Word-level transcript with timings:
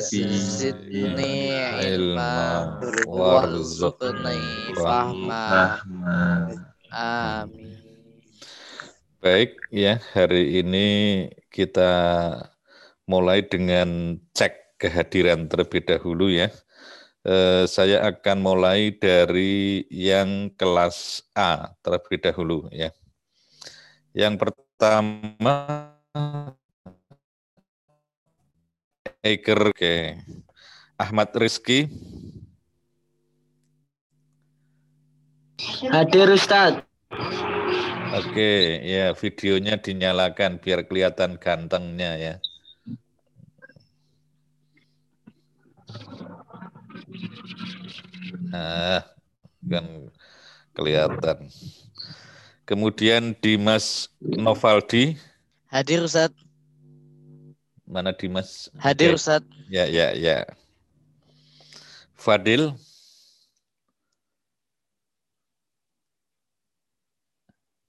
zidni 0.00 1.52
ilma 1.84 2.80
warzuqni 3.04 4.40
fahma 4.76 5.78
amin 6.90 7.80
Baik 9.20 9.60
ya, 9.68 10.00
hari 10.16 10.64
ini 10.64 10.88
kita 11.52 11.92
mulai 13.04 13.44
dengan 13.44 14.16
cek 14.32 14.80
kehadiran 14.80 15.44
terlebih 15.44 15.84
dahulu 15.84 16.32
ya. 16.32 16.48
Eh, 17.28 17.68
saya 17.68 18.00
akan 18.08 18.40
mulai 18.40 18.96
dari 18.96 19.84
yang 19.92 20.48
kelas 20.56 21.20
A 21.36 21.76
terlebih 21.84 22.16
dahulu 22.24 22.72
ya. 22.72 22.96
Yang 24.10 24.34
pertama 24.42 25.54
Eker 29.22 29.70
ke 29.70 30.18
Ahmad 30.98 31.30
Rizki. 31.36 31.86
Hadir 35.92 36.32
Ustaz. 36.32 36.82
Oke, 38.10 38.82
ya 38.82 39.14
videonya 39.14 39.78
dinyalakan 39.78 40.58
biar 40.58 40.82
kelihatan 40.90 41.38
gantengnya 41.38 42.18
ya. 42.18 42.34
Nah, 48.50 49.06
kan 49.62 49.86
kelihatan. 50.74 51.46
Kemudian 52.70 53.34
Dimas 53.42 54.14
Novaldi. 54.22 55.18
Hadir 55.74 56.06
Ustaz. 56.06 56.30
Mana 57.82 58.14
Dimas? 58.14 58.70
Hadir. 58.78 59.18
Ustaz. 59.18 59.42
Ya, 59.66 59.90
ya, 59.90 60.14
ya. 60.14 60.46
Fadil. 62.14 62.78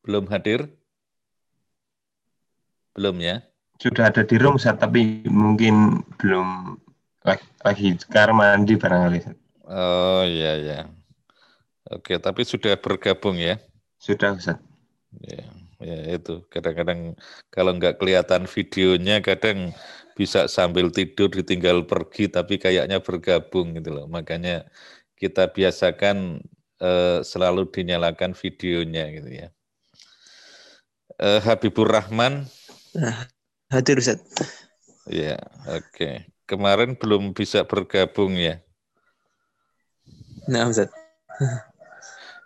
Belum 0.02 0.26
hadir? 0.34 0.66
Belum 2.98 3.22
ya? 3.22 3.46
Sudah 3.78 4.10
ada 4.10 4.26
di 4.26 4.34
room, 4.42 4.58
Ustaz, 4.58 4.82
tapi 4.82 5.22
mungkin 5.30 6.02
belum 6.18 6.74
lagi, 7.22 7.46
lagi 7.62 7.88
kamar 8.10 8.34
mandi 8.34 8.74
barangkali. 8.82 9.30
Oh, 9.70 10.26
ya, 10.26 10.58
ya. 10.58 10.90
Oke, 11.86 12.18
tapi 12.18 12.42
sudah 12.42 12.74
bergabung 12.82 13.38
ya? 13.38 13.62
Sudah, 14.02 14.34
Ustaz. 14.34 14.71
Ya, 15.20 15.44
ya 15.84 15.98
itu. 16.16 16.48
Kadang-kadang 16.48 17.20
kalau 17.52 17.76
nggak 17.76 18.00
kelihatan 18.00 18.48
videonya, 18.48 19.20
kadang 19.20 19.76
bisa 20.16 20.48
sambil 20.48 20.88
tidur 20.94 21.28
ditinggal 21.28 21.84
pergi, 21.84 22.32
tapi 22.32 22.56
kayaknya 22.56 23.04
bergabung 23.04 23.76
gitu 23.76 23.92
loh. 23.92 24.08
Makanya 24.08 24.64
kita 25.20 25.52
biasakan 25.52 26.40
eh, 26.80 27.20
selalu 27.28 27.68
dinyalakan 27.68 28.32
videonya 28.32 29.12
gitu 29.12 29.30
ya. 29.30 29.48
Eh, 31.20 31.40
Habibur 31.44 31.92
Rahman, 31.92 32.48
Hadir 33.72 34.04
Ustaz. 34.04 34.20
ya, 35.08 35.40
oke. 35.64 36.28
Kemarin 36.44 37.00
belum 37.00 37.32
bisa 37.32 37.64
bergabung 37.64 38.36
ya. 38.36 38.60
Nah 40.52 40.68
Ustaz. 40.68 40.92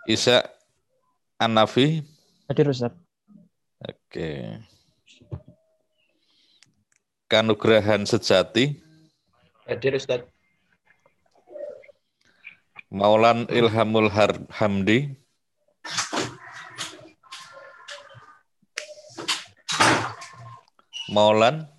Isa 0.05 0.45
Anafi, 1.41 2.05
Hadir 2.49 2.67
Ustaz. 2.69 2.93
oke. 3.81 4.29
Kanugrahan 7.25 8.05
sejati, 8.05 8.77
Hadir 9.65 9.97
Ustaz. 9.97 10.21
Maulan 12.93 13.49
Ilhamul 13.49 14.07
Har- 14.13 14.45
Hamdi, 14.53 15.17
Maulan, 21.11 21.69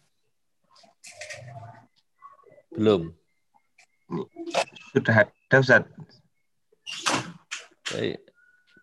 belum. 2.70 3.10
Sudah 4.94 5.26
ada, 5.26 5.56
Ustaz. 5.58 5.82
Baik, 7.90 8.18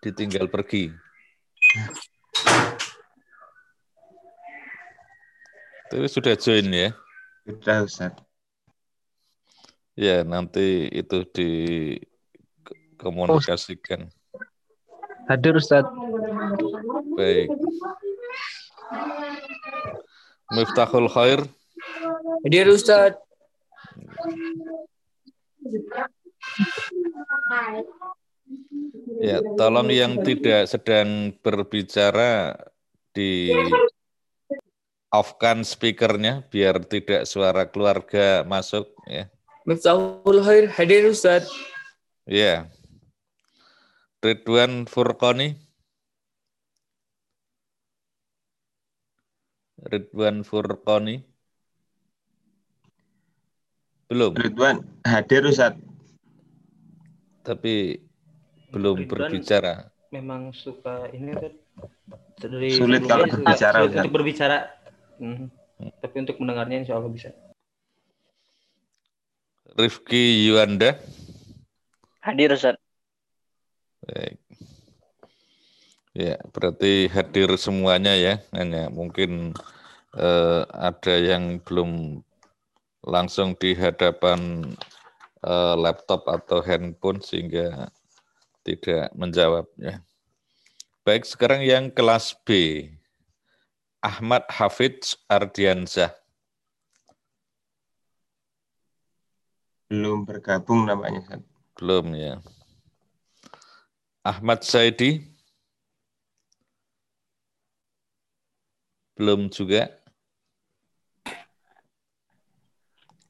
ditinggal 0.03 0.51
pergi. 0.51 0.91
Tapi 5.89 6.05
sudah 6.09 6.35
join 6.37 6.69
ya? 6.69 6.93
Sudah, 7.45 7.83
Ustaz. 7.85 8.11
Ya, 9.93 10.23
nanti 10.25 10.89
itu 10.89 11.21
dikomunikasikan. 11.33 14.09
Hadir 15.29 15.55
Ustaz. 15.57 15.85
Baik. 17.13 17.49
Miftahul 20.53 21.09
Khair, 21.09 21.41
Hadir 22.45 22.69
Ustaz. 22.69 23.17
Ya 29.23 29.39
tolong 29.55 29.87
yang 29.87 30.19
tidak 30.25 30.67
sedang 30.67 31.31
berbicara 31.39 32.57
di 33.15 33.53
off-kan 35.13 35.61
speakernya 35.61 36.43
biar 36.49 36.81
tidak 36.89 37.29
suara 37.29 37.69
keluarga 37.69 38.41
masuk 38.43 38.89
ya. 39.05 39.29
Miftahul 39.63 40.43
Khair 40.43 40.67
hadir 40.75 41.07
Ustaz. 41.07 41.47
Ya. 42.27 42.67
Ridwan 44.19 44.87
Furqani. 44.87 45.55
Ridwan 49.83 50.43
Furqani. 50.43 51.23
Belum, 54.11 54.35
Ridwan, 54.35 54.83
hadir, 55.07 55.47
Ustaz. 55.47 55.73
tapi 57.43 57.99
belum 58.73 59.05
Ridwan. 59.05 59.29
berbicara. 59.29 59.73
Memang 60.09 60.49
suka 60.51 61.09
ini 61.13 61.33
Ustaz. 61.37 61.53
Dari 62.41 62.69
Sulit 62.73 63.05
kalau 63.05 63.29
berbicara, 63.29 63.77
sulit 63.77 63.89
Ustaz. 63.93 64.01
untuk 64.01 64.13
berbicara. 64.13 64.57
Mhm. 65.21 65.45
Tapi 66.01 66.15
untuk 66.17 66.37
mendengarnya 66.41 66.77
insya 66.81 66.97
Allah 66.97 67.11
bisa. 67.13 67.29
Rifki 69.73 70.49
Yuanda. 70.49 70.97
Hadir 72.21 72.53
Ustaz. 72.53 72.77
Baik. 74.05 74.37
Ya, 76.13 76.37
berarti 76.53 77.09
hadir 77.09 77.49
semuanya 77.57 78.13
ya. 78.13 78.37
Hanya 78.53 78.93
mungkin 78.93 79.57
eh, 80.13 80.61
ada 80.69 81.15
yang 81.17 81.57
belum 81.57 82.21
langsung 83.01 83.57
di 83.57 83.73
hadapan 83.73 84.61
eh, 85.41 85.75
laptop 85.75 86.29
atau 86.29 86.61
handphone 86.61 87.17
sehingga 87.25 87.89
tidak 88.63 89.11
menjawabnya. 89.13 90.01
Baik, 91.03 91.27
sekarang 91.27 91.61
yang 91.67 91.91
kelas 91.91 92.31
B. 92.47 92.87
Ahmad 93.99 94.47
Hafidz 94.47 95.19
Ardiansyah. 95.27 96.15
Belum 99.91 100.23
bergabung 100.23 100.87
namanya. 100.87 101.43
Belum 101.75 102.15
ya. 102.15 102.39
Ahmad 104.23 104.63
Saidi. 104.63 105.27
Belum 109.19 109.51
juga. 109.51 109.91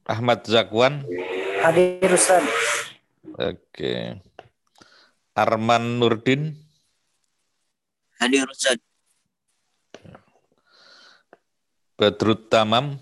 Ahmad 0.06 0.46
Zakwan. 0.46 1.02
Hadir 1.62 2.10
Ustaz. 2.12 2.46
Oke. 3.34 4.20
Arman 5.34 5.98
Nurdin. 5.98 6.54
Hadir 8.22 8.46
Ustaz. 8.46 8.78
Badrut 11.98 12.50
Tamam, 12.50 12.98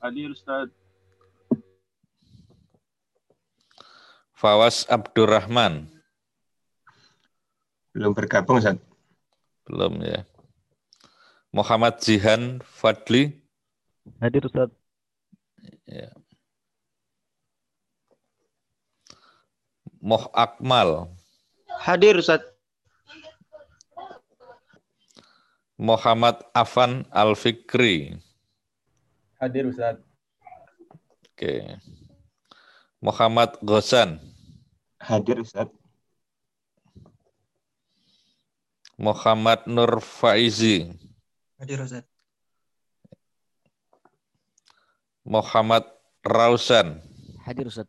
Hadir 0.00 0.32
Ustaz. 0.32 0.72
Fawas 4.32 4.88
Abdurrahman. 4.88 5.90
Belum 7.92 8.16
bergabung 8.16 8.62
Ustaz. 8.62 8.80
Belum 9.68 10.00
ya. 10.00 10.24
Muhammad 11.52 12.00
Jihan 12.00 12.62
Fadli. 12.64 13.36
Hadir 14.22 14.46
Ustaz. 14.48 14.72
Ya. 15.84 16.14
Moh 19.98 20.30
Akmal. 20.30 21.10
Hadir 21.78 22.18
Ustaz. 22.18 22.42
Muhammad 25.78 26.42
Afan 26.54 27.06
Al-Fikri. 27.14 28.18
Hadir 29.38 29.70
Ustaz. 29.70 30.02
Oke. 31.30 31.78
Muhammad 32.98 33.54
Ghosan. 33.62 34.18
Hadir 34.98 35.38
Ustaz. 35.38 35.70
Muhammad 38.98 39.62
Nur 39.70 40.02
Faizi. 40.02 40.90
Hadir 41.62 41.78
Ustaz. 41.78 42.02
Muhammad 45.22 45.86
Rausan. 46.26 46.98
Hadir 47.46 47.70
Ustaz. 47.70 47.86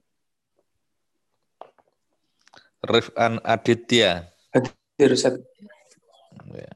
Rifan 2.84 3.44
Aditya. 3.44 4.32
Hadir 4.56 5.10
Ustaz. 5.12 5.36
Ya. 6.52 6.72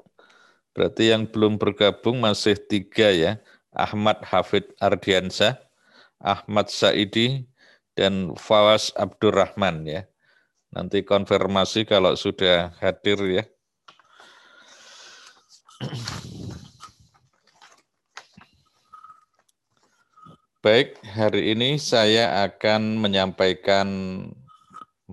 Berarti 0.73 1.13
yang 1.13 1.29
belum 1.29 1.55
bergabung 1.61 2.19
masih 2.19 2.57
tiga 2.57 3.13
ya. 3.13 3.39
Ahmad 3.73 4.21
Hafid 4.21 4.69
Ardiansyah, 4.77 5.57
Ahmad 6.21 6.69
Saidi, 6.69 7.49
dan 7.97 8.37
Fawas 8.37 8.93
Abdurrahman 8.93 9.85
ya. 9.89 10.05
Nanti 10.73 11.01
konfirmasi 11.01 11.85
kalau 11.85 12.13
sudah 12.13 12.73
hadir 12.81 13.17
ya. 13.25 13.43
Baik, 20.63 20.95
hari 21.03 21.51
ini 21.51 21.75
saya 21.75 22.45
akan 22.47 22.95
menyampaikan 22.95 23.87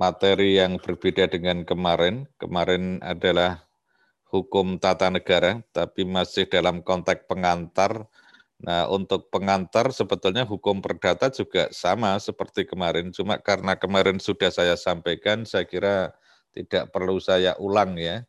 materi 0.01 0.57
yang 0.57 0.81
berbeda 0.81 1.29
dengan 1.29 1.69
kemarin. 1.69 2.25
Kemarin 2.41 3.05
adalah 3.05 3.69
hukum 4.33 4.81
tata 4.81 5.13
negara, 5.13 5.61
tapi 5.77 6.09
masih 6.09 6.49
dalam 6.49 6.81
konteks 6.81 7.29
pengantar. 7.29 8.09
Nah, 8.65 8.89
untuk 8.89 9.29
pengantar 9.29 9.93
sebetulnya 9.93 10.49
hukum 10.49 10.81
perdata 10.81 11.29
juga 11.29 11.69
sama 11.73 12.17
seperti 12.17 12.65
kemarin, 12.65 13.13
cuma 13.13 13.37
karena 13.41 13.77
kemarin 13.77 14.17
sudah 14.17 14.49
saya 14.49 14.77
sampaikan, 14.77 15.45
saya 15.45 15.65
kira 15.69 16.17
tidak 16.57 16.89
perlu 16.93 17.21
saya 17.21 17.57
ulang 17.61 18.01
ya. 18.01 18.25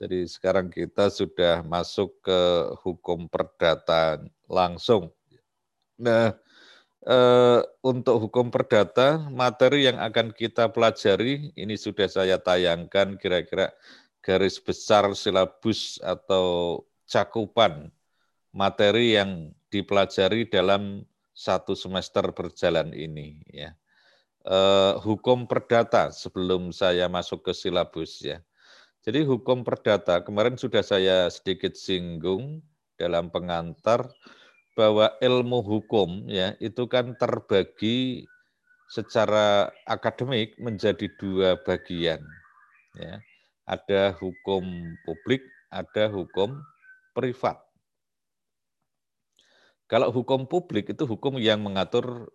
Jadi 0.00 0.24
sekarang 0.24 0.72
kita 0.72 1.12
sudah 1.12 1.60
masuk 1.60 2.24
ke 2.24 2.40
hukum 2.80 3.28
perdata 3.28 4.20
langsung. 4.48 5.12
Nah, 6.00 6.32
eh, 7.06 7.60
untuk 7.84 8.16
hukum 8.28 8.52
perdata, 8.52 9.30
materi 9.30 9.88
yang 9.88 10.00
akan 10.00 10.32
kita 10.34 10.72
pelajari, 10.72 11.54
ini 11.56 11.74
sudah 11.76 12.08
saya 12.08 12.36
tayangkan 12.36 13.16
kira-kira 13.16 13.72
garis 14.20 14.60
besar 14.60 15.08
silabus 15.16 15.96
atau 16.04 16.80
cakupan 17.08 17.88
materi 18.52 19.16
yang 19.16 19.54
dipelajari 19.72 20.50
dalam 20.50 21.06
satu 21.32 21.72
semester 21.72 22.28
berjalan 22.34 22.92
ini. 22.92 23.40
Ya. 23.48 23.72
Eh, 24.40 24.94
hukum 25.04 25.44
perdata 25.44 26.08
sebelum 26.12 26.72
saya 26.72 27.08
masuk 27.12 27.48
ke 27.48 27.52
silabus 27.52 28.24
ya. 28.24 28.40
Jadi 29.00 29.24
hukum 29.24 29.64
perdata 29.64 30.20
kemarin 30.20 30.60
sudah 30.60 30.84
saya 30.84 31.28
sedikit 31.32 31.72
singgung 31.72 32.60
dalam 33.00 33.32
pengantar 33.32 34.12
bahwa 34.78 35.12
ilmu 35.18 35.60
hukum 35.60 36.26
ya 36.30 36.54
itu 36.62 36.86
kan 36.86 37.14
terbagi 37.18 38.26
secara 38.90 39.70
akademik 39.86 40.58
menjadi 40.58 41.06
dua 41.18 41.58
bagian 41.62 42.22
ya. 42.98 43.22
Ada 43.70 44.18
hukum 44.18 44.66
publik 45.06 45.46
ada 45.70 46.10
hukum 46.10 46.58
privat. 47.14 47.62
Kalau 49.86 50.10
hukum 50.10 50.46
publik 50.46 50.90
itu 50.90 51.02
hukum 51.06 51.38
yang 51.38 51.62
mengatur 51.62 52.30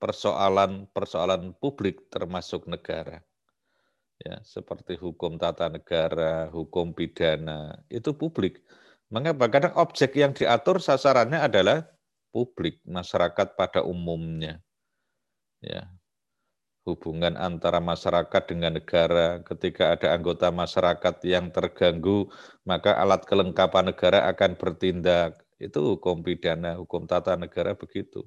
persoalan-persoalan 0.00 1.56
publik 1.56 2.12
termasuk 2.12 2.68
negara 2.68 3.24
ya. 4.20 4.40
Seperti 4.44 4.96
hukum 5.00 5.40
tata 5.40 5.68
negara, 5.72 6.48
hukum 6.52 6.92
pidana, 6.92 7.80
itu 7.88 8.12
publik. 8.12 8.60
Mengapa? 9.14 9.46
Karena 9.46 9.70
objek 9.78 10.18
yang 10.18 10.34
diatur 10.34 10.82
sasarannya 10.82 11.38
adalah 11.38 11.86
publik, 12.34 12.82
masyarakat 12.82 13.54
pada 13.54 13.86
umumnya. 13.86 14.58
Ya. 15.62 15.86
Hubungan 16.82 17.38
antara 17.38 17.78
masyarakat 17.78 18.42
dengan 18.50 18.74
negara, 18.74 19.38
ketika 19.46 19.94
ada 19.94 20.18
anggota 20.18 20.50
masyarakat 20.50 21.14
yang 21.24 21.54
terganggu, 21.54 22.26
maka 22.66 22.98
alat 22.98 23.22
kelengkapan 23.22 23.94
negara 23.94 24.26
akan 24.34 24.58
bertindak. 24.58 25.46
Itu 25.62 25.94
hukum 25.94 26.26
pidana, 26.26 26.74
hukum 26.76 27.06
tata 27.06 27.38
negara 27.38 27.78
begitu. 27.78 28.26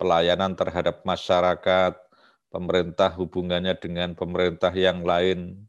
Pelayanan 0.00 0.56
terhadap 0.56 1.04
masyarakat, 1.04 1.92
pemerintah 2.48 3.12
hubungannya 3.12 3.76
dengan 3.76 4.16
pemerintah 4.16 4.72
yang 4.72 5.04
lain, 5.04 5.68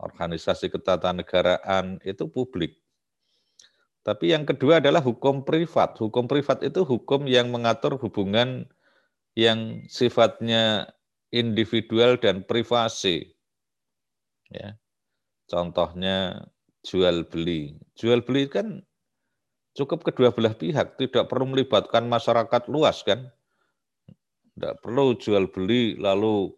organisasi 0.00 0.72
ketatanegaraan 0.72 2.00
itu 2.02 2.24
publik. 2.26 2.85
Tapi 4.06 4.30
yang 4.30 4.46
kedua 4.46 4.78
adalah 4.78 5.02
hukum 5.02 5.42
privat. 5.42 5.98
Hukum 5.98 6.30
privat 6.30 6.62
itu 6.62 6.86
hukum 6.86 7.26
yang 7.26 7.50
mengatur 7.50 7.98
hubungan 7.98 8.70
yang 9.34 9.82
sifatnya 9.90 10.94
individual 11.34 12.14
dan 12.14 12.46
privasi. 12.46 13.34
Ya. 14.46 14.78
Contohnya 15.50 16.46
jual 16.86 17.26
beli. 17.26 17.74
Jual 17.98 18.22
beli 18.22 18.46
kan 18.46 18.86
cukup 19.74 20.06
kedua 20.06 20.30
belah 20.30 20.54
pihak, 20.54 20.94
tidak 21.02 21.26
perlu 21.26 21.50
melibatkan 21.50 22.06
masyarakat 22.06 22.70
luas 22.70 23.02
kan. 23.02 23.26
Tidak 24.54 24.86
perlu 24.86 25.18
jual 25.18 25.50
beli 25.50 25.98
lalu 25.98 26.54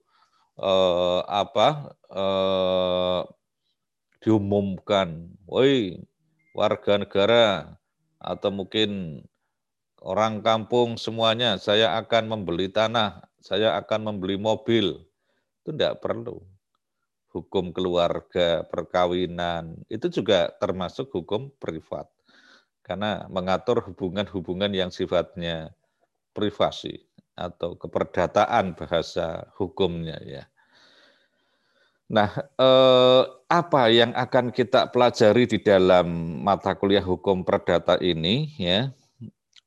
eh, 0.61 1.21
apa 1.25 1.97
eh, 2.13 3.21
diumumkan, 4.21 5.33
woi 5.49 5.97
warga 6.59 6.99
negara 6.99 7.79
atau 8.19 8.51
mungkin 8.51 9.23
orang 10.03 10.43
kampung 10.43 10.99
semuanya, 10.99 11.55
saya 11.63 11.95
akan 12.03 12.27
membeli 12.27 12.67
tanah, 12.67 13.23
saya 13.39 13.79
akan 13.79 14.11
membeli 14.15 14.35
mobil. 14.35 14.99
Itu 15.63 15.71
tidak 15.71 16.03
perlu. 16.03 16.43
Hukum 17.31 17.71
keluarga, 17.71 18.67
perkawinan, 18.67 19.87
itu 19.87 20.11
juga 20.11 20.51
termasuk 20.59 21.13
hukum 21.15 21.55
privat. 21.63 22.11
Karena 22.83 23.29
mengatur 23.31 23.85
hubungan-hubungan 23.85 24.73
yang 24.73 24.91
sifatnya 24.91 25.71
privasi 26.33 27.05
atau 27.39 27.79
keperdataan 27.79 28.75
bahasa 28.75 29.47
hukumnya 29.55 30.19
ya. 30.25 30.49
Nah, 32.09 32.31
eh, 32.37 33.23
apa 33.49 33.83
yang 33.93 34.17
akan 34.17 34.49
kita 34.53 34.89
pelajari 34.89 35.45
di 35.45 35.59
dalam 35.61 36.41
mata 36.41 36.73
kuliah 36.73 37.05
hukum 37.05 37.45
perdata 37.45 38.01
ini 38.01 38.49
ya? 38.57 38.89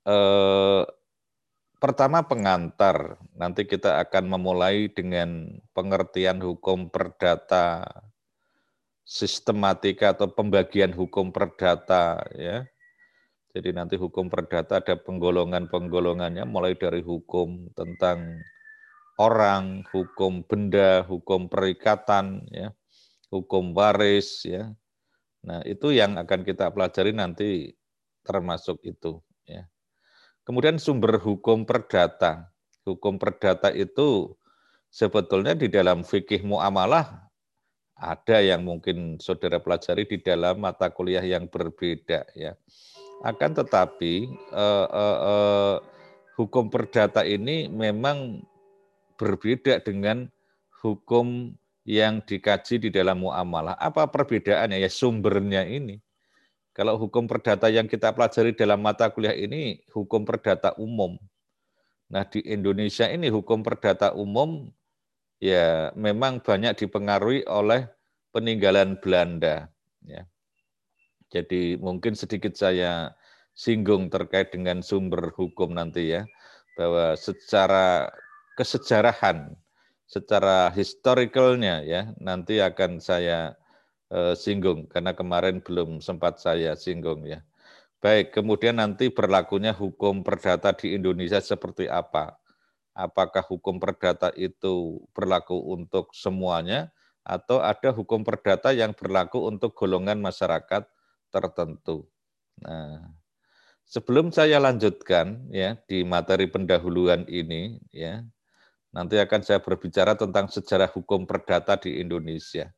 Eh, 0.06 0.84
pertama 1.78 2.26
pengantar. 2.26 3.22
Nanti 3.38 3.70
kita 3.70 4.02
akan 4.02 4.26
memulai 4.38 4.90
dengan 4.90 5.54
pengertian 5.78 6.42
hukum 6.42 6.90
perdata 6.90 7.86
sistematika 9.12 10.16
atau 10.16 10.32
pembagian 10.32 10.96
hukum 10.96 11.36
perdata 11.36 12.24
ya 12.32 12.64
jadi 13.52 13.76
nanti 13.76 14.00
hukum 14.00 14.32
perdata 14.32 14.80
ada 14.80 14.96
penggolongan-penggolongannya 14.96 16.48
mulai 16.48 16.80
dari 16.80 17.04
hukum 17.04 17.68
tentang 17.76 18.40
orang, 19.20 19.84
hukum 19.89 20.44
benda, 20.46 21.03
hukum 21.08 21.51
perikatan, 21.51 22.46
ya, 22.51 22.72
hukum 23.32 23.75
waris, 23.75 24.44
ya. 24.48 24.72
Nah 25.41 25.65
itu 25.65 25.89
yang 25.91 26.15
akan 26.22 26.46
kita 26.46 26.70
pelajari 26.70 27.12
nanti 27.12 27.74
termasuk 28.22 28.80
itu. 28.86 29.20
Ya. 29.50 29.65
Kemudian 30.46 30.77
sumber 30.77 31.18
hukum 31.18 31.65
perdata. 31.65 32.53
Hukum 32.86 33.22
perdata 33.22 33.70
itu 33.74 34.34
sebetulnya 34.89 35.53
di 35.53 35.72
dalam 35.72 36.01
fikih 36.01 36.41
muamalah 36.44 37.32
ada 38.01 38.41
yang 38.41 38.65
mungkin 38.65 39.22
saudara 39.22 39.62
pelajari 39.62 40.10
di 40.10 40.18
dalam 40.18 40.58
mata 40.58 40.89
kuliah 40.89 41.22
yang 41.22 41.46
berbeda 41.46 42.25
ya 42.34 42.58
Akan 43.22 43.53
tetapi 43.53 44.25
eh, 44.34 44.88
eh, 44.89 45.20
eh, 45.30 45.75
hukum 46.41 46.74
perdata 46.74 47.22
ini 47.22 47.70
memang 47.70 48.41
berbeda 49.22 49.78
dengan 49.86 50.25
hukum 50.82 51.54
yang 51.86 52.25
dikaji 52.25 52.82
di 52.82 52.90
dalam 52.90 53.22
muamalah. 53.22 53.78
Apa 53.78 54.10
perbedaannya? 54.10 54.82
Ya 54.82 54.90
sumbernya 54.90 55.62
ini. 55.70 56.01
Kalau 56.74 56.98
hukum 56.98 57.30
perdata 57.30 57.70
yang 57.70 57.86
kita 57.86 58.10
pelajari 58.18 58.58
dalam 58.58 58.82
mata 58.82 59.13
kuliah 59.13 59.38
ini 59.38 59.86
hukum 59.94 60.25
perdata 60.25 60.74
umum. 60.82 61.22
Nah, 62.10 62.25
di 62.25 62.42
Indonesia 62.50 63.06
ini 63.06 63.30
hukum 63.30 63.62
perdata 63.62 64.18
umum 64.18 64.74
ya 65.38 65.94
memang 65.94 66.42
banyak 66.42 66.74
dipengaruhi 66.82 67.46
oleh 67.46 67.86
peninggalan 68.34 68.98
Belanda 68.98 69.70
ya. 70.01 70.25
Jadi 71.32 71.80
mungkin 71.80 72.16
sedikit 72.16 72.56
saya 72.56 73.16
singgung 73.51 74.08
terkait 74.08 74.56
dengan 74.56 74.80
sumber 74.80 75.32
hukum 75.36 75.75
nanti 75.75 76.16
ya 76.16 76.24
bahwa 76.80 77.20
secara 77.20 78.08
kesejarahan, 78.58 79.55
secara 80.05 80.70
historicalnya 80.75 81.81
ya 81.84 82.01
nanti 82.20 82.60
akan 82.60 83.00
saya 83.00 83.55
Eh, 84.12 84.36
singgung 84.36 84.91
karena 84.91 85.15
kemarin 85.15 85.63
belum 85.63 86.03
sempat 86.03 86.36
saya 86.43 86.75
singgung 86.75 87.24
ya. 87.24 87.39
Baik, 88.03 88.36
kemudian 88.36 88.75
nanti 88.75 89.08
berlakunya 89.08 89.72
hukum 89.72 90.20
perdata 90.20 90.75
di 90.75 91.00
Indonesia 91.00 91.39
seperti 91.39 91.88
apa? 91.88 92.36
Apakah 92.91 93.39
hukum 93.48 93.79
perdata 93.79 94.36
itu 94.36 95.00
berlaku 95.15 95.55
untuk 95.55 96.12
semuanya 96.12 96.91
atau 97.24 97.63
ada 97.63 97.96
hukum 97.96 98.27
perdata 98.27 98.75
yang 98.75 98.91
berlaku 98.91 99.48
untuk 99.48 99.72
golongan 99.79 100.20
masyarakat 100.20 100.84
tertentu? 101.31 102.03
Nah, 102.60 103.15
sebelum 103.88 104.36
saya 104.36 104.60
lanjutkan 104.60 105.48
ya 105.55 105.79
di 105.88 106.03
materi 106.03 106.51
pendahuluan 106.51 107.24
ini 107.31 107.79
ya, 107.96 108.27
nanti 108.92 109.16
akan 109.20 109.42
saya 109.44 109.60
berbicara 109.64 110.16
tentang 110.20 110.52
sejarah 110.52 110.92
hukum 110.92 111.24
perdata 111.24 111.80
di 111.80 112.00
Indonesia 112.00 112.72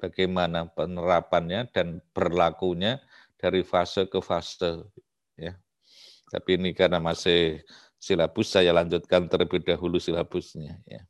bagaimana 0.00 0.64
penerapannya 0.72 1.68
dan 1.70 2.00
berlakunya 2.16 2.98
dari 3.36 3.60
fase 3.60 4.08
ke 4.08 4.18
fase 4.24 4.88
ya. 5.36 5.52
Tapi 6.32 6.56
ini 6.56 6.72
karena 6.72 7.02
masih 7.02 7.60
silabus 8.00 8.56
saya 8.56 8.72
lanjutkan 8.72 9.28
terlebih 9.28 9.60
dahulu 9.60 10.00
silabusnya 10.00 10.80
ya. 10.88 11.04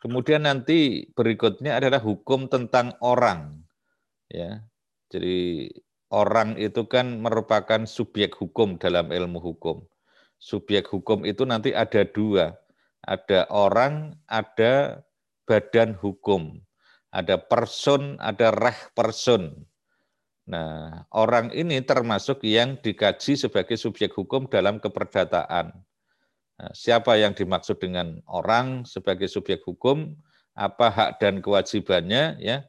Kemudian 0.00 0.48
nanti 0.48 1.06
berikutnya 1.14 1.78
adalah 1.78 2.02
hukum 2.02 2.48
tentang 2.50 2.96
orang 3.04 3.62
ya. 4.26 4.64
Jadi 5.12 5.68
orang 6.08 6.56
itu 6.56 6.88
kan 6.88 7.20
merupakan 7.20 7.84
subjek 7.84 8.32
hukum 8.34 8.80
dalam 8.80 9.12
ilmu 9.12 9.38
hukum. 9.38 9.84
Subjek 10.42 10.90
hukum 10.90 11.22
itu 11.22 11.46
nanti 11.46 11.70
ada 11.70 12.02
dua, 12.02 12.56
ada 13.02 13.50
orang, 13.50 14.14
ada 14.30 15.02
badan 15.46 15.98
hukum. 15.98 16.62
Ada 17.12 17.36
person, 17.36 18.16
ada 18.22 18.54
reh 18.56 18.78
person. 18.96 19.52
Nah, 20.48 21.06
orang 21.12 21.52
ini 21.54 21.78
termasuk 21.84 22.42
yang 22.42 22.80
dikaji 22.80 23.36
sebagai 23.38 23.76
subjek 23.78 24.10
hukum 24.16 24.48
dalam 24.48 24.80
keperdataan. 24.82 25.76
Nah, 26.56 26.72
siapa 26.72 27.14
yang 27.20 27.36
dimaksud 27.36 27.78
dengan 27.78 28.18
orang 28.26 28.88
sebagai 28.88 29.28
subjek 29.28 29.62
hukum, 29.62 30.16
apa 30.56 30.88
hak 30.88 31.10
dan 31.20 31.38
kewajibannya, 31.44 32.40
ya, 32.40 32.64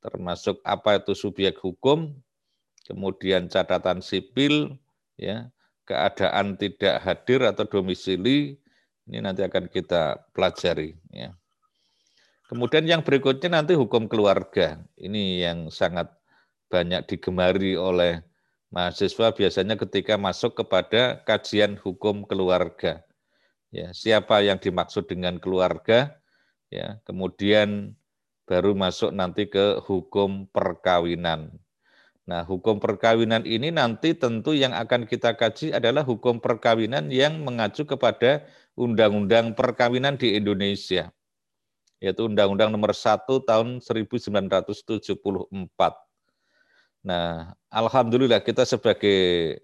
termasuk 0.00 0.60
apa 0.64 1.00
itu 1.00 1.12
subjek 1.12 1.56
hukum, 1.60 2.12
kemudian 2.88 3.52
catatan 3.52 4.00
sipil, 4.00 4.76
ya, 5.20 5.52
keadaan 5.84 6.56
tidak 6.56 7.00
hadir 7.04 7.44
atau 7.44 7.64
domisili, 7.68 8.58
ini 9.04 9.20
nanti 9.20 9.44
akan 9.44 9.68
kita 9.68 10.32
pelajari. 10.32 10.96
Ya. 11.12 11.36
Kemudian 12.48 12.84
yang 12.84 13.00
berikutnya 13.04 13.60
nanti 13.60 13.76
hukum 13.76 14.08
keluarga. 14.08 14.80
Ini 14.96 15.44
yang 15.48 15.58
sangat 15.68 16.12
banyak 16.68 17.08
digemari 17.08 17.76
oleh 17.76 18.24
mahasiswa 18.72 19.32
biasanya 19.32 19.78
ketika 19.78 20.18
masuk 20.18 20.58
kepada 20.58 21.20
kajian 21.24 21.76
hukum 21.80 22.24
keluarga. 22.24 23.04
Ya, 23.74 23.90
siapa 23.90 24.40
yang 24.44 24.58
dimaksud 24.58 25.10
dengan 25.10 25.38
keluarga? 25.42 26.18
Ya, 26.70 26.98
kemudian 27.06 27.98
baru 28.44 28.76
masuk 28.76 29.10
nanti 29.12 29.48
ke 29.48 29.80
hukum 29.84 30.46
perkawinan. 30.52 31.54
Nah, 32.24 32.40
hukum 32.40 32.80
perkawinan 32.80 33.44
ini 33.44 33.68
nanti 33.68 34.16
tentu 34.16 34.56
yang 34.56 34.72
akan 34.72 35.04
kita 35.04 35.36
kaji 35.36 35.76
adalah 35.76 36.00
hukum 36.00 36.40
perkawinan 36.40 37.12
yang 37.12 37.44
mengacu 37.44 37.84
kepada 37.84 38.48
undang-undang 38.74 39.54
perkawinan 39.54 40.18
di 40.18 40.34
Indonesia 40.38 41.10
yaitu 42.04 42.28
Undang-Undang 42.28 42.68
Nomor 42.68 42.92
1 42.92 43.24
Tahun 43.24 43.68
1974. 43.80 45.16
Nah, 47.04 47.56
alhamdulillah 47.72 48.44
kita 48.44 48.68
sebagai 48.68 49.56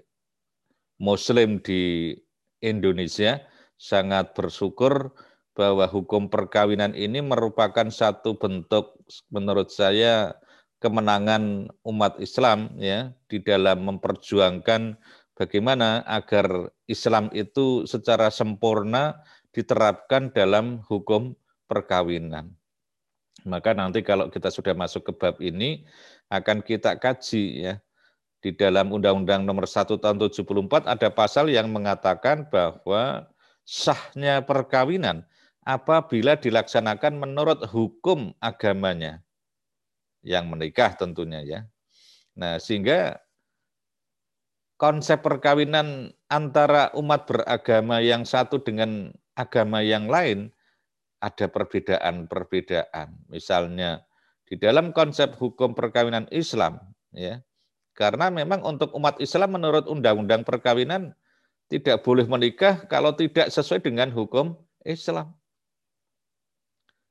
muslim 0.97 1.61
di 1.61 2.17
Indonesia 2.65 3.45
sangat 3.77 4.33
bersyukur 4.33 5.13
bahwa 5.53 5.85
hukum 5.85 6.33
perkawinan 6.33 6.97
ini 6.97 7.21
merupakan 7.21 7.89
satu 7.93 8.37
bentuk 8.41 8.97
menurut 9.29 9.69
saya 9.69 10.33
kemenangan 10.81 11.69
umat 11.85 12.17
Islam 12.25 12.73
ya 12.81 13.13
di 13.29 13.41
dalam 13.45 13.85
memperjuangkan 13.85 14.97
bagaimana 15.41 16.05
agar 16.05 16.69
Islam 16.85 17.33
itu 17.33 17.89
secara 17.89 18.29
sempurna 18.29 19.25
diterapkan 19.57 20.29
dalam 20.29 20.85
hukum 20.85 21.33
perkawinan. 21.65 22.53
Maka 23.49 23.73
nanti 23.73 24.05
kalau 24.05 24.29
kita 24.29 24.53
sudah 24.53 24.77
masuk 24.77 25.09
ke 25.09 25.13
bab 25.17 25.41
ini 25.41 25.89
akan 26.29 26.61
kita 26.61 27.01
kaji 27.01 27.45
ya. 27.65 27.75
Di 28.41 28.57
dalam 28.57 28.89
Undang-Undang 28.89 29.45
Nomor 29.45 29.69
1 29.69 30.01
Tahun 30.01 30.17
74 30.17 30.89
ada 30.89 31.09
pasal 31.13 31.53
yang 31.53 31.69
mengatakan 31.69 32.49
bahwa 32.49 33.29
sahnya 33.69 34.41
perkawinan 34.41 35.29
apabila 35.61 36.41
dilaksanakan 36.41 37.21
menurut 37.21 37.61
hukum 37.69 38.33
agamanya 38.41 39.21
yang 40.25 40.49
menikah 40.49 40.97
tentunya 40.97 41.45
ya. 41.45 41.61
Nah, 42.33 42.57
sehingga 42.57 43.21
konsep 44.81 45.21
perkawinan 45.21 46.17
antara 46.33 46.89
umat 46.97 47.29
beragama 47.29 48.01
yang 48.01 48.25
satu 48.25 48.65
dengan 48.65 49.13
agama 49.37 49.85
yang 49.85 50.09
lain 50.09 50.49
ada 51.21 51.53
perbedaan-perbedaan. 51.53 53.29
Misalnya 53.29 54.09
di 54.49 54.57
dalam 54.57 54.97
konsep 54.97 55.37
hukum 55.37 55.77
perkawinan 55.77 56.25
Islam, 56.33 56.81
ya, 57.13 57.45
karena 57.93 58.33
memang 58.33 58.65
untuk 58.65 58.97
umat 58.97 59.21
Islam 59.21 59.61
menurut 59.61 59.85
undang-undang 59.85 60.49
perkawinan 60.49 61.13
tidak 61.69 62.01
boleh 62.01 62.25
menikah 62.25 62.89
kalau 62.89 63.13
tidak 63.13 63.53
sesuai 63.53 63.85
dengan 63.85 64.09
hukum 64.09 64.57
Islam. 64.89 65.37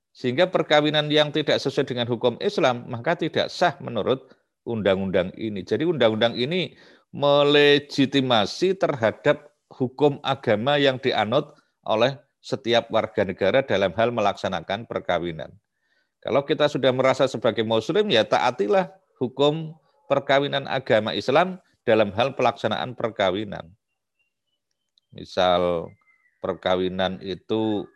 Sehingga 0.10 0.50
perkawinan 0.50 1.06
yang 1.14 1.30
tidak 1.30 1.62
sesuai 1.62 1.86
dengan 1.86 2.10
hukum 2.10 2.42
Islam 2.42 2.90
maka 2.90 3.14
tidak 3.14 3.54
sah 3.54 3.78
menurut 3.78 4.26
undang-undang 4.66 5.30
ini. 5.38 5.62
Jadi 5.62 5.86
undang-undang 5.86 6.34
ini 6.34 6.74
melegitimasi 7.10 8.78
terhadap 8.78 9.50
hukum 9.70 10.22
agama 10.22 10.78
yang 10.78 11.02
dianut 11.02 11.54
oleh 11.86 12.18
setiap 12.40 12.88
warga 12.94 13.26
negara 13.26 13.60
dalam 13.66 13.92
hal 13.98 14.10
melaksanakan 14.14 14.86
perkawinan. 14.86 15.52
Kalau 16.20 16.44
kita 16.44 16.68
sudah 16.68 16.92
merasa 16.92 17.26
sebagai 17.32 17.64
muslim, 17.64 18.12
ya 18.12 18.28
taatilah 18.28 18.92
hukum 19.20 19.72
perkawinan 20.12 20.68
agama 20.68 21.16
Islam 21.16 21.64
dalam 21.88 22.12
hal 22.16 22.36
pelaksanaan 22.36 22.96
perkawinan. 22.96 23.72
Misal 25.16 25.90
perkawinan 26.44 27.24
itu 27.24 27.88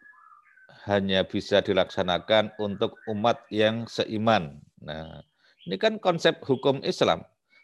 hanya 0.88 1.24
bisa 1.24 1.63
dilaksanakan 1.63 2.55
untuk 2.60 3.00
umat 3.08 3.43
yang 3.48 3.88
seiman. 3.88 4.60
Nah, 4.84 5.24
ini 5.63 5.79
kan 5.79 6.00
konsep 6.00 6.43
hukum 6.43 6.84
Islam. 6.84 7.24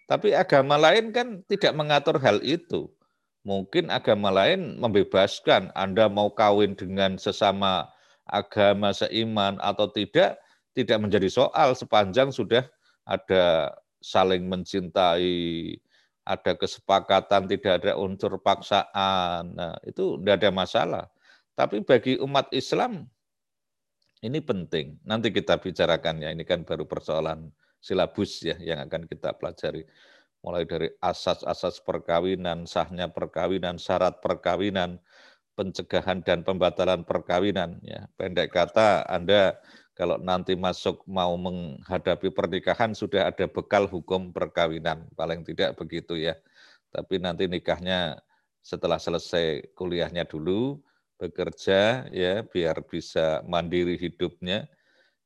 Tapi 0.09 0.33
agama 0.33 0.73
lain 0.81 1.13
kan 1.13 1.45
tidak 1.45 1.77
mengatur 1.77 2.17
hal 2.17 2.41
itu. 2.41 2.89
Mungkin 3.45 3.93
agama 3.93 4.33
lain 4.33 4.81
membebaskan 4.81 5.69
Anda 5.77 6.09
mau 6.09 6.33
kawin 6.33 6.73
dengan 6.73 7.21
sesama 7.21 7.85
agama 8.25 8.89
seiman 8.89 9.61
atau 9.61 9.85
tidak, 9.93 10.41
tidak 10.73 10.97
menjadi 10.97 11.29
soal 11.29 11.77
sepanjang 11.77 12.33
sudah 12.33 12.65
ada 13.05 13.69
saling 14.01 14.49
mencintai, 14.49 15.77
ada 16.25 16.51
kesepakatan, 16.57 17.45
tidak 17.45 17.85
ada 17.85 17.93
unsur 17.93 18.33
paksaan. 18.41 19.53
Nah, 19.53 19.77
itu 19.85 20.17
tidak 20.21 20.41
ada 20.41 20.49
masalah. 20.49 21.05
Tapi 21.53 21.85
bagi 21.85 22.17
umat 22.17 22.49
Islam 22.49 23.05
ini 24.25 24.41
penting. 24.41 24.97
Nanti 25.05 25.29
kita 25.29 25.61
bicarakan 25.61 26.25
ya, 26.25 26.33
ini 26.33 26.43
kan 26.43 26.65
baru 26.65 26.89
persoalan 26.89 27.53
silabus 27.79 28.43
ya 28.43 28.55
yang 28.59 28.86
akan 28.86 29.07
kita 29.07 29.36
pelajari. 29.36 29.83
mulai 30.39 30.63
dari 30.63 30.88
asas-asas 31.03 31.83
perkawinan, 31.83 32.63
sahnya 32.63 33.12
perkawinan, 33.12 33.75
syarat 33.75 34.24
perkawinan, 34.24 34.95
pencegahan 35.51 36.24
dan 36.24 36.48
pembatalan 36.48 37.03
perkawinan. 37.03 37.75
Ya, 37.83 38.07
pendek 38.15 38.55
kata, 38.55 39.03
Anda 39.12 39.59
kalau 40.00 40.15
nanti 40.15 40.55
masuk 40.55 41.03
mau 41.03 41.36
menghadapi 41.36 42.31
pernikahan 42.31 42.95
sudah 42.95 43.27
ada 43.27 43.51
bekal 43.51 43.83
hukum 43.83 44.31
perkawinan, 44.31 45.12
paling 45.12 45.43
tidak 45.43 45.75
begitu 45.75 46.15
ya. 46.15 46.39
Tapi 46.88 47.19
nanti 47.19 47.51
nikahnya 47.51 48.15
setelah 48.63 48.95
selesai 48.95 49.75
kuliahnya 49.75 50.24
dulu, 50.24 50.79
bekerja 51.19 52.07
ya 52.15 52.48
biar 52.48 52.79
bisa 52.88 53.43
mandiri 53.43 54.00
hidupnya 54.00 54.71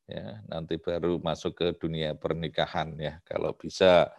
ya 0.07 0.43
nanti 0.51 0.75
baru 0.79 1.19
masuk 1.23 1.55
ke 1.55 1.67
dunia 1.79 2.13
pernikahan 2.17 2.95
ya 2.99 3.23
kalau 3.23 3.55
bisa 3.55 4.11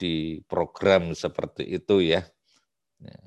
di 0.00 0.40
program 0.48 1.12
seperti 1.12 1.68
itu 1.76 2.00
ya. 2.00 2.24
ya. 3.04 3.20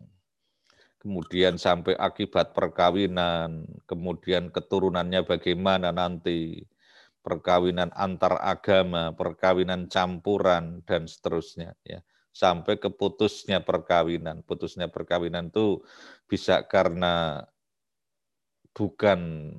Kemudian 0.97 1.61
sampai 1.61 1.93
akibat 1.93 2.57
perkawinan, 2.57 3.69
kemudian 3.85 4.49
keturunannya 4.49 5.21
bagaimana 5.27 5.93
nanti, 5.93 6.65
perkawinan 7.21 7.93
antar 7.93 8.41
agama, 8.41 9.13
perkawinan 9.13 9.85
campuran 9.85 10.81
dan 10.87 11.05
seterusnya 11.05 11.77
ya. 11.85 12.01
Sampai 12.33 12.81
keputusnya 12.81 13.61
perkawinan. 13.61 14.41
Putusnya 14.41 14.89
perkawinan 14.89 15.53
itu 15.53 15.85
bisa 16.25 16.65
karena 16.65 17.45
bukan 18.73 19.53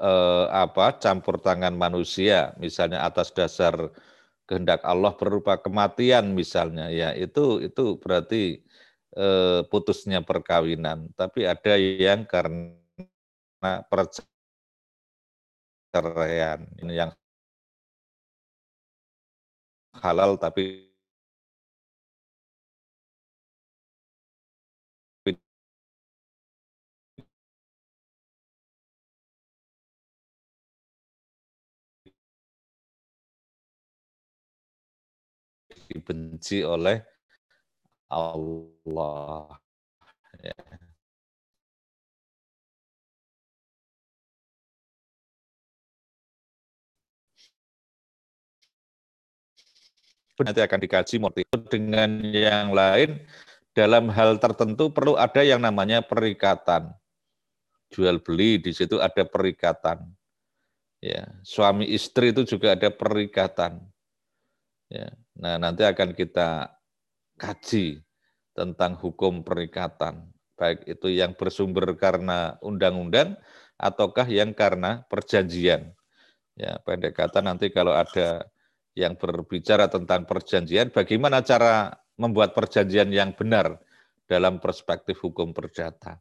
eh, 0.00 0.46
apa 0.50 0.96
campur 0.98 1.36
tangan 1.40 1.74
manusia, 1.76 2.56
misalnya 2.58 3.04
atas 3.06 3.30
dasar 3.36 3.74
kehendak 4.48 4.82
Allah 4.82 5.14
berupa 5.14 5.54
kematian 5.62 6.34
misalnya 6.34 6.90
ya 6.90 7.14
itu 7.14 7.62
itu 7.62 8.00
berarti 8.02 8.58
eh, 9.16 9.60
putusnya 9.70 10.20
perkawinan. 10.26 11.12
Tapi 11.14 11.46
ada 11.46 11.74
yang 11.78 12.26
karena 12.26 12.74
perceraian 15.92 16.64
yang 16.86 17.12
halal 20.02 20.38
tapi 20.38 20.89
dibenci 35.90 36.62
oleh 36.62 37.02
Allah. 38.06 39.58
Ya. 40.38 40.54
Nanti 50.40 50.60
akan 50.64 50.80
dikaji 50.80 51.16
motif 51.20 51.44
dengan 51.68 52.24
yang 52.32 52.72
lain 52.72 53.20
dalam 53.76 54.08
hal 54.08 54.40
tertentu 54.40 54.88
perlu 54.88 55.14
ada 55.20 55.44
yang 55.44 55.60
namanya 55.60 56.00
perikatan. 56.00 56.90
Jual 57.92 58.22
beli 58.22 58.56
di 58.56 58.72
situ 58.72 58.96
ada 59.02 59.26
perikatan. 59.26 60.00
Ya, 61.00 61.28
suami 61.44 61.88
istri 61.92 62.32
itu 62.32 62.44
juga 62.44 62.72
ada 62.76 62.88
perikatan. 62.88 63.80
Ya. 64.88 65.12
Nah, 65.40 65.56
nanti 65.56 65.88
akan 65.88 66.12
kita 66.12 66.68
kaji 67.40 68.04
tentang 68.52 68.92
hukum 69.00 69.40
perikatan, 69.40 70.28
baik 70.60 70.84
itu 70.84 71.08
yang 71.08 71.32
bersumber 71.32 71.96
karena 71.96 72.60
undang-undang 72.60 73.40
ataukah 73.80 74.28
yang 74.28 74.52
karena 74.52 75.00
perjanjian. 75.08 75.96
Ya, 76.60 76.76
pendek 76.84 77.16
kata 77.16 77.40
nanti 77.40 77.72
kalau 77.72 77.96
ada 77.96 78.44
yang 78.92 79.16
berbicara 79.16 79.88
tentang 79.88 80.28
perjanjian, 80.28 80.92
bagaimana 80.92 81.40
cara 81.40 81.96
membuat 82.20 82.52
perjanjian 82.52 83.08
yang 83.08 83.32
benar 83.32 83.80
dalam 84.28 84.60
perspektif 84.60 85.24
hukum 85.24 85.56
perdata. 85.56 86.20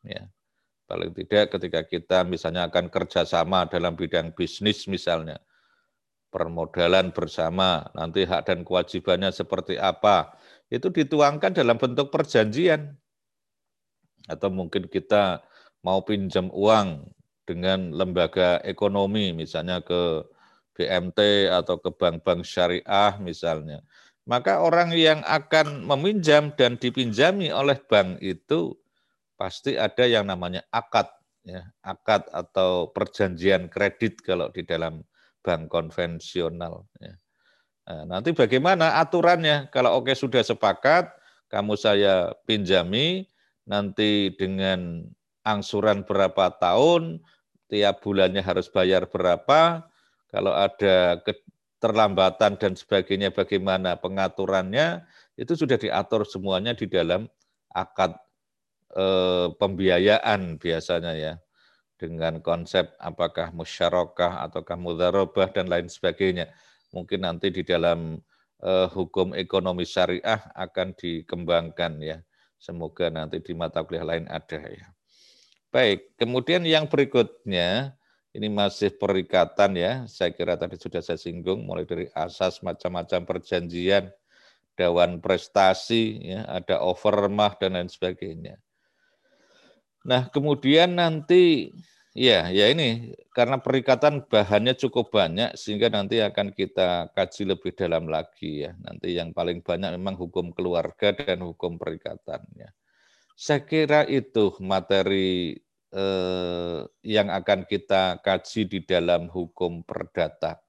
Ya, 0.00 0.24
paling 0.88 1.12
tidak 1.12 1.52
ketika 1.52 1.80
kita 1.84 2.18
misalnya 2.24 2.72
akan 2.72 2.88
kerjasama 2.88 3.68
dalam 3.68 3.92
bidang 3.92 4.32
bisnis 4.32 4.88
misalnya, 4.88 5.36
permodalan 6.30 7.14
bersama, 7.14 7.86
nanti 7.96 8.26
hak 8.26 8.50
dan 8.50 8.60
kewajibannya 8.66 9.30
seperti 9.32 9.78
apa, 9.80 10.36
itu 10.68 10.90
dituangkan 10.90 11.54
dalam 11.54 11.78
bentuk 11.78 12.10
perjanjian. 12.10 12.98
Atau 14.26 14.50
mungkin 14.50 14.90
kita 14.90 15.46
mau 15.86 16.02
pinjam 16.02 16.50
uang 16.50 17.06
dengan 17.46 17.94
lembaga 17.94 18.58
ekonomi, 18.66 19.30
misalnya 19.30 19.78
ke 19.80 20.26
BMT 20.76 21.48
atau 21.48 21.78
ke 21.80 21.88
bank-bank 21.94 22.44
syariah 22.44 23.14
misalnya. 23.22 23.80
Maka 24.26 24.58
orang 24.58 24.90
yang 24.92 25.22
akan 25.22 25.86
meminjam 25.86 26.50
dan 26.58 26.74
dipinjami 26.76 27.54
oleh 27.54 27.78
bank 27.78 28.18
itu 28.18 28.74
pasti 29.38 29.78
ada 29.78 30.02
yang 30.02 30.26
namanya 30.26 30.66
akad, 30.74 31.06
ya, 31.46 31.62
akad 31.86 32.26
atau 32.34 32.90
perjanjian 32.90 33.70
kredit 33.70 34.18
kalau 34.26 34.50
di 34.50 34.66
dalam 34.66 35.06
bank 35.46 35.70
konvensional. 35.70 36.90
Ya. 36.98 37.14
Nah, 37.86 38.18
nanti 38.18 38.34
bagaimana 38.34 38.98
aturannya? 38.98 39.70
Kalau 39.70 40.02
oke 40.02 40.10
sudah 40.18 40.42
sepakat, 40.42 41.06
kamu 41.46 41.78
saya 41.78 42.34
pinjami, 42.42 43.30
nanti 43.62 44.34
dengan 44.34 45.06
angsuran 45.46 46.02
berapa 46.02 46.50
tahun, 46.58 47.22
tiap 47.70 48.02
bulannya 48.02 48.42
harus 48.42 48.66
bayar 48.66 49.06
berapa, 49.06 49.86
kalau 50.26 50.50
ada 50.50 51.22
keterlambatan 51.22 52.58
dan 52.58 52.74
sebagainya 52.74 53.30
bagaimana 53.30 53.94
pengaturannya, 53.94 55.06
itu 55.38 55.54
sudah 55.54 55.78
diatur 55.78 56.26
semuanya 56.26 56.74
di 56.74 56.90
dalam 56.90 57.30
akad 57.70 58.18
eh, 58.98 59.46
pembiayaan 59.54 60.58
biasanya 60.58 61.14
ya 61.14 61.32
dengan 61.96 62.38
konsep 62.44 62.92
apakah 63.00 63.52
musyarakah 63.56 64.44
ataukah 64.48 64.76
mudharabah 64.76 65.48
dan 65.52 65.66
lain 65.68 65.88
sebagainya. 65.88 66.52
Mungkin 66.92 67.24
nanti 67.24 67.48
di 67.50 67.64
dalam 67.64 68.20
uh, 68.60 68.88
hukum 68.92 69.32
ekonomi 69.32 69.84
syariah 69.88 70.40
akan 70.52 70.92
dikembangkan 70.96 71.92
ya. 72.00 72.18
Semoga 72.56 73.12
nanti 73.12 73.40
di 73.40 73.52
mata 73.52 73.84
kuliah 73.84 74.04
lain 74.04 74.28
ada 74.28 74.60
ya. 74.64 74.86
Baik, 75.68 76.16
kemudian 76.16 76.64
yang 76.64 76.88
berikutnya 76.88 77.92
ini 78.32 78.48
masih 78.48 78.96
perikatan 78.96 79.76
ya. 79.76 79.92
Saya 80.08 80.32
kira 80.32 80.56
tadi 80.56 80.76
sudah 80.80 81.00
saya 81.04 81.20
singgung 81.20 81.64
mulai 81.64 81.84
dari 81.84 82.08
asas 82.16 82.64
macam-macam 82.64 83.28
perjanjian, 83.28 84.08
dawan 84.76 85.20
prestasi, 85.20 86.20
ya, 86.20 86.44
ada 86.48 86.80
overmah 86.80 87.56
dan 87.60 87.76
lain 87.76 87.88
sebagainya. 87.88 88.60
Nah, 90.06 90.30
kemudian 90.30 90.94
nanti 90.94 91.74
ya, 92.14 92.46
ya 92.54 92.70
ini 92.70 93.10
karena 93.34 93.58
perikatan 93.58 94.22
bahannya 94.22 94.78
cukup 94.78 95.10
banyak 95.10 95.58
sehingga 95.58 95.90
nanti 95.90 96.22
akan 96.22 96.54
kita 96.54 97.10
kaji 97.10 97.42
lebih 97.50 97.74
dalam 97.74 98.06
lagi 98.06 98.64
ya. 98.64 98.72
Nanti 98.86 99.18
yang 99.18 99.34
paling 99.34 99.66
banyak 99.66 99.98
memang 99.98 100.14
hukum 100.14 100.54
keluarga 100.54 101.10
dan 101.10 101.42
hukum 101.42 101.74
perikatannya. 101.74 102.70
Saya 103.34 103.66
kira 103.66 104.06
itu 104.06 104.54
materi 104.62 105.58
eh, 105.90 106.80
yang 107.02 107.28
akan 107.28 107.66
kita 107.66 108.22
kaji 108.22 108.62
di 108.70 108.80
dalam 108.86 109.26
hukum 109.26 109.82
perdata. 109.82 110.62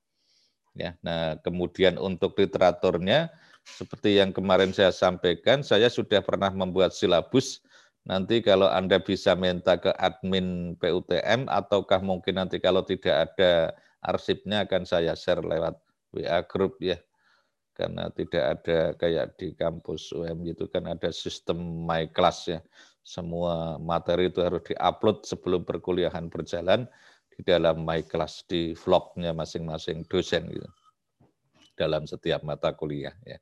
Ya, 0.78 0.94
nah 1.02 1.38
kemudian 1.42 1.98
untuk 1.98 2.38
literaturnya 2.38 3.34
seperti 3.66 4.22
yang 4.22 4.30
kemarin 4.30 4.72
saya 4.72 4.94
sampaikan, 4.94 5.66
saya 5.66 5.90
sudah 5.90 6.22
pernah 6.22 6.54
membuat 6.54 6.94
silabus 6.94 7.66
Nanti 8.08 8.40
kalau 8.40 8.72
Anda 8.72 9.04
bisa 9.04 9.36
minta 9.36 9.76
ke 9.76 9.92
admin 10.00 10.80
PUTM 10.80 11.52
ataukah 11.52 12.00
mungkin 12.00 12.40
nanti 12.40 12.56
kalau 12.64 12.80
tidak 12.88 13.28
ada 13.28 13.76
arsipnya 14.00 14.64
akan 14.64 14.88
saya 14.88 15.12
share 15.12 15.44
lewat 15.44 15.76
WA 16.16 16.40
group 16.48 16.80
ya. 16.80 16.96
Karena 17.76 18.08
tidak 18.10 18.44
ada 18.58 18.80
kayak 18.96 19.36
di 19.36 19.54
kampus 19.54 20.16
UM 20.16 20.48
itu 20.48 20.66
kan 20.72 20.88
ada 20.88 21.12
sistem 21.12 21.84
my 21.84 22.08
class 22.10 22.48
ya. 22.48 22.64
Semua 23.04 23.76
materi 23.76 24.32
itu 24.32 24.40
harus 24.40 24.64
diupload 24.64 25.28
sebelum 25.28 25.68
perkuliahan 25.68 26.32
berjalan 26.32 26.88
di 27.28 27.44
dalam 27.44 27.84
my 27.84 28.08
class 28.08 28.48
di 28.48 28.72
vlognya 28.72 29.36
masing-masing 29.36 30.08
dosen 30.08 30.48
gitu. 30.48 30.70
Dalam 31.76 32.08
setiap 32.08 32.42
mata 32.42 32.72
kuliah 32.72 33.14
ya. 33.28 33.38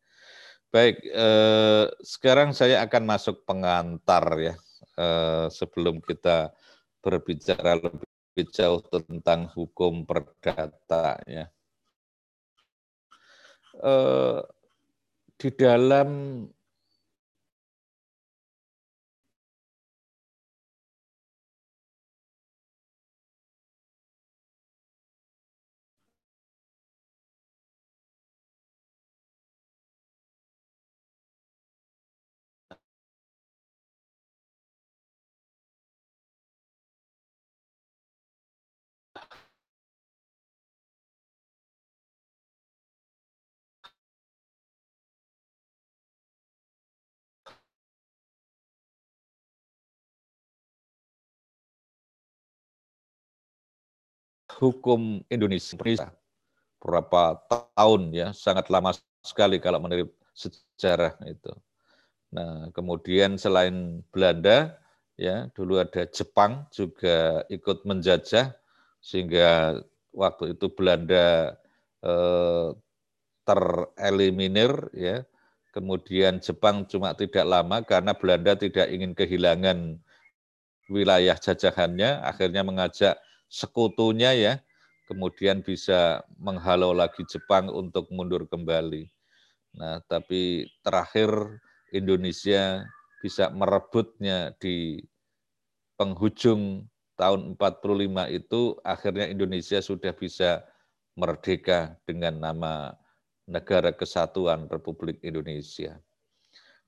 Baik, 0.73 0.97
eh, 1.07 1.85
sekarang 2.03 2.51
saya 2.51 2.83
akan 2.83 3.03
masuk 3.07 3.47
pengantar 3.47 4.25
ya, 4.37 4.55
eh, 4.99 5.47
sebelum 5.49 6.03
kita 6.03 6.51
berbicara 6.99 7.79
lebih 7.79 8.45
jauh 8.51 8.81
tentang 8.83 9.47
hukum 9.53 10.03
perdata 10.03 11.21
ya. 11.29 11.47
Eh, 13.75 14.39
di 15.35 15.49
dalam 15.51 16.09
hukum 54.59 55.23
Indonesia 55.27 55.75
berapa 56.79 57.41
tahun 57.49 58.13
ya 58.13 58.27
sangat 58.31 58.69
lama 58.69 58.93
sekali 59.25 59.57
kalau 59.57 59.81
menurut 59.81 60.13
sejarah 60.35 61.17
itu. 61.25 61.51
Nah, 62.29 62.69
kemudian 62.75 63.39
selain 63.39 64.03
Belanda 64.11 64.75
ya 65.15 65.47
dulu 65.55 65.79
ada 65.79 66.03
Jepang 66.05 66.67
juga 66.69 67.47
ikut 67.47 67.87
menjajah 67.87 68.53
sehingga 68.99 69.79
waktu 70.11 70.53
itu 70.53 70.67
Belanda 70.71 71.55
eh, 72.03 72.69
tereliminir 73.45 74.71
ya. 74.93 75.23
Kemudian 75.75 76.39
Jepang 76.39 76.87
cuma 76.87 77.11
tidak 77.11 77.43
lama 77.43 77.83
karena 77.83 78.15
Belanda 78.15 78.55
tidak 78.55 78.87
ingin 78.87 79.11
kehilangan 79.11 79.99
wilayah 80.87 81.35
jajahannya, 81.35 82.23
akhirnya 82.23 82.63
mengajak 82.63 83.19
sekutunya 83.55 84.35
ya, 84.35 84.53
kemudian 85.07 85.63
bisa 85.63 86.27
menghalau 86.35 86.91
lagi 86.91 87.23
Jepang 87.23 87.71
untuk 87.71 88.11
mundur 88.11 88.43
kembali. 88.51 89.07
Nah, 89.79 90.03
tapi 90.11 90.67
terakhir 90.83 91.31
Indonesia 91.95 92.83
bisa 93.23 93.47
merebutnya 93.55 94.51
di 94.59 94.99
penghujung 95.95 96.83
tahun 97.15 97.55
45 97.55 98.27
itu 98.35 98.75
akhirnya 98.83 99.31
Indonesia 99.31 99.79
sudah 99.79 100.11
bisa 100.11 100.67
merdeka 101.15 101.95
dengan 102.03 102.43
nama 102.43 102.91
Negara 103.47 103.95
Kesatuan 103.95 104.67
Republik 104.67 105.23
Indonesia. 105.23 105.95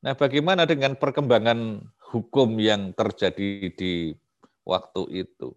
Nah, 0.03 0.19
bagaimana 0.19 0.67
dengan 0.67 0.99
perkembangan 0.99 1.79
hukum 2.11 2.59
yang 2.59 2.91
terjadi 2.91 3.71
di 3.71 4.11
waktu 4.67 5.23
itu? 5.25 5.55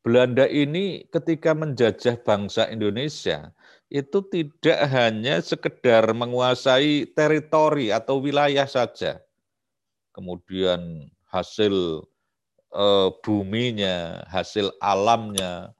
Belanda 0.00 0.48
ini 0.48 1.04
ketika 1.12 1.52
menjajah 1.52 2.16
bangsa 2.24 2.72
Indonesia 2.72 3.52
itu 3.92 4.24
tidak 4.32 4.80
hanya 4.88 5.44
sekedar 5.44 6.08
menguasai 6.16 7.04
teritori 7.12 7.92
atau 7.92 8.22
wilayah 8.22 8.64
saja. 8.64 9.20
Kemudian 10.16 11.12
hasil 11.28 12.06
eh, 12.72 13.08
buminya, 13.20 14.24
hasil 14.30 14.72
alamnya, 14.80 15.76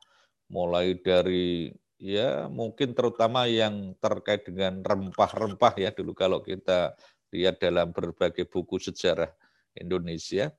mulai 0.50 0.98
dari 0.98 1.70
ya 1.96 2.50
mungkin 2.50 2.92
terutama 2.92 3.46
yang 3.46 3.94
terkait 4.02 4.42
dengan 4.42 4.82
rempah-rempah 4.82 5.78
ya 5.78 5.94
dulu 5.94 6.12
kalau 6.16 6.42
kita 6.42 6.98
lihat 7.30 7.62
dalam 7.62 7.94
berbagai 7.94 8.48
buku 8.50 8.82
sejarah 8.82 9.30
Indonesia 9.78 10.50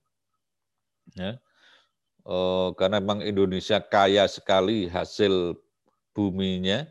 ya 1.17 1.31
oh, 2.27 2.73
karena 2.77 2.99
memang 3.03 3.21
Indonesia 3.25 3.79
kaya 3.81 4.25
sekali 4.25 4.89
hasil 4.89 5.57
buminya 6.11 6.85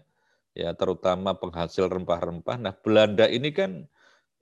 ya 0.57 0.75
terutama 0.75 1.37
penghasil 1.37 1.87
rempah-rempah. 1.87 2.57
Nah 2.59 2.75
Belanda 2.81 3.27
ini 3.31 3.51
kan 3.55 3.87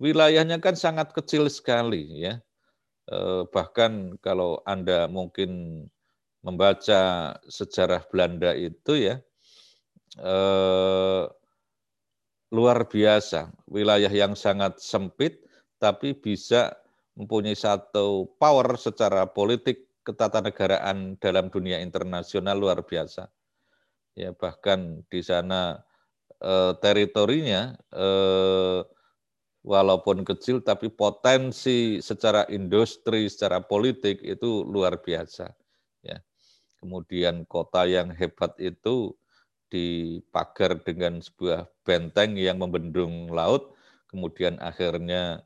wilayahnya 0.01 0.59
kan 0.63 0.75
sangat 0.79 1.13
kecil 1.13 1.51
sekali 1.51 2.29
ya. 2.29 2.41
Eh, 3.09 3.43
bahkan 3.49 4.21
kalau 4.21 4.61
Anda 4.69 5.09
mungkin 5.09 5.85
membaca 6.45 7.35
sejarah 7.49 8.05
Belanda 8.13 8.53
itu 8.53 8.95
ya 9.01 9.17
eh, 10.21 11.25
luar 12.49 12.89
biasa, 12.89 13.53
wilayah 13.69 14.09
yang 14.09 14.33
sangat 14.33 14.81
sempit, 14.81 15.45
tapi 15.77 16.17
bisa 16.17 16.73
mempunyai 17.17 17.57
satu 17.57 18.31
power 18.41 18.79
secara 18.81 19.29
politik 19.29 19.88
ketatanegaraan 20.09 21.21
dalam 21.21 21.53
dunia 21.53 21.85
internasional 21.85 22.57
luar 22.57 22.81
biasa. 22.81 23.29
Ya 24.17 24.33
bahkan 24.33 25.05
di 25.13 25.21
sana 25.21 25.85
eh, 26.41 26.73
teritorinya 26.81 27.77
eh, 27.93 28.81
walaupun 29.69 30.25
kecil 30.25 30.65
tapi 30.65 30.89
potensi 30.89 32.01
secara 32.01 32.49
industri, 32.49 33.29
secara 33.29 33.61
politik 33.61 34.25
itu 34.25 34.65
luar 34.65 34.97
biasa. 35.05 35.53
Ya. 36.01 36.25
Kemudian 36.81 37.45
kota 37.45 37.85
yang 37.85 38.15
hebat 38.17 38.57
itu 38.57 39.13
dipagar 39.69 40.81
dengan 40.81 41.21
sebuah 41.21 41.69
benteng 41.85 42.41
yang 42.41 42.57
membendung 42.57 43.29
laut, 43.29 43.77
kemudian 44.09 44.57
akhirnya 44.65 45.45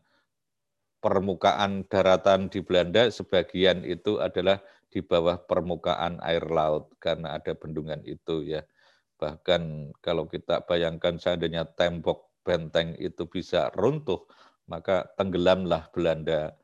permukaan 1.03 1.83
daratan 1.91 2.47
di 2.47 2.63
Belanda 2.63 3.11
sebagian 3.11 3.83
itu 3.83 4.23
adalah 4.23 4.63
di 4.89 5.03
bawah 5.03 5.43
permukaan 5.43 6.23
air 6.23 6.47
laut 6.47 6.95
karena 7.03 7.35
ada 7.37 7.59
bendungan 7.59 7.99
itu 8.07 8.47
ya. 8.47 8.63
Bahkan 9.19 9.95
kalau 9.99 10.31
kita 10.31 10.63
bayangkan 10.63 11.19
seandainya 11.19 11.67
tembok 11.67 12.31
benteng 12.47 12.95
itu 13.03 13.27
bisa 13.27 13.75
runtuh, 13.75 14.23
maka 14.71 15.11
tenggelamlah 15.19 15.91
Belanda 15.91 16.55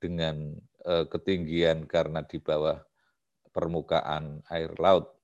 dengan 0.00 0.56
eh, 0.88 1.04
ketinggian 1.06 1.84
karena 1.84 2.24
di 2.24 2.40
bawah 2.40 2.80
permukaan 3.52 4.40
air 4.48 4.72
laut 4.80 5.22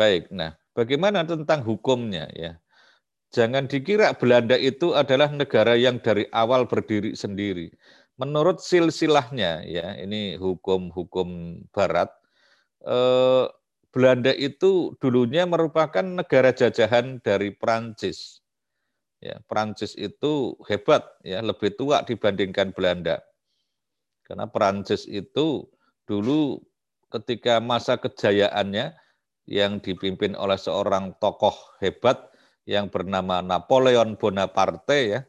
Baik, 0.00 0.32
nah 0.32 0.56
bagaimana 0.72 1.28
tentang 1.28 1.60
hukumnya 1.60 2.24
ya? 2.32 2.56
Jangan 3.30 3.70
dikira 3.70 4.10
Belanda 4.18 4.58
itu 4.58 4.90
adalah 4.90 5.30
negara 5.30 5.78
yang 5.78 6.02
dari 6.02 6.26
awal 6.34 6.66
berdiri 6.66 7.14
sendiri. 7.14 7.70
Menurut 8.18 8.58
silsilahnya 8.58 9.62
ya, 9.64 9.94
ini 10.02 10.34
hukum-hukum 10.34 11.62
barat 11.70 12.10
eh, 12.82 13.46
Belanda 13.90 14.34
itu 14.34 14.94
dulunya 14.98 15.46
merupakan 15.46 16.02
negara 16.02 16.50
jajahan 16.50 17.22
dari 17.22 17.54
Prancis. 17.54 18.42
Ya, 19.22 19.38
Prancis 19.46 19.94
itu 19.94 20.58
hebat 20.66 21.06
ya, 21.22 21.42
lebih 21.42 21.74
tua 21.78 22.02
dibandingkan 22.02 22.74
Belanda. 22.74 23.22
Karena 24.26 24.46
Prancis 24.46 25.10
itu 25.10 25.66
dulu 26.06 26.62
ketika 27.10 27.58
masa 27.58 27.98
kejayaannya 27.98 28.94
yang 29.50 29.82
dipimpin 29.82 30.38
oleh 30.38 30.54
seorang 30.54 31.18
tokoh 31.18 31.54
hebat 31.82 32.29
yang 32.68 32.88
bernama 32.92 33.40
Napoleon 33.40 34.16
Bonaparte 34.16 34.98
ya 35.00 35.20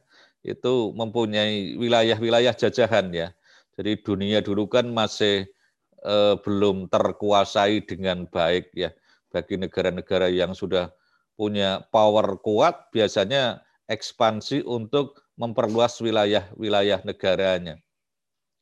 itu 0.41 0.89
mempunyai 0.97 1.77
wilayah-wilayah 1.77 2.53
jajahan 2.57 3.13
ya. 3.13 3.27
Jadi 3.77 4.01
dunia 4.01 4.41
dulu 4.41 4.67
kan 4.67 4.89
masih 4.89 5.47
eh, 6.01 6.35
belum 6.41 6.89
terkuasai 6.89 7.85
dengan 7.85 8.25
baik 8.27 8.73
ya. 8.73 8.89
Bagi 9.31 9.55
negara-negara 9.55 10.27
yang 10.27 10.51
sudah 10.51 10.91
punya 11.39 11.87
power 11.89 12.35
kuat 12.43 12.91
biasanya 12.91 13.63
ekspansi 13.87 14.67
untuk 14.67 15.23
memperluas 15.39 15.97
wilayah-wilayah 16.03 17.01
negaranya. 17.07 17.79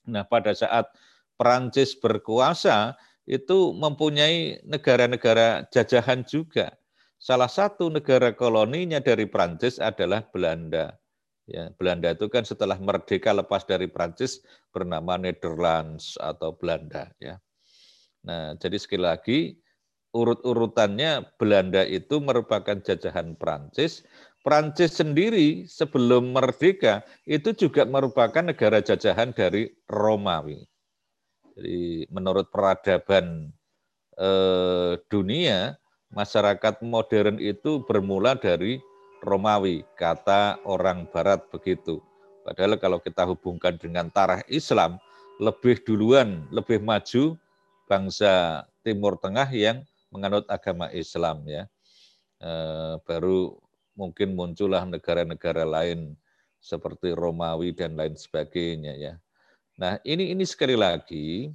Nah, 0.07 0.23
pada 0.23 0.53
saat 0.55 0.89
Perancis 1.35 1.97
berkuasa, 1.97 2.95
itu 3.29 3.77
mempunyai 3.77 4.57
negara-negara 4.65 5.69
jajahan 5.69 6.25
juga. 6.25 6.73
Salah 7.19 7.51
satu 7.51 7.91
negara 7.91 8.31
koloninya 8.31 9.03
dari 9.03 9.27
Prancis 9.27 9.75
adalah 9.75 10.23
Belanda. 10.31 10.95
Ya, 11.49 11.67
Belanda 11.75 12.15
itu 12.15 12.31
kan 12.31 12.47
setelah 12.47 12.79
merdeka 12.79 13.35
lepas 13.35 13.67
dari 13.67 13.91
Prancis 13.91 14.39
bernama 14.71 15.19
Netherlands 15.19 16.15
atau 16.15 16.55
Belanda. 16.55 17.11
Ya. 17.19 17.43
Nah, 18.23 18.55
jadi 18.55 18.79
sekali 18.79 19.03
lagi 19.03 19.39
urut-urutannya 20.15 21.35
Belanda 21.35 21.83
itu 21.83 22.23
merupakan 22.23 22.79
jajahan 22.79 23.35
Prancis. 23.35 24.07
Prancis 24.39 24.95
sendiri 24.95 25.67
sebelum 25.67 26.31
merdeka 26.31 27.03
itu 27.27 27.51
juga 27.51 27.83
merupakan 27.83 28.39
negara 28.39 28.79
jajahan 28.79 29.35
dari 29.35 29.67
Romawi. 29.91 30.63
Jadi 31.59 32.07
menurut 32.07 32.47
peradaban 32.47 33.51
eh, 34.15 34.95
dunia, 35.11 35.75
masyarakat 36.13 36.81
modern 36.81 37.37
itu 37.37 37.81
bermula 37.85 38.33
dari 38.37 38.81
Romawi, 39.19 39.83
kata 39.99 40.57
orang 40.63 41.05
Barat 41.11 41.43
begitu. 41.51 41.99
Padahal 42.47 42.79
kalau 42.79 42.97
kita 43.03 43.27
hubungkan 43.27 43.75
dengan 43.75 44.07
tarah 44.09 44.41
Islam, 44.47 44.97
lebih 45.39 45.83
duluan, 45.83 46.47
lebih 46.51 46.83
maju 46.83 47.35
bangsa 47.87 48.63
Timur 48.83 49.19
Tengah 49.19 49.47
yang 49.51 49.83
menganut 50.09 50.47
agama 50.49 50.91
Islam 50.91 51.43
ya. 51.45 51.63
E, 52.39 52.51
baru 53.03 53.59
mungkin 53.95 54.35
muncullah 54.35 54.87
negara-negara 54.87 55.67
lain 55.67 56.15
seperti 56.59 57.15
Romawi 57.15 57.71
dan 57.75 57.95
lain 57.95 58.15
sebagainya 58.15 58.95
ya. 58.95 59.13
Nah 59.79 59.99
ini 60.03 60.35
ini 60.35 60.43
sekali 60.43 60.75
lagi 60.75 61.51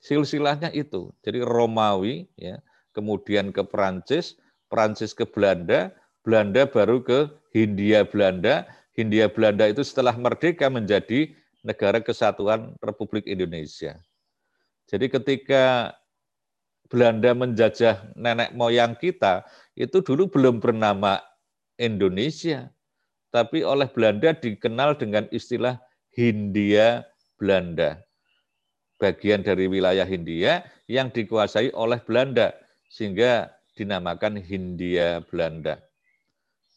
silsilahnya 0.00 0.72
itu. 0.76 1.12
Jadi 1.24 1.40
Romawi 1.40 2.28
ya, 2.36 2.60
kemudian 2.92 3.50
ke 3.50 3.64
Perancis, 3.64 4.36
Perancis 4.72 5.12
ke 5.12 5.28
Belanda, 5.28 5.92
Belanda 6.22 6.64
baru 6.64 7.02
ke 7.02 7.28
Hindia 7.52 8.06
Belanda, 8.06 8.64
Hindia 8.94 9.28
Belanda 9.28 9.68
itu 9.68 9.82
setelah 9.82 10.14
merdeka 10.16 10.68
menjadi 10.68 11.32
negara 11.64 11.98
kesatuan 11.98 12.76
Republik 12.84 13.24
Indonesia. 13.26 13.98
Jadi 14.86 15.08
ketika 15.08 15.96
Belanda 16.92 17.32
menjajah 17.32 18.12
nenek 18.12 18.52
moyang 18.52 18.92
kita, 18.92 19.48
itu 19.72 20.04
dulu 20.04 20.28
belum 20.28 20.60
bernama 20.60 21.24
Indonesia, 21.80 22.68
tapi 23.32 23.64
oleh 23.64 23.88
Belanda 23.88 24.36
dikenal 24.36 25.00
dengan 25.00 25.24
istilah 25.32 25.80
Hindia 26.12 27.08
Belanda. 27.40 28.04
Bagian 29.00 29.40
dari 29.40 29.66
wilayah 29.66 30.04
Hindia 30.04 30.68
yang 30.86 31.08
dikuasai 31.08 31.72
oleh 31.72 31.98
Belanda, 32.04 32.52
sehingga 32.92 33.48
dinamakan 33.72 34.36
Hindia 34.36 35.24
Belanda 35.24 35.80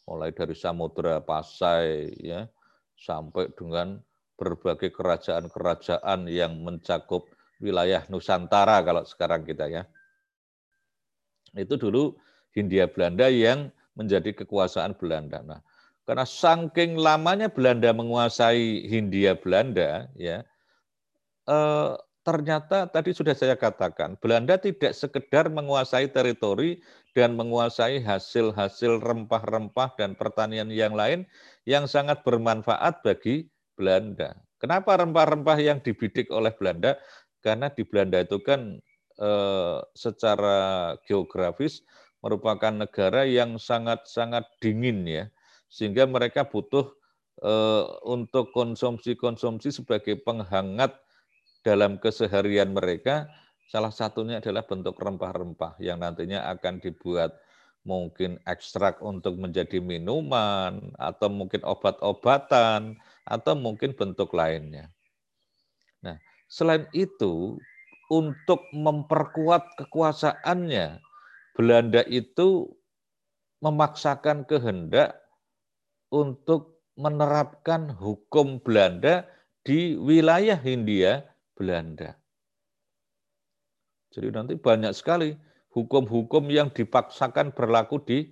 mulai 0.08 0.32
dari 0.32 0.56
Samudra 0.56 1.20
Pasai 1.20 2.16
ya 2.24 2.48
sampai 2.96 3.52
dengan 3.52 4.00
berbagai 4.40 4.96
kerajaan-kerajaan 4.96 6.32
yang 6.32 6.56
mencakup 6.64 7.28
wilayah 7.60 8.08
Nusantara 8.08 8.80
kalau 8.84 9.04
sekarang 9.04 9.44
kita 9.44 9.68
ya. 9.68 9.84
Itu 11.56 11.76
dulu 11.76 12.16
Hindia 12.56 12.88
Belanda 12.88 13.28
yang 13.28 13.72
menjadi 13.96 14.36
kekuasaan 14.36 14.96
Belanda. 14.96 15.40
Nah, 15.44 15.60
karena 16.04 16.28
saking 16.28 17.00
lamanya 17.00 17.50
Belanda 17.52 17.92
menguasai 17.92 18.86
Hindia 18.86 19.36
Belanda 19.36 20.08
ya 20.16 20.46
eh, 21.50 21.92
ternyata 22.26 22.90
tadi 22.90 23.14
sudah 23.14 23.38
saya 23.38 23.54
katakan, 23.54 24.18
Belanda 24.18 24.58
tidak 24.58 24.98
sekedar 24.98 25.46
menguasai 25.54 26.10
teritori 26.10 26.82
dan 27.14 27.38
menguasai 27.38 28.02
hasil-hasil 28.02 29.00
rempah-rempah 29.06 29.94
dan 29.96 30.18
pertanian 30.18 30.74
yang 30.74 30.98
lain 30.98 31.30
yang 31.70 31.86
sangat 31.86 32.26
bermanfaat 32.26 33.06
bagi 33.06 33.46
Belanda. 33.78 34.34
Kenapa 34.58 34.98
rempah-rempah 34.98 35.62
yang 35.62 35.78
dibidik 35.86 36.34
oleh 36.34 36.50
Belanda? 36.58 36.98
Karena 37.46 37.70
di 37.70 37.86
Belanda 37.86 38.26
itu 38.26 38.42
kan 38.42 38.82
eh, 39.22 39.80
secara 39.94 40.98
geografis 41.06 41.86
merupakan 42.26 42.74
negara 42.74 43.22
yang 43.30 43.62
sangat-sangat 43.62 44.50
dingin 44.58 45.06
ya, 45.06 45.30
sehingga 45.70 46.10
mereka 46.10 46.50
butuh 46.50 46.90
eh, 47.46 47.86
untuk 48.02 48.50
konsumsi-konsumsi 48.50 49.70
sebagai 49.70 50.18
penghangat 50.26 51.05
dalam 51.66 51.98
keseharian 51.98 52.70
mereka, 52.70 53.26
salah 53.66 53.90
satunya 53.90 54.38
adalah 54.38 54.62
bentuk 54.70 54.94
rempah-rempah 55.02 55.82
yang 55.82 55.98
nantinya 55.98 56.46
akan 56.54 56.78
dibuat 56.78 57.34
mungkin 57.82 58.38
ekstrak 58.46 59.02
untuk 59.02 59.38
menjadi 59.42 59.82
minuman, 59.82 60.94
atau 61.02 61.30
mungkin 61.30 61.66
obat-obatan, 61.66 62.98
atau 63.26 63.54
mungkin 63.58 63.98
bentuk 63.98 64.30
lainnya. 64.38 64.94
Nah, 66.06 66.22
selain 66.46 66.86
itu, 66.94 67.58
untuk 68.10 68.62
memperkuat 68.74 69.82
kekuasaannya, 69.82 71.02
Belanda 71.58 72.06
itu 72.06 72.70
memaksakan 73.66 74.46
kehendak 74.46 75.18
untuk 76.14 76.82
menerapkan 76.94 77.90
hukum 77.98 78.62
Belanda 78.62 79.26
di 79.66 79.98
wilayah 79.98 80.58
Hindia 80.58 81.26
Belanda. 81.56 82.14
Jadi 84.12 84.32
nanti 84.32 84.54
banyak 84.56 84.94
sekali 84.96 85.36
hukum-hukum 85.76 86.48
yang 86.48 86.72
dipaksakan 86.72 87.52
berlaku 87.52 88.00
di 88.04 88.32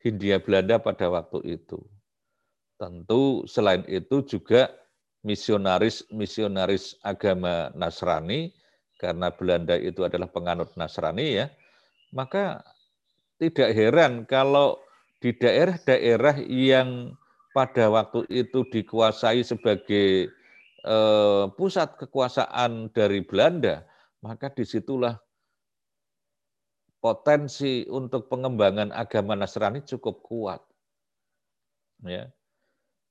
Hindia 0.00 0.40
Belanda 0.40 0.80
pada 0.80 1.12
waktu 1.12 1.60
itu. 1.60 1.76
Tentu 2.80 3.44
selain 3.44 3.84
itu 3.84 4.24
juga 4.24 4.72
misionaris-misionaris 5.20 6.96
agama 7.04 7.68
Nasrani, 7.76 8.56
karena 8.96 9.28
Belanda 9.28 9.76
itu 9.76 10.00
adalah 10.04 10.32
penganut 10.32 10.72
Nasrani 10.80 11.44
ya, 11.44 11.52
maka 12.16 12.64
tidak 13.36 13.76
heran 13.76 14.24
kalau 14.24 14.80
di 15.20 15.36
daerah-daerah 15.36 16.40
yang 16.48 17.12
pada 17.52 17.92
waktu 17.92 18.24
itu 18.32 18.64
dikuasai 18.72 19.44
sebagai 19.44 20.32
pusat 21.56 22.00
kekuasaan 22.00 22.88
dari 22.94 23.20
Belanda, 23.20 23.84
maka 24.24 24.48
di 24.48 24.64
situlah 24.64 25.20
potensi 27.00 27.84
untuk 27.88 28.28
pengembangan 28.28 28.92
agama 28.92 29.36
Nasrani 29.36 29.84
cukup 29.84 30.24
kuat. 30.24 30.60
Ya, 32.04 32.32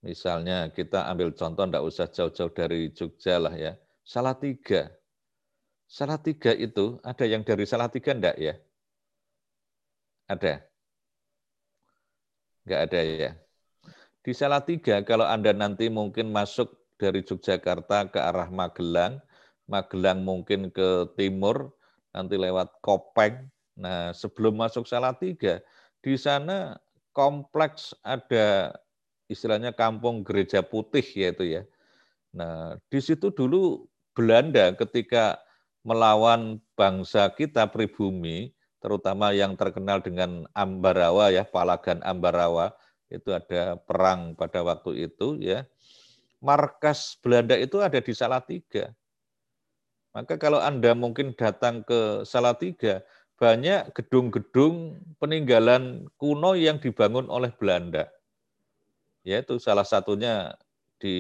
misalnya 0.01 0.73
kita 0.73 1.05
ambil 1.13 1.29
contoh, 1.37 1.65
tidak 1.69 1.85
usah 1.85 2.09
jauh-jauh 2.09 2.53
dari 2.53 2.89
Jogja 2.89 3.37
lah 3.37 3.53
ya, 3.53 3.77
salah 4.01 4.33
tiga. 4.33 4.89
Itu 6.57 6.97
ada 7.05 7.25
yang 7.25 7.45
dari 7.45 7.65
salah 7.69 7.89
tiga 7.89 8.17
enggak 8.17 8.37
ya? 8.37 8.57
Ada? 10.29 10.65
Enggak 12.65 12.81
ada 12.89 12.99
ya. 13.01 13.31
Di 14.25 14.33
salah 14.33 14.61
tiga, 14.61 15.01
kalau 15.01 15.25
Anda 15.25 15.53
nanti 15.53 15.89
mungkin 15.89 16.29
masuk 16.29 16.78
dari 16.99 17.23
Yogyakarta 17.23 18.11
ke 18.11 18.19
arah 18.19 18.51
Magelang, 18.51 19.23
Magelang 19.71 20.21
mungkin 20.21 20.67
ke 20.69 21.07
timur, 21.15 21.71
nanti 22.11 22.35
lewat 22.35 22.83
Kopeng. 22.83 23.47
Nah, 23.79 24.11
sebelum 24.11 24.59
masuk 24.59 24.83
Salatiga, 24.83 25.63
di 26.03 26.19
sana 26.19 26.75
kompleks 27.15 27.95
ada 28.03 28.75
istilahnya 29.31 29.71
kampung 29.71 30.27
gereja 30.27 30.59
putih 30.59 31.05
yaitu 31.15 31.47
ya. 31.47 31.63
Nah, 32.35 32.75
di 32.91 32.99
situ 32.99 33.31
dulu 33.31 33.87
Belanda 34.11 34.75
ketika 34.75 35.39
melawan 35.87 36.59
bangsa 36.75 37.31
kita 37.31 37.71
pribumi, 37.71 38.51
terutama 38.83 39.31
yang 39.31 39.55
terkenal 39.55 40.03
dengan 40.03 40.43
Ambarawa 40.51 41.31
ya, 41.31 41.47
Palagan 41.47 42.03
Ambarawa, 42.03 42.75
itu 43.09 43.33
ada 43.33 43.79
perang 43.79 44.37
pada 44.37 44.61
waktu 44.61 45.09
itu 45.09 45.41
ya 45.41 45.65
markas 46.39 47.19
Belanda 47.19 47.55
itu 47.55 47.79
ada 47.83 47.99
di 47.99 48.11
Salatiga. 48.15 48.91
Maka 50.15 50.41
kalau 50.41 50.57
Anda 50.57 50.97
mungkin 50.97 51.37
datang 51.37 51.85
ke 51.85 52.25
Salatiga, 52.25 53.05
banyak 53.37 53.93
gedung-gedung 53.95 54.99
peninggalan 55.21 56.09
kuno 56.17 56.57
yang 56.57 56.81
dibangun 56.81 57.29
oleh 57.29 57.53
Belanda. 57.55 58.09
Yaitu 59.23 59.61
salah 59.61 59.85
satunya 59.85 60.57
di 60.99 61.15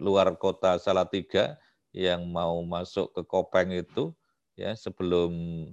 luar 0.00 0.32
kota 0.38 0.80
Salatiga 0.80 1.58
yang 1.90 2.30
mau 2.30 2.62
masuk 2.62 3.12
ke 3.12 3.22
Kopeng 3.26 3.74
itu 3.74 4.14
ya 4.54 4.72
sebelum 4.78 5.32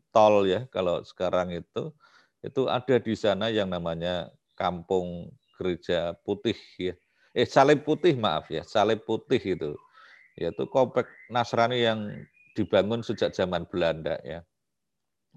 tol 0.10 0.48
ya 0.50 0.66
kalau 0.74 1.04
sekarang 1.06 1.54
itu 1.54 1.94
itu 2.42 2.66
ada 2.68 2.96
di 2.98 3.14
sana 3.14 3.52
yang 3.54 3.70
namanya 3.70 4.32
Kampung 4.58 5.30
Gereja 5.56 6.18
Putih 6.26 6.58
ya 6.80 6.96
eh 7.38 7.46
salib 7.46 7.86
putih 7.86 8.18
maaf 8.18 8.50
ya, 8.50 8.66
salib 8.66 9.06
putih 9.06 9.38
itu. 9.38 9.78
Yaitu 10.38 10.66
komplek 10.74 11.06
Nasrani 11.30 11.86
yang 11.86 12.10
dibangun 12.58 13.06
sejak 13.06 13.38
zaman 13.38 13.70
Belanda 13.70 14.18
ya. 14.26 14.42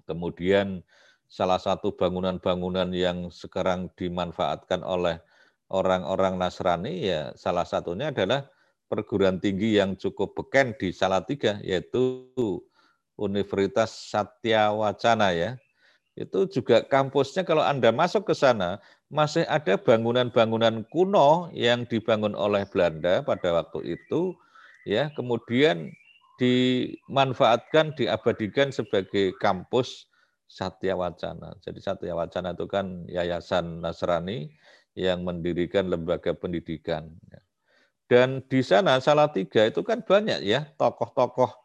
Kemudian 0.09 0.81
salah 1.29 1.61
satu 1.61 1.93
bangunan-bangunan 1.93 2.89
yang 2.89 3.29
sekarang 3.29 3.93
dimanfaatkan 3.93 4.81
oleh 4.81 5.21
orang-orang 5.71 6.35
Nasrani 6.41 7.05
ya 7.05 7.31
salah 7.37 7.63
satunya 7.63 8.11
adalah 8.11 8.49
perguruan 8.91 9.39
tinggi 9.39 9.79
yang 9.79 9.95
cukup 9.95 10.35
beken 10.35 10.75
di 10.75 10.91
Salatiga 10.91 11.61
yaitu 11.63 12.27
Universitas 13.15 13.93
Satya 14.11 14.73
Wacana 14.73 15.31
ya. 15.31 15.55
Itu 16.17 16.43
juga 16.51 16.83
kampusnya 16.83 17.47
kalau 17.47 17.63
Anda 17.63 17.95
masuk 17.95 18.27
ke 18.27 18.35
sana 18.35 18.83
masih 19.11 19.43
ada 19.51 19.75
bangunan-bangunan 19.75 20.87
kuno 20.87 21.51
yang 21.51 21.83
dibangun 21.83 22.31
oleh 22.31 22.63
Belanda 22.71 23.19
pada 23.21 23.59
waktu 23.59 23.99
itu 23.99 24.31
ya 24.87 25.11
kemudian 25.11 25.91
dimanfaatkan 26.39 27.93
diabadikan 27.93 28.71
sebagai 28.73 29.35
kampus 29.37 30.09
Satya 30.49 30.97
Wacana. 30.97 31.53
Jadi 31.61 31.79
Satya 31.83 32.17
Wacana 32.17 32.57
itu 32.57 32.65
kan 32.65 33.05
yayasan 33.05 33.83
Nasrani 33.83 34.51
yang 34.97 35.23
mendirikan 35.23 35.87
lembaga 35.87 36.35
pendidikan. 36.35 37.13
Dan 38.11 38.43
di 38.51 38.59
sana 38.59 38.99
Salatiga 38.99 39.63
itu 39.63 39.85
kan 39.85 40.03
banyak 40.03 40.43
ya 40.43 40.67
tokoh-tokoh 40.75 41.55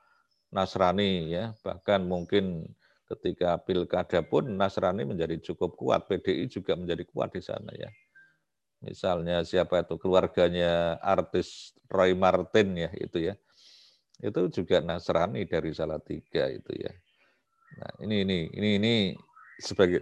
Nasrani 0.55 1.35
ya, 1.35 1.51
bahkan 1.67 2.07
mungkin 2.07 2.71
ketika 3.07 3.59
pilkada 3.63 4.23
pun 4.27 4.51
Nasrani 4.59 5.07
menjadi 5.07 5.39
cukup 5.53 5.79
kuat, 5.79 6.11
PDI 6.11 6.51
juga 6.51 6.75
menjadi 6.75 7.07
kuat 7.07 7.35
di 7.35 7.43
sana 7.43 7.71
ya. 7.75 7.91
Misalnya 8.83 9.41
siapa 9.47 9.83
itu 9.83 9.97
keluarganya 9.97 11.01
artis 11.01 11.73
Roy 11.89 12.13
Martin 12.13 12.77
ya 12.77 12.91
itu 12.99 13.33
ya. 13.33 13.35
Itu 14.21 14.51
juga 14.53 14.83
Nasrani 14.83 15.47
dari 15.47 15.73
Salatiga 15.73 16.51
itu 16.51 16.73
ya. 16.77 16.93
Nah, 17.77 17.93
ini 18.05 18.25
ini 18.25 18.39
ini 18.53 18.71
ini 18.81 18.95
sebagai 19.61 20.01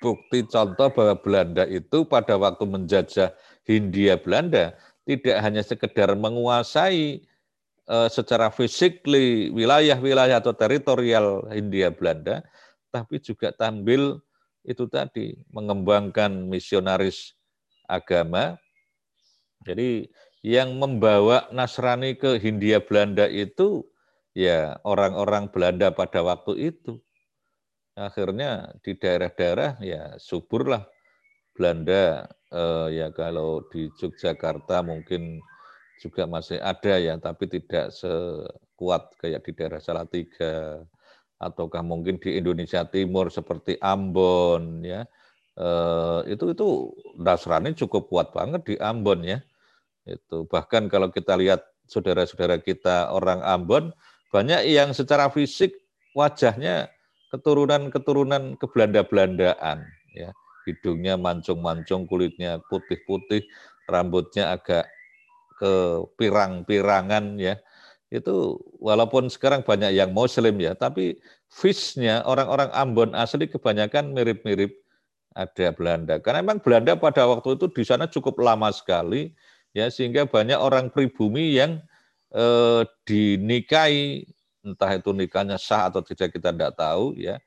bukti 0.00 0.44
contoh 0.48 0.88
bahwa 0.92 1.14
Belanda 1.20 1.64
itu 1.68 2.04
pada 2.08 2.36
waktu 2.40 2.64
menjajah 2.64 3.36
Hindia 3.68 4.16
Belanda 4.16 4.76
tidak 5.04 5.36
hanya 5.44 5.62
sekedar 5.64 6.12
menguasai 6.16 7.24
secara 8.06 8.54
fisik 8.54 9.02
wilayah-wilayah 9.50 10.38
atau 10.38 10.54
teritorial 10.54 11.50
Hindia 11.50 11.90
Belanda, 11.90 12.46
tapi 12.94 13.18
juga 13.18 13.50
tampil 13.50 14.22
itu 14.62 14.86
tadi 14.86 15.34
mengembangkan 15.50 16.46
misionaris 16.46 17.34
agama. 17.90 18.54
Jadi 19.66 20.06
yang 20.40 20.78
membawa 20.80 21.50
Nasrani 21.52 22.16
ke 22.16 22.40
Hindia 22.40 22.80
Belanda 22.80 23.28
itu 23.28 23.84
ya 24.32 24.78
orang-orang 24.86 25.52
Belanda 25.52 25.92
pada 25.92 26.24
waktu 26.24 26.72
itu 26.72 26.96
akhirnya 27.98 28.72
di 28.80 28.96
daerah-daerah 28.96 29.76
ya 29.84 30.16
suburlah 30.16 30.88
Belanda 31.52 32.24
eh, 32.48 32.88
ya 32.96 33.12
kalau 33.12 33.68
di 33.68 33.92
Yogyakarta 34.00 34.80
mungkin 34.80 35.44
juga 36.00 36.24
masih 36.24 36.56
ada 36.64 36.96
ya 36.96 37.20
tapi 37.20 37.44
tidak 37.44 37.92
sekuat 37.92 39.12
kayak 39.20 39.44
di 39.44 39.52
daerah 39.52 39.78
Salatiga 39.84 40.80
ataukah 41.36 41.84
mungkin 41.84 42.16
di 42.16 42.40
Indonesia 42.40 42.84
Timur 42.88 43.28
seperti 43.28 43.76
Ambon 43.80 44.80
ya. 44.80 45.04
Eh, 45.60 46.20
itu 46.32 46.56
itu 46.56 46.68
Nasrani 47.20 47.76
cukup 47.76 48.08
kuat 48.08 48.32
banget 48.32 48.64
di 48.64 48.74
Ambon 48.80 49.20
ya. 49.24 49.44
Itu 50.08 50.48
bahkan 50.48 50.88
kalau 50.88 51.12
kita 51.12 51.36
lihat 51.36 51.64
saudara-saudara 51.84 52.60
kita 52.64 53.12
orang 53.12 53.44
Ambon 53.44 53.92
banyak 54.32 54.68
yang 54.68 54.96
secara 54.96 55.28
fisik 55.28 55.76
wajahnya 56.16 56.88
keturunan-keturunan 57.28 58.56
kebelanda-belandaan 58.56 59.84
ya. 60.16 60.32
Hidungnya 60.68 61.16
mancung-mancung 61.16 62.04
kulitnya 62.04 62.60
putih-putih 62.68 63.48
rambutnya 63.88 64.52
agak 64.52 64.86
ke 65.60 65.72
pirang-pirangan 66.16 67.36
ya 67.36 67.60
itu 68.08 68.56
walaupun 68.80 69.28
sekarang 69.28 69.60
banyak 69.60 69.92
yang 69.92 70.10
muslim 70.10 70.56
ya 70.56 70.72
tapi 70.72 71.20
fishnya 71.52 72.24
orang-orang 72.24 72.72
Ambon 72.72 73.12
asli 73.12 73.44
kebanyakan 73.46 74.16
mirip-mirip 74.16 74.72
ada 75.36 75.70
Belanda 75.76 76.16
karena 76.18 76.40
memang 76.42 76.64
Belanda 76.64 76.96
pada 76.96 77.28
waktu 77.28 77.60
itu 77.60 77.68
di 77.70 77.84
sana 77.84 78.08
cukup 78.08 78.40
lama 78.40 78.72
sekali 78.72 79.36
ya 79.76 79.92
sehingga 79.92 80.26
banyak 80.26 80.58
orang 80.58 80.88
pribumi 80.88 81.60
yang 81.60 81.78
eh, 82.34 82.82
dinikahi 83.04 84.26
entah 84.64 84.90
itu 84.96 85.12
nikahnya 85.14 85.60
sah 85.60 85.92
atau 85.92 86.02
tidak 86.02 86.34
kita 86.34 86.50
tidak 86.50 86.74
tahu 86.74 87.14
ya 87.14 87.38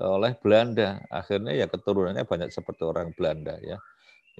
oleh 0.00 0.32
Belanda. 0.40 1.04
Akhirnya 1.12 1.52
ya 1.52 1.66
keturunannya 1.68 2.24
banyak 2.24 2.48
seperti 2.48 2.82
orang 2.86 3.12
Belanda 3.12 3.58
ya. 3.60 3.76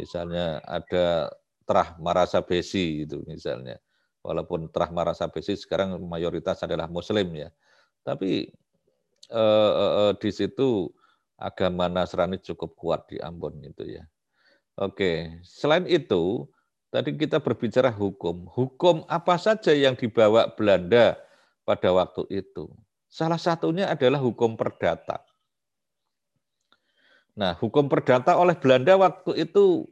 Misalnya 0.00 0.64
ada 0.64 1.28
Terah 1.62 1.96
Marasa 1.98 2.42
Besi 2.42 3.07
itu 3.07 3.22
misalnya. 3.27 3.79
Walaupun 4.22 4.70
Terah 4.70 4.90
Marasa 4.94 5.27
Besi 5.27 5.59
sekarang 5.59 5.98
mayoritas 6.07 6.62
adalah 6.62 6.87
Muslim 6.87 7.27
ya. 7.35 7.48
Tapi 8.07 8.51
eh, 9.31 9.72
eh, 9.75 9.92
eh, 10.07 10.12
di 10.18 10.31
situ 10.31 10.90
agama 11.38 11.90
Nasrani 11.90 12.38
cukup 12.38 12.79
kuat 12.79 13.01
di 13.11 13.18
Ambon 13.18 13.59
itu 13.66 13.98
ya. 13.98 14.05
Oke, 14.79 15.42
selain 15.44 15.85
itu 15.90 16.48
tadi 16.88 17.18
kita 17.18 17.42
berbicara 17.42 17.90
hukum. 17.92 18.46
Hukum 18.48 19.05
apa 19.11 19.37
saja 19.37 19.75
yang 19.75 19.98
dibawa 19.98 20.48
Belanda 20.55 21.18
pada 21.66 21.90
waktu 21.90 22.25
itu. 22.31 22.70
Salah 23.12 23.37
satunya 23.37 23.92
adalah 23.92 24.22
hukum 24.22 24.57
perdata. 24.57 25.20
Nah, 27.33 27.57
hukum 27.57 27.88
perdata 27.88 28.37
oleh 28.37 28.57
Belanda 28.57 28.96
waktu 28.96 29.48
itu 29.48 29.88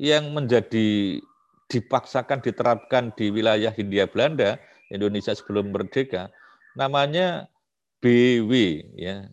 yang 0.00 0.32
menjadi 0.32 1.20
dipaksakan 1.68 2.40
diterapkan 2.40 3.12
di 3.12 3.28
wilayah 3.28 3.68
Hindia 3.68 4.08
Belanda, 4.08 4.56
Indonesia 4.88 5.36
sebelum 5.36 5.76
merdeka, 5.76 6.32
namanya 6.72 7.52
BW 8.00 8.52
ya. 8.96 9.28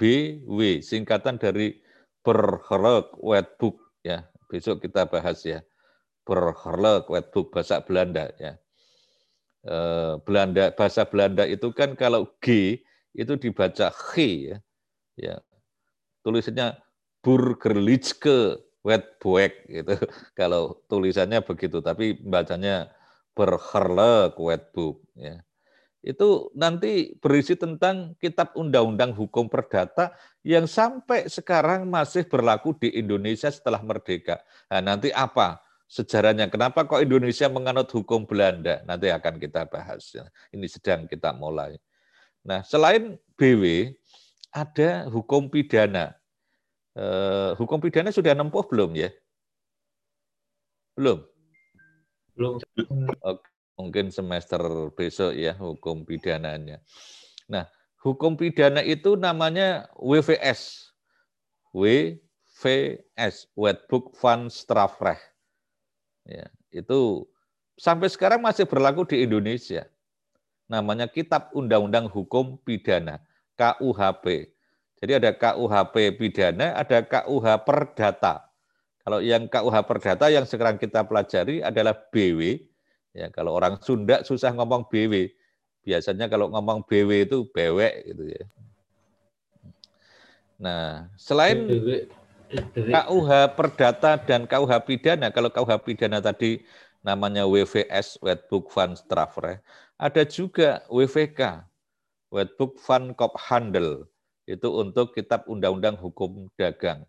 BW 0.00 0.80
singkatan 0.80 1.36
dari 1.36 1.76
Bergerlijk 2.24 3.12
Wetboek 3.20 3.76
ya. 4.00 4.24
Besok 4.48 4.88
kita 4.88 5.04
bahas 5.04 5.44
ya. 5.44 5.60
Bergerlijk 6.24 7.12
Wetboek 7.12 7.52
bahasa 7.52 7.84
Belanda 7.84 8.32
ya. 8.40 8.56
Eh, 9.68 10.14
Belanda 10.24 10.72
bahasa 10.72 11.04
Belanda 11.04 11.44
itu 11.44 11.70
kan 11.76 11.92
kalau 11.92 12.32
G 12.40 12.80
itu 13.12 13.32
dibaca 13.36 13.92
G 13.92 14.12
ya. 14.48 14.58
Ya. 15.20 15.36
Tulisannya 16.24 16.80
Burgerlijke 18.86 19.18
Wetboek 19.18 19.52
gitu. 19.66 19.94
Kalau 20.38 20.78
tulisannya 20.86 21.42
begitu 21.42 21.82
tapi 21.82 22.14
bacanya 22.14 22.94
Bergerlijk 23.34 24.38
Wetboek 24.38 25.02
ya. 25.18 25.42
Itu 26.06 26.54
nanti 26.54 27.18
berisi 27.18 27.58
tentang 27.58 28.14
kitab 28.22 28.54
undang-undang 28.54 29.10
hukum 29.10 29.50
perdata 29.50 30.14
yang 30.46 30.70
sampai 30.70 31.26
sekarang 31.26 31.90
masih 31.90 32.22
berlaku 32.30 32.78
di 32.78 32.94
Indonesia 32.94 33.50
setelah 33.50 33.82
merdeka. 33.82 34.38
Nah, 34.70 34.80
nanti 34.80 35.10
apa? 35.10 35.66
sejarahnya. 35.86 36.50
Kenapa 36.50 36.82
kok 36.82 36.98
Indonesia 36.98 37.46
menganut 37.46 37.86
hukum 37.94 38.26
Belanda? 38.26 38.82
Nanti 38.86 39.06
akan 39.06 39.38
kita 39.38 39.70
bahas. 39.70 40.14
Ini 40.50 40.66
sedang 40.66 41.06
kita 41.06 41.30
mulai. 41.30 41.78
Nah, 42.42 42.62
selain 42.66 43.18
BW, 43.38 43.94
ada 44.50 45.06
hukum 45.10 45.46
pidana. 45.46 46.14
Eh, 46.96 47.50
hukum 47.60 47.76
pidana 47.76 48.08
sudah 48.08 48.32
nempuh 48.32 48.64
belum 48.64 48.96
ya? 48.96 49.12
Belum? 50.96 51.20
Belum. 52.32 52.56
Oke, 53.20 53.44
mungkin 53.76 54.08
semester 54.08 54.60
besok 54.96 55.36
ya 55.36 55.52
hukum 55.60 56.08
pidananya. 56.08 56.80
Nah, 57.52 57.68
hukum 58.00 58.40
pidana 58.40 58.80
itu 58.80 59.12
namanya 59.12 59.92
WVS. 60.00 60.88
WVS, 61.76 63.52
Wetbook 63.52 64.16
van 64.16 64.48
Strafrecht 64.48 65.36
Ya, 66.24 66.48
itu 66.72 67.28
sampai 67.76 68.08
sekarang 68.08 68.40
masih 68.40 68.64
berlaku 68.64 69.04
di 69.04 69.20
Indonesia. 69.20 69.84
Namanya 70.66 71.06
Kitab 71.06 71.54
Undang-Undang 71.54 72.10
Hukum 72.10 72.58
Pidana, 72.66 73.22
KUHP. 73.54 74.55
Jadi 74.96 75.12
ada 75.12 75.30
KUHP 75.36 76.16
pidana, 76.16 76.72
ada 76.72 77.04
KUH 77.04 77.46
perdata. 77.62 78.48
Kalau 79.04 79.20
yang 79.20 79.44
KUH 79.46 79.76
perdata 79.84 80.32
yang 80.32 80.48
sekarang 80.48 80.80
kita 80.80 81.04
pelajari 81.04 81.60
adalah 81.60 81.92
BW. 81.92 82.64
Ya, 83.12 83.28
kalau 83.28 83.56
orang 83.56 83.76
Sunda 83.84 84.24
susah 84.24 84.56
ngomong 84.56 84.88
BW. 84.88 85.30
Biasanya 85.86 86.26
kalau 86.26 86.50
ngomong 86.50 86.82
BW 86.82 87.28
itu 87.28 87.46
bewek 87.52 88.08
gitu 88.08 88.24
ya. 88.34 88.44
Nah, 90.56 91.12
selain 91.20 91.68
KUH 92.88 93.30
Perdata 93.52 94.16
dan 94.16 94.48
KUH 94.48 94.72
Pidana, 94.88 95.28
kalau 95.28 95.52
KUH 95.52 95.84
Pidana 95.84 96.24
tadi 96.24 96.64
namanya 97.04 97.44
WVS, 97.44 98.18
Wetbook 98.24 98.72
van 98.72 98.96
Strafrecht, 98.96 99.62
ada 100.00 100.22
juga 100.24 100.82
WVK, 100.88 101.62
Wetbook 102.32 102.80
van 102.82 103.12
Kophandel, 103.14 104.08
itu 104.46 104.68
untuk 104.70 105.12
Kitab 105.12 105.44
Undang-Undang 105.50 105.98
Hukum 105.98 106.48
Dagang. 106.54 107.04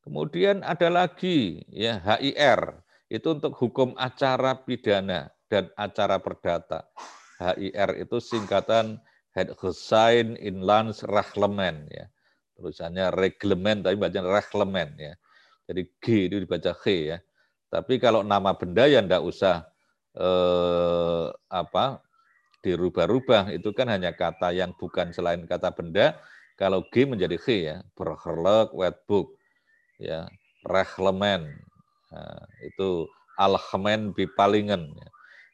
Kemudian 0.00 0.64
ada 0.64 0.88
lagi 0.88 1.64
ya 1.68 2.00
HIR, 2.00 2.80
itu 3.12 3.36
untuk 3.36 3.52
hukum 3.52 3.92
acara 4.00 4.56
pidana 4.56 5.28
dan 5.52 5.68
acara 5.76 6.16
perdata. 6.16 6.88
HIR 7.36 8.00
itu 8.00 8.16
singkatan 8.20 9.00
Head 9.36 9.52
Hussein 9.60 10.40
Inlands 10.40 11.04
Rahlemen 11.04 11.88
ya 11.92 12.08
tulisannya 12.60 13.08
reglemen 13.16 13.80
tapi 13.80 13.96
bacanya 13.96 14.28
reglemen 14.28 14.88
ya. 15.00 15.14
Jadi 15.64 15.82
G 15.96 16.06
itu 16.28 16.36
dibaca 16.44 16.76
G 16.76 17.16
ya. 17.16 17.18
Tapi 17.72 17.96
kalau 17.96 18.20
nama 18.20 18.52
benda 18.52 18.84
ya 18.84 19.00
enggak 19.00 19.24
usah 19.24 19.64
eh, 20.12 21.26
apa 21.48 22.04
dirubah-rubah 22.60 23.52
itu 23.52 23.72
kan 23.72 23.88
hanya 23.88 24.12
kata 24.12 24.52
yang 24.52 24.76
bukan 24.76 25.12
selain 25.12 25.44
kata 25.48 25.72
benda. 25.72 26.20
Kalau 26.60 26.84
G 26.92 27.08
menjadi 27.08 27.36
G 27.40 27.46
ya, 27.72 27.76
berherlek 27.96 28.76
wetbook 28.76 29.32
ya, 29.96 30.28
reglemen 30.68 31.48
Nah, 32.10 32.42
itu 32.66 33.06
Algemen 33.38 34.10
Bipalingen. 34.10 34.90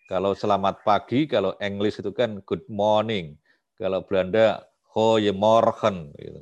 Kalau 0.09 0.33
selamat 0.33 0.83
pagi, 0.83 1.29
kalau 1.29 1.53
English 1.61 2.01
itu 2.01 2.11
kan 2.17 2.41
good 2.49 2.65
morning. 2.71 3.37
Kalau 3.77 4.03
Belanda, 4.03 4.65
Goeiemorgen. 4.91 6.17
Gitu. 6.17 6.41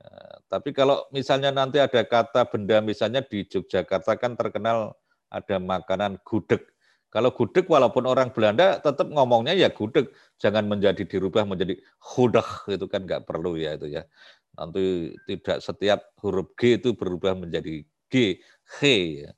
Nah, 0.00 0.34
tapi 0.46 0.70
kalau 0.70 1.02
misalnya 1.10 1.50
nanti 1.50 1.82
ada 1.82 2.06
kata 2.06 2.46
benda, 2.46 2.78
misalnya 2.78 3.20
di 3.26 3.42
Yogyakarta 3.42 4.14
kan 4.14 4.38
terkenal 4.38 4.94
ada 5.26 5.56
makanan 5.58 6.22
gudeg. 6.22 6.62
Kalau 7.10 7.34
gudeg 7.34 7.66
walaupun 7.66 8.06
orang 8.06 8.30
Belanda 8.30 8.78
tetap 8.78 9.10
ngomongnya 9.10 9.50
ya 9.58 9.66
gudeg, 9.74 10.14
jangan 10.38 10.70
menjadi 10.70 11.02
dirubah 11.02 11.42
menjadi 11.42 11.74
gudeg 11.98 12.46
itu 12.70 12.86
kan 12.86 13.02
nggak 13.02 13.26
perlu 13.26 13.58
ya 13.58 13.74
itu 13.74 13.90
ya. 13.90 14.06
Nanti 14.54 15.10
tidak 15.26 15.58
setiap 15.58 16.14
huruf 16.22 16.54
G 16.54 16.78
itu 16.78 16.94
berubah 16.94 17.34
menjadi 17.34 17.82
G, 18.10 18.38
G 18.62 18.78
ya. 19.26 19.30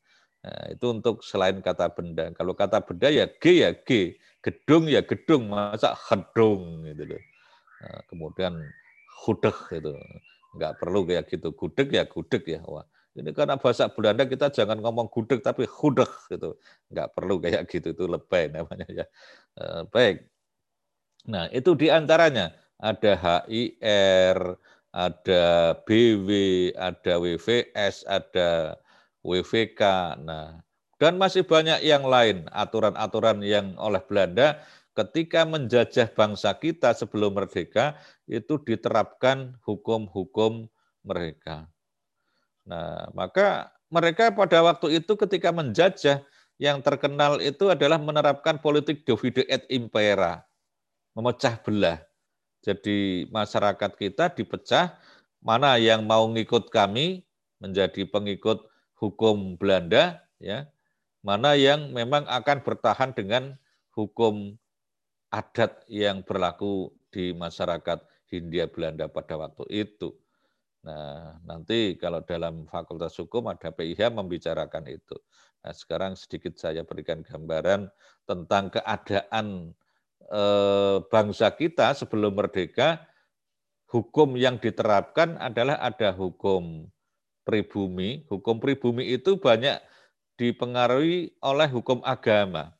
Nah, 0.42 0.64
itu 0.74 0.86
untuk 0.90 1.22
selain 1.24 1.62
kata 1.64 1.88
benda. 1.94 2.28
Kalau 2.36 2.52
kata 2.52 2.84
benda 2.84 3.08
ya 3.08 3.24
G 3.24 3.64
ya 3.64 3.70
G, 3.72 4.20
gedung 4.44 4.90
ya 4.90 5.00
gedung, 5.00 5.48
masa 5.48 5.96
gedung 5.96 6.84
gitu 6.84 7.08
loh. 7.08 7.22
Nah, 7.80 8.00
kemudian 8.10 8.52
gudeg 9.24 9.56
itu 9.72 9.96
nggak 10.60 10.76
perlu 10.76 11.08
kayak 11.08 11.24
gitu. 11.30 11.56
Gudeg 11.56 11.88
ya 11.94 12.04
gudeg 12.04 12.42
ya. 12.44 12.60
Wah, 12.68 12.84
ini 13.12 13.30
karena 13.36 13.60
bahasa 13.60 13.92
Belanda 13.92 14.24
kita 14.24 14.48
jangan 14.48 14.80
ngomong 14.80 15.12
gudeg 15.12 15.44
tapi 15.44 15.68
hudeg 15.68 16.08
gitu. 16.32 16.56
Nggak 16.88 17.08
perlu 17.12 17.36
kayak 17.44 17.68
gitu 17.68 17.92
itu 17.92 18.04
lebay 18.08 18.48
namanya 18.48 18.88
ya. 18.88 19.06
Eh, 19.60 19.82
baik. 19.92 20.16
Nah, 21.28 21.46
itu 21.54 21.76
di 21.78 21.86
antaranya 21.92 22.50
ada 22.82 23.12
HIR, 23.14 24.38
ada 24.90 25.44
BW, 25.86 26.28
ada 26.74 27.12
WVS, 27.20 28.02
ada 28.10 28.74
WVK. 29.22 29.82
Nah, 30.24 30.60
dan 30.98 31.18
masih 31.18 31.46
banyak 31.46 31.82
yang 31.82 32.06
lain 32.06 32.46
aturan-aturan 32.50 33.42
yang 33.42 33.74
oleh 33.78 34.02
Belanda 34.06 34.62
ketika 34.92 35.48
menjajah 35.48 36.12
bangsa 36.12 36.52
kita 36.60 36.92
sebelum 36.92 37.32
merdeka 37.32 37.96
itu 38.28 38.60
diterapkan 38.60 39.56
hukum-hukum 39.64 40.68
mereka. 41.02 41.71
Nah, 42.62 43.10
maka 43.12 43.74
mereka 43.90 44.30
pada 44.32 44.62
waktu 44.62 45.02
itu 45.02 45.12
ketika 45.18 45.50
menjajah 45.50 46.22
yang 46.56 46.78
terkenal 46.78 47.42
itu 47.42 47.68
adalah 47.68 47.98
menerapkan 47.98 48.62
politik 48.62 49.02
divide 49.02 49.42
et 49.50 49.66
impera, 49.66 50.46
memecah 51.12 51.58
belah. 51.60 51.98
Jadi 52.62 53.26
masyarakat 53.34 53.90
kita 53.98 54.30
dipecah, 54.30 54.94
mana 55.42 55.74
yang 55.82 56.06
mau 56.06 56.22
ngikut 56.30 56.70
kami 56.70 57.26
menjadi 57.58 58.06
pengikut 58.06 58.62
hukum 58.94 59.58
Belanda, 59.58 60.22
ya, 60.38 60.70
mana 61.26 61.58
yang 61.58 61.90
memang 61.90 62.22
akan 62.30 62.62
bertahan 62.62 63.10
dengan 63.10 63.58
hukum 63.90 64.54
adat 65.34 65.82
yang 65.90 66.22
berlaku 66.22 66.94
di 67.10 67.34
masyarakat 67.34 67.98
Hindia 68.30 68.70
Belanda 68.70 69.10
pada 69.10 69.34
waktu 69.34 69.66
itu. 69.68 70.14
Nah, 70.82 71.38
nanti 71.46 71.94
kalau 71.94 72.26
dalam 72.26 72.66
Fakultas 72.66 73.14
Hukum 73.14 73.46
ada 73.46 73.70
PIH 73.70 74.10
membicarakan 74.10 74.90
itu. 74.90 75.14
Nah, 75.62 75.70
sekarang 75.70 76.18
sedikit 76.18 76.58
saya 76.58 76.82
berikan 76.82 77.22
gambaran 77.22 77.86
tentang 78.26 78.74
keadaan 78.74 79.70
eh, 80.26 80.98
bangsa 81.06 81.54
kita 81.54 81.94
sebelum 81.94 82.34
merdeka. 82.34 83.06
Hukum 83.86 84.40
yang 84.40 84.56
diterapkan 84.56 85.36
adalah 85.36 85.78
ada 85.78 86.10
hukum 86.16 86.88
pribumi. 87.44 88.24
Hukum 88.26 88.58
pribumi 88.58 89.14
itu 89.14 89.36
banyak 89.36 89.78
dipengaruhi 90.40 91.36
oleh 91.44 91.68
hukum 91.68 92.00
agama. 92.02 92.72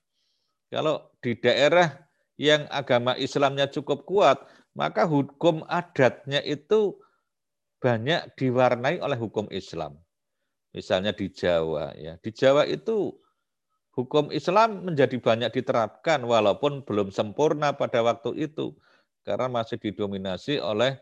Kalau 0.72 1.12
di 1.20 1.36
daerah 1.36 1.92
yang 2.40 2.64
agama 2.72 3.12
Islamnya 3.20 3.68
cukup 3.68 4.08
kuat, 4.08 4.40
maka 4.72 5.04
hukum 5.04 5.62
adatnya 5.68 6.40
itu 6.42 6.96
banyak 7.82 8.38
diwarnai 8.38 9.02
oleh 9.02 9.18
hukum 9.18 9.50
Islam. 9.50 9.98
Misalnya 10.70 11.10
di 11.10 11.28
Jawa 11.28 11.92
ya. 11.98 12.14
Di 12.22 12.30
Jawa 12.30 12.64
itu 12.64 13.12
hukum 13.92 14.30
Islam 14.32 14.86
menjadi 14.88 15.18
banyak 15.18 15.50
diterapkan 15.52 16.22
walaupun 16.24 16.86
belum 16.86 17.10
sempurna 17.12 17.74
pada 17.76 18.00
waktu 18.00 18.48
itu 18.48 18.72
karena 19.26 19.50
masih 19.50 19.76
didominasi 19.82 20.62
oleh 20.62 20.96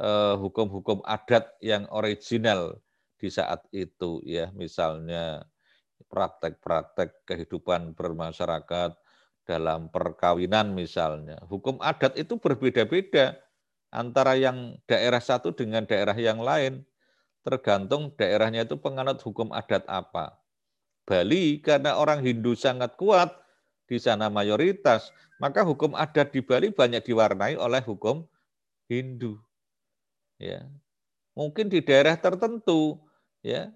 eh, 0.00 0.34
hukum-hukum 0.40 1.04
adat 1.06 1.52
yang 1.62 1.86
original 1.92 2.80
di 3.20 3.30
saat 3.30 3.62
itu 3.70 4.18
ya 4.26 4.50
misalnya 4.50 5.46
praktek-praktek 6.10 7.22
kehidupan 7.22 7.94
bermasyarakat 7.94 8.98
dalam 9.46 9.86
perkawinan 9.94 10.74
misalnya 10.74 11.38
hukum 11.46 11.78
adat 11.78 12.18
itu 12.18 12.34
berbeda-beda 12.42 13.38
antara 13.92 14.34
yang 14.34 14.80
daerah 14.88 15.20
satu 15.20 15.52
dengan 15.52 15.84
daerah 15.84 16.16
yang 16.16 16.40
lain. 16.40 16.82
Tergantung 17.44 18.14
daerahnya 18.16 18.64
itu 18.64 18.78
penganut 18.80 19.20
hukum 19.20 19.52
adat 19.52 19.84
apa. 19.90 20.40
Bali 21.04 21.58
karena 21.58 21.98
orang 21.98 22.22
Hindu 22.22 22.54
sangat 22.54 22.94
kuat, 22.94 23.34
di 23.90 23.98
sana 23.98 24.30
mayoritas, 24.32 25.10
maka 25.42 25.66
hukum 25.66 25.92
adat 25.92 26.32
di 26.32 26.40
Bali 26.40 26.70
banyak 26.70 27.02
diwarnai 27.02 27.58
oleh 27.58 27.82
hukum 27.82 28.24
Hindu. 28.86 29.42
Ya. 30.38 30.64
Mungkin 31.34 31.68
di 31.68 31.82
daerah 31.82 32.14
tertentu 32.14 33.02
ya 33.42 33.74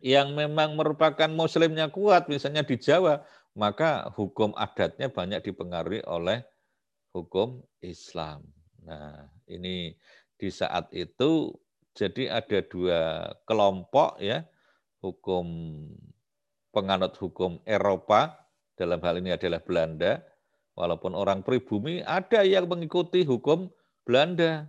yang 0.00 0.32
memang 0.32 0.78
merupakan 0.78 1.28
muslimnya 1.28 1.92
kuat, 1.92 2.30
misalnya 2.30 2.64
di 2.64 2.80
Jawa, 2.80 3.20
maka 3.52 4.08
hukum 4.16 4.56
adatnya 4.56 5.12
banyak 5.12 5.52
dipengaruhi 5.52 6.00
oleh 6.08 6.46
hukum 7.12 7.60
Islam. 7.82 8.59
Nah, 8.84 9.28
ini 9.50 9.94
di 10.40 10.48
saat 10.48 10.88
itu 10.96 11.52
jadi 11.92 12.40
ada 12.40 12.64
dua 12.64 13.32
kelompok 13.44 14.16
ya, 14.22 14.46
hukum 15.04 15.46
penganut 16.70 17.12
hukum 17.18 17.58
Eropa, 17.66 18.40
dalam 18.78 19.02
hal 19.04 19.20
ini 19.20 19.36
adalah 19.36 19.60
Belanda, 19.60 20.24
walaupun 20.78 21.12
orang 21.12 21.44
pribumi 21.44 22.00
ada 22.06 22.40
yang 22.46 22.64
mengikuti 22.64 23.26
hukum 23.26 23.68
Belanda. 24.06 24.64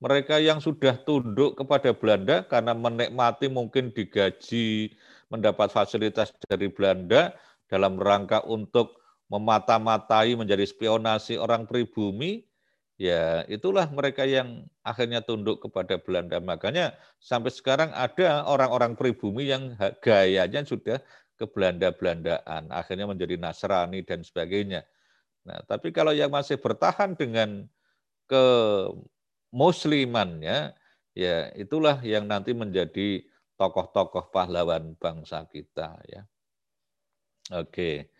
Mereka 0.00 0.40
yang 0.40 0.64
sudah 0.64 0.96
tunduk 1.04 1.60
kepada 1.60 1.92
Belanda 1.92 2.40
karena 2.48 2.72
menikmati 2.72 3.52
mungkin 3.52 3.92
digaji, 3.92 4.96
mendapat 5.28 5.68
fasilitas 5.68 6.32
dari 6.48 6.72
Belanda 6.72 7.36
dalam 7.68 8.00
rangka 8.00 8.40
untuk 8.48 8.96
memata-matai 9.28 10.32
menjadi 10.40 10.64
spionasi 10.64 11.36
orang 11.36 11.68
pribumi, 11.68 12.48
ya 13.00 13.48
itulah 13.48 13.88
mereka 13.88 14.28
yang 14.28 14.68
akhirnya 14.84 15.24
tunduk 15.24 15.64
kepada 15.64 15.96
Belanda. 15.96 16.36
Makanya 16.36 16.92
sampai 17.16 17.48
sekarang 17.48 17.88
ada 17.96 18.44
orang-orang 18.44 18.92
pribumi 18.92 19.48
yang 19.48 19.72
gayanya 20.04 20.60
sudah 20.68 21.00
ke 21.40 21.48
Belanda-Belandaan, 21.48 22.68
akhirnya 22.68 23.08
menjadi 23.08 23.40
Nasrani 23.40 24.04
dan 24.04 24.20
sebagainya. 24.20 24.84
Nah, 25.48 25.64
tapi 25.64 25.88
kalau 25.88 26.12
yang 26.12 26.28
masih 26.28 26.60
bertahan 26.60 27.16
dengan 27.16 27.64
ke 28.28 28.44
muslimannya, 29.48 30.76
ya 31.16 31.48
itulah 31.56 31.96
yang 32.04 32.28
nanti 32.28 32.52
menjadi 32.52 33.24
tokoh-tokoh 33.56 34.28
pahlawan 34.28 34.92
bangsa 35.00 35.48
kita 35.48 35.96
ya. 36.04 36.28
Oke. 37.56 38.12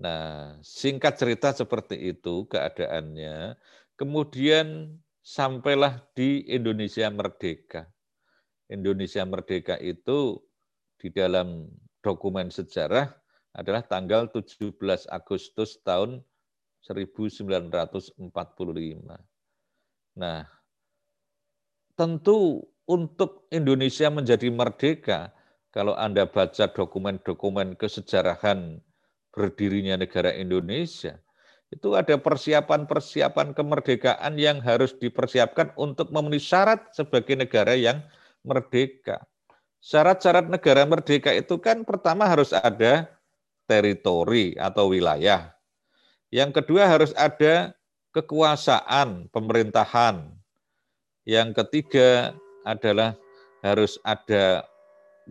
Nah, 0.00 0.56
singkat 0.64 1.18
cerita 1.20 1.52
seperti 1.52 1.98
itu 2.14 2.48
keadaannya. 2.48 3.58
Kemudian 4.00 4.96
sampailah 5.20 6.00
di 6.16 6.48
Indonesia 6.48 7.04
Merdeka. 7.12 7.84
Indonesia 8.72 9.20
Merdeka 9.28 9.76
itu 9.76 10.40
di 10.96 11.12
dalam 11.12 11.68
dokumen 12.00 12.48
sejarah 12.48 13.12
adalah 13.52 13.84
tanggal 13.84 14.32
17 14.32 14.72
Agustus 15.04 15.84
tahun 15.84 16.24
1945. 16.80 18.24
Nah, 20.16 20.48
tentu 21.92 22.64
untuk 22.88 23.44
Indonesia 23.52 24.08
menjadi 24.08 24.48
merdeka, 24.48 25.28
kalau 25.68 25.92
Anda 25.92 26.24
baca 26.24 26.72
dokumen-dokumen 26.72 27.76
kesejarahan 27.76 28.80
berdirinya 29.28 30.00
negara 30.00 30.32
Indonesia, 30.32 31.20
itu 31.70 31.94
ada 31.94 32.18
persiapan-persiapan 32.18 33.54
kemerdekaan 33.54 34.34
yang 34.34 34.58
harus 34.58 34.90
dipersiapkan 34.98 35.70
untuk 35.78 36.10
memenuhi 36.10 36.42
syarat 36.42 36.90
sebagai 36.90 37.38
negara 37.38 37.78
yang 37.78 38.02
merdeka. 38.42 39.22
Syarat-syarat 39.80 40.50
negara 40.50 40.84
merdeka 40.84 41.30
itu 41.30 41.56
kan 41.62 41.86
pertama 41.86 42.26
harus 42.26 42.50
ada 42.50 43.08
teritori 43.70 44.58
atau 44.58 44.90
wilayah. 44.90 45.54
Yang 46.34 46.62
kedua 46.62 46.90
harus 46.90 47.14
ada 47.14 47.72
kekuasaan 48.10 49.30
pemerintahan. 49.30 50.26
Yang 51.22 51.48
ketiga 51.62 52.34
adalah 52.66 53.14
harus 53.62 53.96
ada 54.02 54.66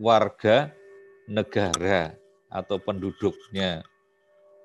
warga 0.00 0.72
negara 1.28 2.16
atau 2.48 2.80
penduduknya. 2.80 3.84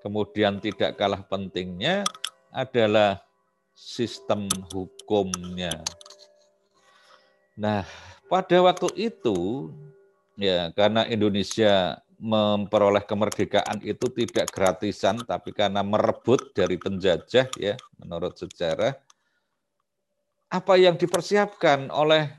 Kemudian 0.05 0.61
tidak 0.61 1.01
kalah 1.01 1.25
pentingnya 1.25 2.05
adalah 2.53 3.25
sistem 3.73 4.45
hukumnya. 4.69 5.81
Nah, 7.57 7.81
pada 8.29 8.61
waktu 8.61 9.09
itu 9.09 9.73
ya 10.37 10.69
karena 10.77 11.09
Indonesia 11.09 11.97
memperoleh 12.21 13.01
kemerdekaan 13.01 13.81
itu 13.81 14.07
tidak 14.13 14.53
gratisan 14.53 15.19
tapi 15.25 15.51
karena 15.51 15.81
merebut 15.81 16.53
dari 16.53 16.79
penjajah 16.79 17.49
ya 17.59 17.75
menurut 17.99 18.39
sejarah 18.39 18.95
apa 20.47 20.73
yang 20.79 20.95
dipersiapkan 20.95 21.91
oleh 21.91 22.31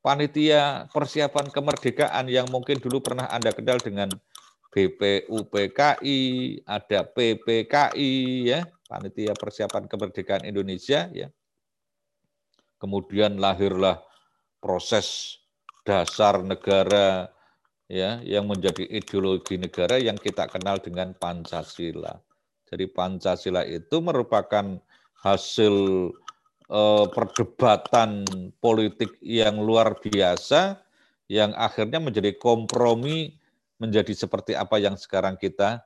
panitia 0.00 0.88
persiapan 0.88 1.52
kemerdekaan 1.52 2.24
yang 2.32 2.48
mungkin 2.48 2.80
dulu 2.80 3.04
pernah 3.04 3.28
Anda 3.28 3.52
kenal 3.52 3.76
dengan 3.84 4.08
BPUPKI, 4.72 6.20
ada 6.64 7.04
PPKI 7.04 8.12
ya, 8.48 8.64
panitia 8.88 9.36
persiapan 9.36 9.84
kemerdekaan 9.84 10.48
Indonesia 10.48 11.12
ya. 11.12 11.28
Kemudian 12.80 13.36
lahirlah 13.36 14.00
proses 14.64 15.38
dasar 15.84 16.40
negara 16.40 17.28
ya 17.84 18.24
yang 18.24 18.48
menjadi 18.48 18.88
ideologi 18.88 19.60
negara 19.60 20.00
yang 20.00 20.16
kita 20.16 20.48
kenal 20.48 20.80
dengan 20.80 21.12
Pancasila. 21.20 22.16
Jadi 22.72 22.88
Pancasila 22.88 23.68
itu 23.68 24.00
merupakan 24.00 24.80
hasil 25.20 25.74
eh, 26.72 27.06
perdebatan 27.12 28.24
politik 28.56 29.20
yang 29.20 29.60
luar 29.60 30.00
biasa 30.00 30.80
yang 31.28 31.52
akhirnya 31.52 32.00
menjadi 32.00 32.32
kompromi 32.40 33.36
menjadi 33.82 34.14
seperti 34.14 34.54
apa 34.54 34.78
yang 34.78 34.94
sekarang 34.94 35.34
kita 35.34 35.82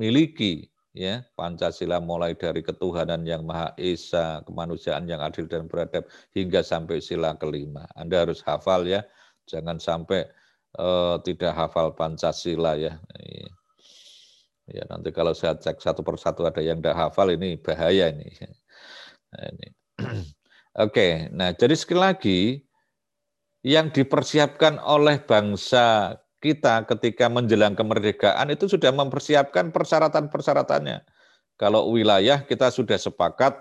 miliki 0.00 0.72
ya 0.96 1.22
Pancasila 1.36 2.00
mulai 2.00 2.34
dari 2.34 2.64
ketuhanan 2.64 3.22
yang 3.22 3.46
maha 3.46 3.76
esa, 3.78 4.42
kemanusiaan 4.48 5.06
yang 5.06 5.20
adil 5.22 5.46
dan 5.46 5.68
beradab 5.68 6.08
hingga 6.32 6.64
sampai 6.64 6.98
sila 7.04 7.36
kelima. 7.36 7.84
Anda 7.94 8.26
harus 8.26 8.40
hafal 8.42 8.88
ya, 8.88 9.04
jangan 9.46 9.78
sampai 9.78 10.26
uh, 10.80 11.20
tidak 11.22 11.52
hafal 11.54 11.94
Pancasila 11.94 12.74
ya. 12.80 12.96
Ya 14.70 14.86
nanti 14.86 15.10
kalau 15.10 15.34
saya 15.34 15.58
cek 15.58 15.82
satu 15.82 16.06
persatu 16.06 16.46
ada 16.46 16.62
yang 16.62 16.78
tidak 16.78 16.94
hafal 16.94 17.34
ini 17.34 17.58
bahaya 17.58 18.10
ini. 18.10 18.30
Nah, 19.34 19.46
ini. 19.50 19.68
Oke, 20.86 21.26
nah 21.34 21.50
jadi 21.50 21.74
sekali 21.74 21.98
lagi 21.98 22.40
yang 23.66 23.90
dipersiapkan 23.90 24.78
oleh 24.78 25.18
bangsa 25.20 26.14
kita 26.40 26.88
ketika 26.88 27.28
menjelang 27.28 27.76
kemerdekaan 27.76 28.48
itu 28.48 28.66
sudah 28.66 28.90
mempersiapkan 28.90 29.70
persyaratan-persyaratannya. 29.70 31.04
Kalau 31.60 31.92
wilayah 31.92 32.40
kita 32.48 32.72
sudah 32.72 32.96
sepakat 32.96 33.52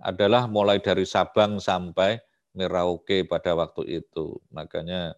adalah 0.00 0.44
mulai 0.44 0.80
dari 0.80 1.08
Sabang 1.08 1.56
sampai 1.56 2.20
Merauke 2.52 3.24
pada 3.24 3.56
waktu 3.56 4.04
itu. 4.04 4.36
Makanya 4.52 5.16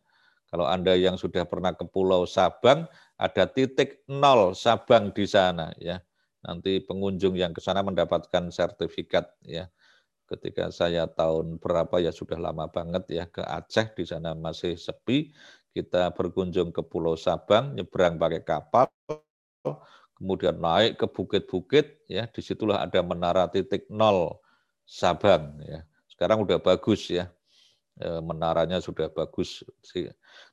kalau 0.53 0.69
Anda 0.69 0.95
yang 0.95 1.17
sudah 1.17 1.49
pernah 1.49 1.73
ke 1.73 1.83
Pulau 1.89 2.29
Sabang, 2.29 2.87
ada 3.17 3.45
titik 3.49 4.05
nol 4.07 4.53
Sabang 4.53 5.11
di 5.11 5.27
sana 5.27 5.75
ya. 5.81 5.99
Nanti 6.43 6.83
pengunjung 6.83 7.39
yang 7.39 7.57
ke 7.57 7.63
sana 7.63 7.81
mendapatkan 7.83 8.53
sertifikat 8.53 9.33
ya. 9.43 9.67
Ketika 10.29 10.69
saya 10.73 11.09
tahun 11.09 11.57
berapa 11.57 11.99
ya 11.99 12.13
sudah 12.15 12.37
lama 12.37 12.69
banget 12.71 13.05
ya 13.11 13.25
ke 13.29 13.43
Aceh 13.43 13.97
di 13.97 14.05
sana 14.07 14.33
masih 14.33 14.77
sepi 14.77 15.33
kita 15.73 16.13
berkunjung 16.13 16.71
ke 16.71 16.85
Pulau 16.85 17.17
Sabang, 17.17 17.73
nyebrang 17.73 18.21
pakai 18.21 18.45
kapal, 18.45 18.87
kemudian 20.17 20.61
naik 20.61 21.01
ke 21.01 21.07
bukit-bukit, 21.09 22.05
ya 22.07 22.29
di 22.29 22.41
situlah 22.45 22.85
ada 22.85 23.01
menara 23.01 23.49
titik 23.49 23.89
nol 23.89 24.39
Sabang. 24.85 25.59
Ya. 25.65 25.89
Sekarang 26.07 26.45
udah 26.45 26.61
bagus 26.61 27.09
ya, 27.09 27.33
e, 27.97 28.21
menaranya 28.21 28.79
sudah 28.79 29.09
bagus. 29.09 29.65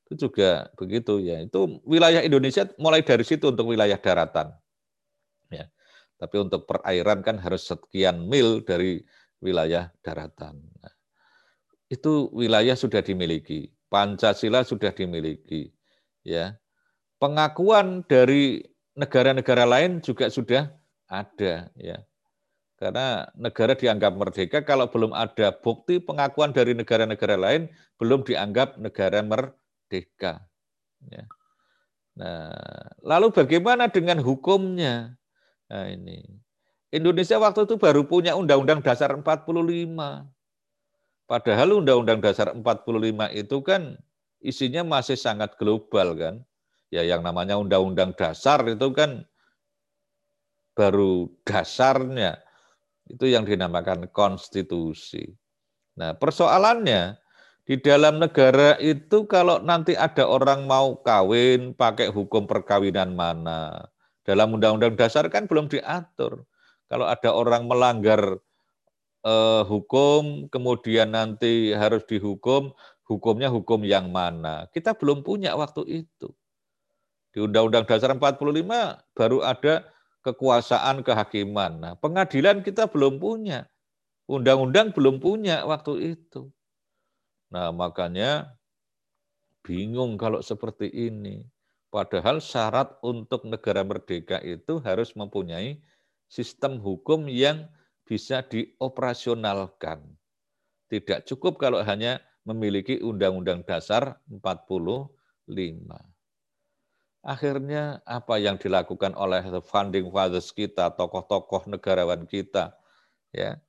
Itu 0.07 0.13
juga 0.15 0.71
begitu 0.79 1.19
ya. 1.19 1.43
Itu 1.43 1.83
wilayah 1.83 2.23
Indonesia 2.23 2.65
mulai 2.79 3.03
dari 3.03 3.27
situ 3.27 3.51
untuk 3.51 3.69
wilayah 3.69 3.99
daratan. 3.99 4.55
Ya. 5.51 5.67
Tapi 6.19 6.35
untuk 6.39 6.67
perairan 6.67 7.23
kan 7.23 7.39
harus 7.39 7.67
sekian 7.67 8.27
mil 8.27 8.63
dari 8.63 9.03
wilayah 9.39 9.87
daratan. 10.03 10.59
Nah, 10.83 10.93
itu 11.87 12.27
wilayah 12.35 12.75
sudah 12.75 12.99
dimiliki. 12.99 13.71
Pancasila 13.89 14.61
sudah 14.63 14.93
dimiliki. 14.93 15.73
Ya. 16.21 16.57
Pengakuan 17.19 18.05
dari 18.07 18.63
negara-negara 18.95 19.65
lain 19.67 19.99
juga 19.99 20.29
sudah 20.31 20.71
ada 21.09 21.67
ya. 21.75 21.99
Karena 22.79 23.27
negara 23.35 23.75
dianggap 23.75 24.15
merdeka 24.15 24.63
kalau 24.63 24.87
belum 24.87 25.11
ada 25.11 25.51
bukti 25.51 25.99
pengakuan 25.99 26.55
dari 26.55 26.71
negara-negara 26.71 27.35
lain 27.35 27.67
belum 27.99 28.23
dianggap 28.23 28.79
negara 28.79 29.19
merdeka. 29.19 30.47
Ya. 31.11 31.27
Nah, 32.15 32.55
lalu 33.03 33.35
bagaimana 33.35 33.91
dengan 33.91 34.23
hukumnya? 34.23 35.19
Nah, 35.67 35.91
ini. 35.91 36.23
Indonesia 36.89 37.37
waktu 37.37 37.69
itu 37.69 37.75
baru 37.77 38.07
punya 38.07 38.33
Undang-Undang 38.33 38.81
Dasar 38.81 39.13
45. 39.13 40.25
Padahal 41.29 41.77
Undang-Undang 41.77 42.25
Dasar 42.25 42.49
45 42.57 43.29
itu 43.37 43.57
kan 43.61 44.01
isinya 44.41 44.81
masih 44.81 45.13
sangat 45.13 45.53
global 45.61 46.17
kan. 46.17 46.35
Ya 46.89 47.05
yang 47.05 47.21
namanya 47.21 47.61
Undang-Undang 47.61 48.17
Dasar 48.17 48.65
itu 48.65 48.89
kan 48.89 49.29
baru 50.73 51.29
dasarnya 51.45 52.41
itu 53.05 53.29
yang 53.29 53.45
dinamakan 53.45 54.09
konstitusi. 54.09 55.37
Nah, 55.99 56.15
persoalannya 56.17 57.19
di 57.67 57.75
dalam 57.77 58.17
negara 58.17 58.79
itu 58.81 59.29
kalau 59.29 59.61
nanti 59.61 59.93
ada 59.93 60.25
orang 60.25 60.65
mau 60.65 60.97
kawin 61.03 61.77
pakai 61.77 62.09
hukum 62.09 62.49
perkawinan 62.49 63.13
mana? 63.13 63.91
Dalam 64.25 64.57
undang-undang 64.57 64.97
dasar 64.97 65.25
kan 65.27 65.45
belum 65.45 65.69
diatur. 65.69 66.45
Kalau 66.89 67.05
ada 67.05 67.29
orang 67.33 67.69
melanggar 67.69 68.41
eh, 69.25 69.63
hukum, 69.67 70.47
kemudian 70.51 71.11
nanti 71.11 71.71
harus 71.75 72.03
dihukum, 72.05 72.71
hukumnya 73.09 73.49
hukum 73.49 73.81
yang 73.81 74.13
mana. 74.13 74.69
Kita 74.69 74.93
belum 74.93 75.25
punya 75.25 75.57
waktu 75.57 76.05
itu. 76.05 76.29
Di 77.29 77.41
Undang-Undang 77.41 77.85
Dasar 77.85 78.13
45 78.13 79.01
baru 79.13 79.45
ada 79.45 79.85
kekuasaan 80.25 81.05
kehakiman. 81.05 81.71
Nah, 81.79 81.93
pengadilan 81.97 82.61
kita 82.65 82.89
belum 82.89 83.21
punya. 83.21 83.69
Undang-undang 84.29 84.93
belum 84.93 85.17
punya 85.17 85.65
waktu 85.65 86.17
itu. 86.17 86.53
Nah, 87.49 87.73
makanya 87.73 88.53
bingung 89.65 90.17
kalau 90.21 90.41
seperti 90.45 90.89
ini. 90.89 91.45
Padahal 91.89 92.37
syarat 92.37 93.01
untuk 93.01 93.49
negara 93.49 93.81
merdeka 93.81 94.37
itu 94.45 94.77
harus 94.85 95.17
mempunyai 95.17 95.81
sistem 96.29 96.77
hukum 96.77 97.25
yang 97.25 97.65
bisa 98.09 98.41
dioperasionalkan. 98.41 100.01
Tidak 100.89 101.29
cukup 101.29 101.61
kalau 101.61 101.85
hanya 101.85 102.17
memiliki 102.41 102.97
Undang-Undang 102.97 103.61
Dasar 103.69 104.17
45. 104.25 105.13
Akhirnya 107.21 108.01
apa 108.09 108.41
yang 108.41 108.57
dilakukan 108.57 109.13
oleh 109.13 109.45
funding 109.61 110.09
fathers 110.09 110.49
kita, 110.49 110.89
tokoh-tokoh 110.97 111.69
negarawan 111.69 112.25
kita, 112.25 112.73
ya, 113.29 113.61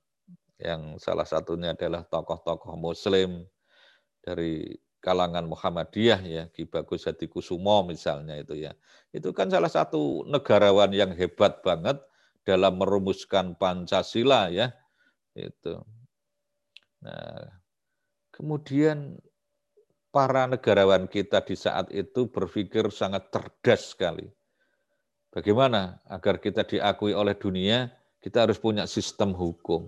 yang 0.57 0.97
salah 0.97 1.29
satunya 1.29 1.77
adalah 1.77 2.01
tokoh-tokoh 2.09 2.73
Muslim 2.73 3.45
dari 4.25 4.81
kalangan 5.01 5.49
Muhammadiyah 5.49 6.21
ya 6.21 6.43
Ki 6.53 6.69
Bagus 6.69 7.09
Hadi 7.09 7.25
Kusumo 7.25 7.81
misalnya 7.81 8.37
itu 8.37 8.53
ya 8.53 8.77
itu 9.09 9.33
kan 9.33 9.49
salah 9.49 9.73
satu 9.73 10.21
negarawan 10.29 10.93
yang 10.93 11.11
hebat 11.17 11.65
banget 11.65 11.97
dalam 12.45 12.77
merumuskan 12.77 13.53
Pancasila 13.57 14.49
ya. 14.49 14.73
Itu. 15.33 15.81
Nah, 17.01 17.47
kemudian 18.35 19.17
para 20.11 20.45
negarawan 20.45 21.07
kita 21.07 21.41
di 21.41 21.55
saat 21.55 21.87
itu 21.89 22.27
berpikir 22.27 22.91
sangat 22.91 23.31
cerdas 23.31 23.95
sekali. 23.95 24.27
Bagaimana 25.31 26.03
agar 26.11 26.43
kita 26.43 26.67
diakui 26.67 27.15
oleh 27.15 27.33
dunia, 27.39 27.87
kita 28.19 28.43
harus 28.43 28.59
punya 28.59 28.83
sistem 28.83 29.31
hukum. 29.31 29.87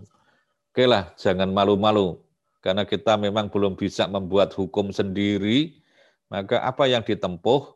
Oke 0.72 0.88
lah, 0.88 1.12
jangan 1.20 1.52
malu-malu. 1.52 2.18
Karena 2.64 2.88
kita 2.88 3.20
memang 3.20 3.52
belum 3.52 3.76
bisa 3.76 4.08
membuat 4.08 4.56
hukum 4.56 4.96
sendiri, 4.96 5.84
maka 6.32 6.64
apa 6.64 6.88
yang 6.88 7.04
ditempuh? 7.04 7.76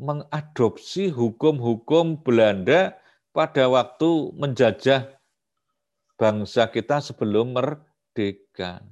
Mengadopsi 0.00 1.12
hukum-hukum 1.12 2.24
Belanda 2.24 2.96
pada 3.30 3.70
waktu 3.70 4.34
menjajah 4.34 5.06
bangsa 6.18 6.68
kita 6.68 7.00
sebelum 7.00 7.56
merdeka. 7.56 8.82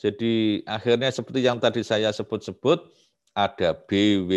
Jadi 0.00 0.64
akhirnya 0.64 1.12
seperti 1.12 1.44
yang 1.44 1.60
tadi 1.60 1.84
saya 1.84 2.08
sebut-sebut, 2.14 2.80
ada 3.36 3.76
BW, 3.76 4.30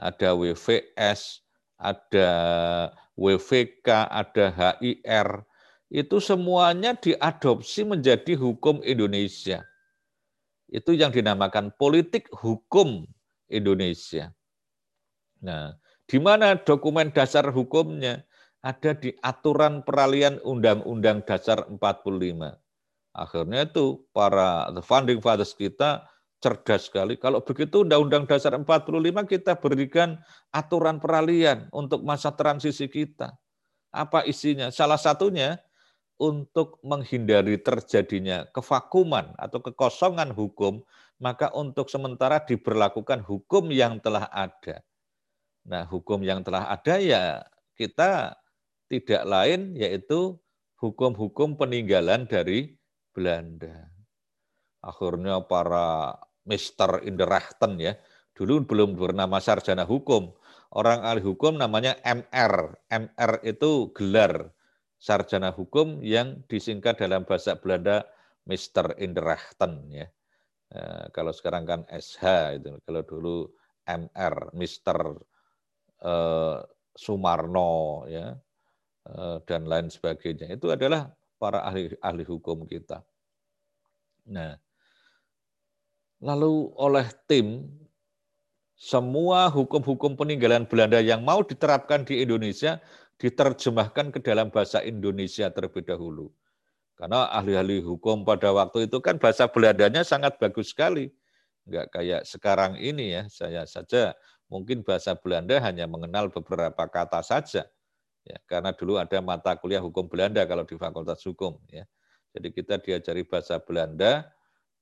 ada 0.00 0.32
WVS, 0.32 1.44
ada 1.76 2.30
WVK, 3.16 3.88
ada 4.08 4.44
HIR, 4.52 5.44
itu 5.92 6.16
semuanya 6.18 6.96
diadopsi 6.96 7.84
menjadi 7.84 8.34
hukum 8.40 8.80
Indonesia. 8.82 9.62
Itu 10.66 10.96
yang 10.96 11.12
dinamakan 11.12 11.70
politik 11.76 12.26
hukum 12.32 13.06
Indonesia. 13.46 14.34
Nah, 15.38 15.78
di 16.06 16.18
mana 16.22 16.54
dokumen 16.58 17.10
dasar 17.10 17.50
hukumnya? 17.50 18.22
Ada 18.62 18.98
di 18.98 19.14
aturan 19.22 19.86
peralihan 19.86 20.42
Undang-Undang 20.42 21.22
Dasar 21.22 21.70
45. 21.70 21.78
Akhirnya 23.14 23.62
itu 23.62 24.02
para 24.10 24.66
the 24.74 24.82
founding 24.82 25.22
fathers 25.22 25.54
kita 25.54 26.02
cerdas 26.42 26.90
sekali. 26.90 27.14
Kalau 27.14 27.42
begitu 27.42 27.86
Undang-Undang 27.86 28.26
Dasar 28.26 28.58
45 28.58 28.66
kita 29.30 29.54
berikan 29.58 30.18
aturan 30.50 30.98
peralihan 30.98 31.70
untuk 31.70 32.02
masa 32.02 32.34
transisi 32.34 32.90
kita. 32.90 33.38
Apa 33.94 34.26
isinya? 34.26 34.74
Salah 34.74 34.98
satunya 34.98 35.62
untuk 36.18 36.80
menghindari 36.82 37.60
terjadinya 37.60 38.48
kevakuman 38.50 39.36
atau 39.36 39.62
kekosongan 39.62 40.32
hukum, 40.32 40.82
maka 41.22 41.52
untuk 41.54 41.86
sementara 41.86 42.42
diberlakukan 42.42 43.22
hukum 43.24 43.70
yang 43.70 44.00
telah 44.00 44.26
ada. 44.32 44.82
Nah, 45.66 45.82
hukum 45.90 46.22
yang 46.22 46.46
telah 46.46 46.70
ada 46.70 47.02
ya 47.02 47.42
kita 47.74 48.38
tidak 48.86 49.22
lain 49.26 49.74
yaitu 49.74 50.38
hukum-hukum 50.78 51.58
peninggalan 51.58 52.24
dari 52.30 52.78
Belanda. 53.10 53.90
Akhirnya 54.84 55.42
para 55.42 56.14
Mister 56.46 57.02
Inderachten 57.02 57.82
ya, 57.82 57.98
dulu 58.38 58.62
belum 58.62 58.94
bernama 58.94 59.42
sarjana 59.42 59.82
hukum. 59.82 60.30
Orang 60.70 61.02
ahli 61.02 61.24
hukum 61.24 61.58
namanya 61.58 61.98
MR. 62.06 62.78
MR 62.86 63.42
itu 63.42 63.90
gelar 63.90 64.54
sarjana 65.02 65.50
hukum 65.50 65.98
yang 66.06 66.46
disingkat 66.46 67.02
dalam 67.02 67.26
bahasa 67.26 67.58
Belanda 67.58 68.06
Mister 68.46 68.94
Inderachten 69.02 69.90
ya. 69.90 70.06
Eh, 70.70 71.06
kalau 71.10 71.34
sekarang 71.34 71.66
kan 71.66 71.80
SH 71.90 72.22
itu. 72.62 72.70
Kalau 72.86 73.02
dulu 73.02 73.36
MR, 73.86 74.50
Mister 74.54 74.98
eh, 76.02 76.58
Sumarno 76.96 78.04
ya 78.08 78.36
Eh, 79.06 79.38
dan 79.46 79.70
lain 79.70 79.86
sebagainya. 79.86 80.58
Itu 80.58 80.74
adalah 80.74 81.06
para 81.38 81.62
ahli 81.62 81.94
ahli 82.02 82.26
hukum 82.26 82.66
kita. 82.66 83.06
Nah, 84.26 84.58
lalu 86.18 86.74
oleh 86.74 87.06
tim 87.30 87.70
semua 88.74 89.46
hukum-hukum 89.46 90.18
peninggalan 90.18 90.66
Belanda 90.66 90.98
yang 90.98 91.22
mau 91.22 91.38
diterapkan 91.46 92.02
di 92.02 92.18
Indonesia 92.26 92.82
diterjemahkan 93.22 94.10
ke 94.10 94.18
dalam 94.18 94.50
bahasa 94.50 94.82
Indonesia 94.82 95.54
terlebih 95.54 95.86
dahulu. 95.86 96.34
Karena 96.98 97.30
ahli-ahli 97.30 97.86
hukum 97.86 98.26
pada 98.26 98.50
waktu 98.50 98.90
itu 98.90 98.98
kan 98.98 99.22
bahasa 99.22 99.46
Belandanya 99.46 100.02
sangat 100.02 100.34
bagus 100.42 100.74
sekali. 100.74 101.14
Enggak 101.62 101.94
kayak 101.94 102.22
sekarang 102.26 102.74
ini 102.74 103.14
ya, 103.14 103.22
saya 103.30 103.62
saja 103.70 104.18
mungkin 104.46 104.86
bahasa 104.86 105.14
Belanda 105.18 105.58
hanya 105.58 105.90
mengenal 105.90 106.30
beberapa 106.30 106.86
kata 106.86 107.22
saja 107.22 107.66
ya 108.26 108.38
karena 108.46 108.74
dulu 108.74 108.98
ada 108.98 109.18
mata 109.22 109.54
kuliah 109.58 109.82
hukum 109.82 110.06
Belanda 110.06 110.42
kalau 110.46 110.66
di 110.66 110.74
Fakultas 110.74 111.22
Hukum 111.22 111.58
ya 111.70 111.86
jadi 112.34 112.48
kita 112.50 112.74
diajari 112.82 113.22
bahasa 113.22 113.58
Belanda 113.62 114.26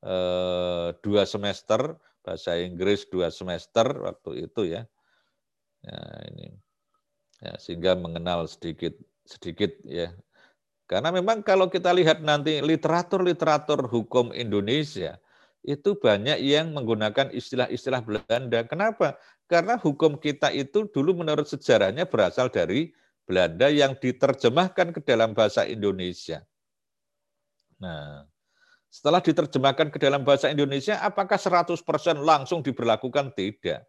eh, 0.04 0.88
dua 1.00 1.28
semester 1.28 1.96
bahasa 2.24 2.56
Inggris 2.56 3.04
dua 3.08 3.28
semester 3.28 3.84
waktu 4.00 4.48
itu 4.48 4.62
ya 4.68 4.82
ya 5.84 5.98
ini 6.32 6.56
ya, 7.44 7.52
sehingga 7.60 7.92
mengenal 7.96 8.48
sedikit 8.48 8.96
sedikit 9.28 9.76
ya 9.84 10.12
karena 10.84 11.08
memang 11.08 11.40
kalau 11.40 11.72
kita 11.72 11.92
lihat 11.96 12.20
nanti 12.20 12.60
literatur-literatur 12.60 13.88
hukum 13.88 14.32
Indonesia 14.36 15.16
itu 15.64 15.96
banyak 15.96 16.44
yang 16.44 16.76
menggunakan 16.76 17.32
istilah-istilah 17.32 18.04
Belanda. 18.04 18.68
Kenapa? 18.68 19.16
Karena 19.44 19.76
hukum 19.76 20.16
kita 20.16 20.48
itu 20.50 20.88
dulu 20.88 21.20
menurut 21.20 21.44
sejarahnya 21.44 22.08
berasal 22.08 22.48
dari 22.48 22.92
Belanda 23.24 23.68
yang 23.68 23.96
diterjemahkan 23.96 24.96
ke 24.96 25.00
dalam 25.04 25.32
bahasa 25.36 25.64
Indonesia. 25.64 26.44
Nah, 27.80 28.24
setelah 28.88 29.20
diterjemahkan 29.20 29.90
ke 29.90 29.98
dalam 29.98 30.22
bahasa 30.22 30.48
Indonesia, 30.48 31.00
apakah 31.02 31.36
100% 31.36 31.76
langsung 32.22 32.62
diberlakukan? 32.62 33.34
Tidak. 33.34 33.80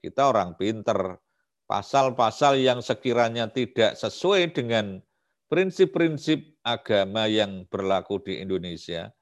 Kita 0.00 0.22
orang 0.32 0.56
pinter. 0.56 1.20
Pasal-pasal 1.68 2.58
yang 2.58 2.82
sekiranya 2.82 3.46
tidak 3.46 3.94
sesuai 3.94 4.50
dengan 4.50 4.98
prinsip-prinsip 5.46 6.58
agama 6.66 7.30
yang 7.30 7.62
berlaku 7.70 8.18
di 8.22 8.42
Indonesia, 8.42 9.14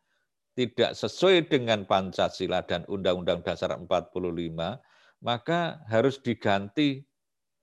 tidak 0.57 0.97
sesuai 0.97 1.49
dengan 1.49 1.85
Pancasila 1.85 2.65
dan 2.65 2.89
Undang-Undang 2.89 3.45
Dasar 3.45 3.77
45, 3.77 4.81
maka 5.19 5.83
harus 5.91 6.19
diganti 6.23 7.05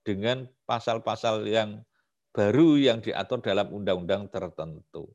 dengan 0.04 0.46
pasal-pasal 0.68 1.48
yang 1.48 1.82
baru 2.30 2.76
yang 2.76 3.00
diatur 3.00 3.40
dalam 3.40 3.72
undang-undang 3.72 4.28
tertentu. 4.28 5.08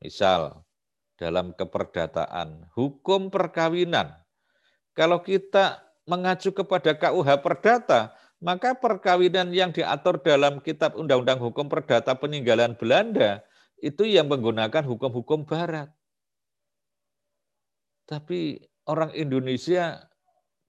Misal, 0.00 0.62
dalam 1.20 1.52
keperdataan, 1.52 2.70
hukum 2.72 3.28
perkawinan. 3.28 4.14
Kalau 4.96 5.20
kita 5.20 5.84
mengacu 6.08 6.54
kepada 6.54 6.96
KUH 6.96 7.30
Perdata, 7.44 8.16
maka 8.40 8.72
perkawinan 8.72 9.52
yang 9.52 9.68
diatur 9.70 10.16
dalam 10.16 10.64
kitab 10.64 10.96
Undang-Undang 10.96 11.44
Hukum 11.44 11.68
Perdata 11.68 12.16
peninggalan 12.16 12.72
Belanda 12.72 13.44
itu 13.84 14.08
yang 14.08 14.32
menggunakan 14.32 14.80
hukum-hukum 14.88 15.44
barat. 15.44 15.92
Tapi 18.08 18.64
orang 18.88 19.12
Indonesia 19.12 20.09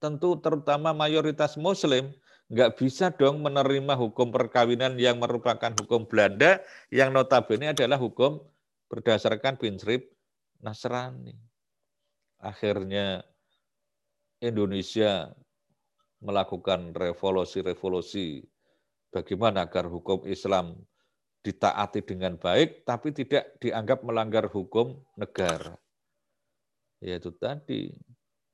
tentu 0.02 0.34
terutama 0.42 0.90
mayoritas 0.90 1.54
muslim 1.54 2.10
nggak 2.50 2.74
bisa 2.74 3.14
dong 3.14 3.38
menerima 3.38 3.94
hukum 3.94 4.34
perkawinan 4.34 4.98
yang 4.98 5.22
merupakan 5.22 5.70
hukum 5.78 6.04
Belanda 6.10 6.58
yang 6.90 7.14
notabene 7.14 7.70
adalah 7.70 7.96
hukum 7.96 8.42
berdasarkan 8.90 9.56
prinsip 9.56 10.10
Nasrani. 10.60 11.32
Akhirnya 12.42 13.22
Indonesia 14.42 15.30
melakukan 16.18 16.92
revolusi-revolusi 16.92 18.44
bagaimana 19.14 19.70
agar 19.70 19.86
hukum 19.86 20.26
Islam 20.26 20.76
ditaati 21.40 22.04
dengan 22.04 22.36
baik 22.36 22.84
tapi 22.84 23.14
tidak 23.14 23.56
dianggap 23.62 24.04
melanggar 24.04 24.50
hukum 24.50 24.98
negara. 25.16 25.78
Yaitu 27.00 27.32
tadi 27.32 27.96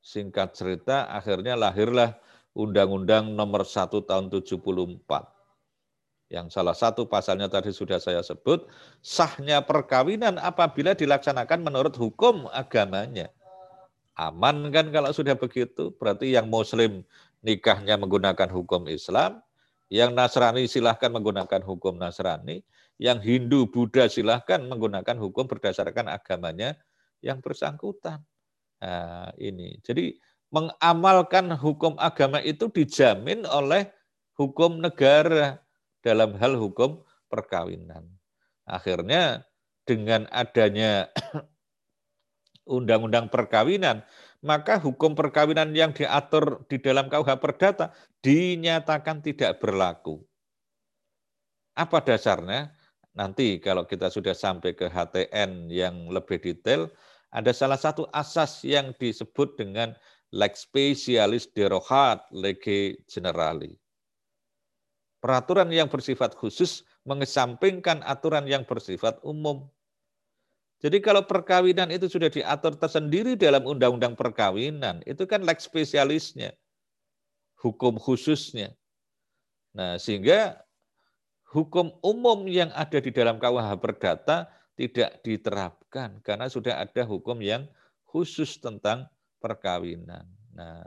singkat 0.09 0.57
cerita 0.57 1.05
akhirnya 1.13 1.53
lahirlah 1.53 2.17
Undang-Undang 2.57 3.37
Nomor 3.37 3.69
1 3.69 3.93
Tahun 4.09 4.27
74. 4.33 5.05
Yang 6.33 6.47
salah 6.53 6.77
satu 6.77 7.05
pasalnya 7.05 7.49
tadi 7.53 7.73
sudah 7.73 8.01
saya 8.01 8.25
sebut, 8.25 8.65
sahnya 9.05 9.61
perkawinan 9.61 10.41
apabila 10.41 10.97
dilaksanakan 10.97 11.61
menurut 11.61 11.93
hukum 11.97 12.49
agamanya. 12.53 13.29
Aman 14.17 14.73
kan 14.73 14.91
kalau 14.91 15.13
sudah 15.13 15.37
begitu? 15.37 15.95
Berarti 15.95 16.35
yang 16.35 16.49
muslim 16.51 17.05
nikahnya 17.45 17.95
menggunakan 18.01 18.51
hukum 18.51 18.91
Islam, 18.91 19.41
yang 19.89 20.13
Nasrani 20.13 20.67
silahkan 20.67 21.09
menggunakan 21.13 21.63
hukum 21.65 21.97
Nasrani, 21.97 22.61
yang 22.99 23.23
Hindu, 23.23 23.71
Buddha 23.71 24.11
silahkan 24.11 24.59
menggunakan 24.67 25.17
hukum 25.17 25.47
berdasarkan 25.47 26.11
agamanya 26.11 26.75
yang 27.23 27.39
bersangkutan. 27.39 28.21
Nah, 28.79 29.31
ini. 29.39 29.79
Jadi 29.83 30.15
mengamalkan 30.55 31.53
hukum 31.59 31.99
agama 31.99 32.41
itu 32.41 32.71
dijamin 32.71 33.45
oleh 33.45 33.91
hukum 34.39 34.79
negara 34.79 35.61
dalam 36.01 36.39
hal 36.39 36.55
hukum 36.57 37.03
perkawinan. 37.27 38.07
Akhirnya 38.65 39.45
dengan 39.83 40.31
adanya 40.31 41.11
undang-undang 42.69 43.33
perkawinan, 43.33 44.05
maka 44.45 44.79
hukum 44.79 45.19
perkawinan 45.19 45.75
yang 45.75 45.91
diatur 45.91 46.63
di 46.71 46.79
dalam 46.79 47.11
KUH 47.11 47.31
Perdata 47.43 47.91
dinyatakan 48.23 49.25
tidak 49.25 49.59
berlaku. 49.59 50.23
Apa 51.75 52.03
dasarnya? 52.03 52.75
Nanti 53.19 53.59
kalau 53.59 53.83
kita 53.83 54.15
sudah 54.15 54.31
sampai 54.31 54.79
ke 54.79 54.87
HTN 54.87 55.67
yang 55.75 56.07
lebih 56.07 56.39
detail, 56.39 56.87
ada 57.29 57.53
salah 57.53 57.77
satu 57.77 58.09
asas 58.13 58.65
yang 58.65 58.97
disebut 58.97 59.61
dengan 59.61 59.93
lex 60.33 60.65
specialis 60.69 61.49
derogat 61.53 62.25
lege 62.33 63.01
generali. 63.09 63.77
Peraturan 65.19 65.69
yang 65.75 65.91
bersifat 65.91 66.39
khusus 66.39 66.87
mengesampingkan 67.03 68.05
aturan 68.07 68.47
yang 68.47 68.63
bersifat 68.63 69.19
umum. 69.27 69.67
Jadi 70.79 71.03
kalau 71.03 71.27
perkawinan 71.27 71.91
itu 71.91 72.07
sudah 72.07 72.31
diatur 72.31 72.79
tersendiri 72.79 73.35
dalam 73.35 73.67
undang-undang 73.67 74.15
perkawinan, 74.15 75.03
itu 75.11 75.27
kan 75.27 75.43
lex 75.43 75.67
spesialisnya. 75.67 76.55
hukum 77.59 77.99
khususnya. 77.99 78.71
Nah, 79.75 79.99
sehingga 79.99 80.63
hukum 81.51 81.91
umum 82.07 82.47
yang 82.47 82.71
ada 82.71 83.03
di 83.03 83.11
dalam 83.11 83.43
KUH 83.43 83.83
Perdata 83.83 84.47
tidak 84.79 85.19
diterapkan 85.27 86.23
karena 86.23 86.47
sudah 86.47 86.79
ada 86.79 87.03
hukum 87.03 87.43
yang 87.43 87.67
khusus 88.07 88.63
tentang 88.63 89.11
perkawinan. 89.43 90.23
Nah, 90.55 90.87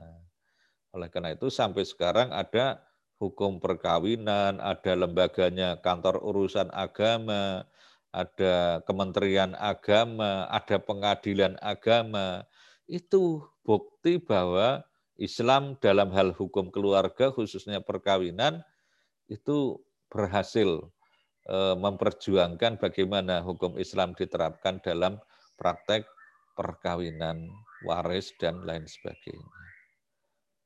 oleh 0.95 1.11
karena 1.11 1.35
itu 1.35 1.51
sampai 1.51 1.83
sekarang 1.83 2.31
ada 2.31 2.79
hukum 3.19 3.59
perkawinan, 3.59 4.63
ada 4.63 4.95
lembaganya 4.95 5.75
kantor 5.83 6.23
urusan 6.23 6.71
agama, 6.71 7.67
ada 8.15 8.79
kementerian 8.87 9.59
agama, 9.59 10.47
ada 10.47 10.79
pengadilan 10.79 11.59
agama. 11.59 12.47
Itu 12.87 13.43
bukti 13.67 14.23
bahwa 14.23 14.87
Islam 15.19 15.75
dalam 15.77 16.09
hal 16.15 16.31
hukum 16.33 16.71
keluarga 16.71 17.29
khususnya 17.29 17.83
perkawinan 17.83 18.63
itu 19.29 19.77
berhasil 20.09 20.89
memperjuangkan 21.51 22.79
bagaimana 22.79 23.43
hukum 23.43 23.75
Islam 23.75 24.15
diterapkan 24.15 24.79
dalam 24.79 25.19
praktek 25.59 26.07
perkawinan 26.55 27.51
waris 27.83 28.31
dan 28.39 28.63
lain 28.63 28.87
sebagainya. 28.87 29.59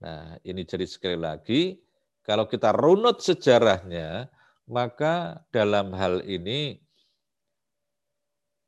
Nah, 0.05 0.37
ini 0.45 0.61
jadi 0.61 0.85
sekali 0.85 1.17
lagi 1.17 1.81
kalau 2.25 2.49
kita 2.49 2.73
runut 2.73 3.21
sejarahnya, 3.21 4.29
maka 4.65 5.45
dalam 5.53 5.93
hal 5.93 6.25
ini 6.25 6.81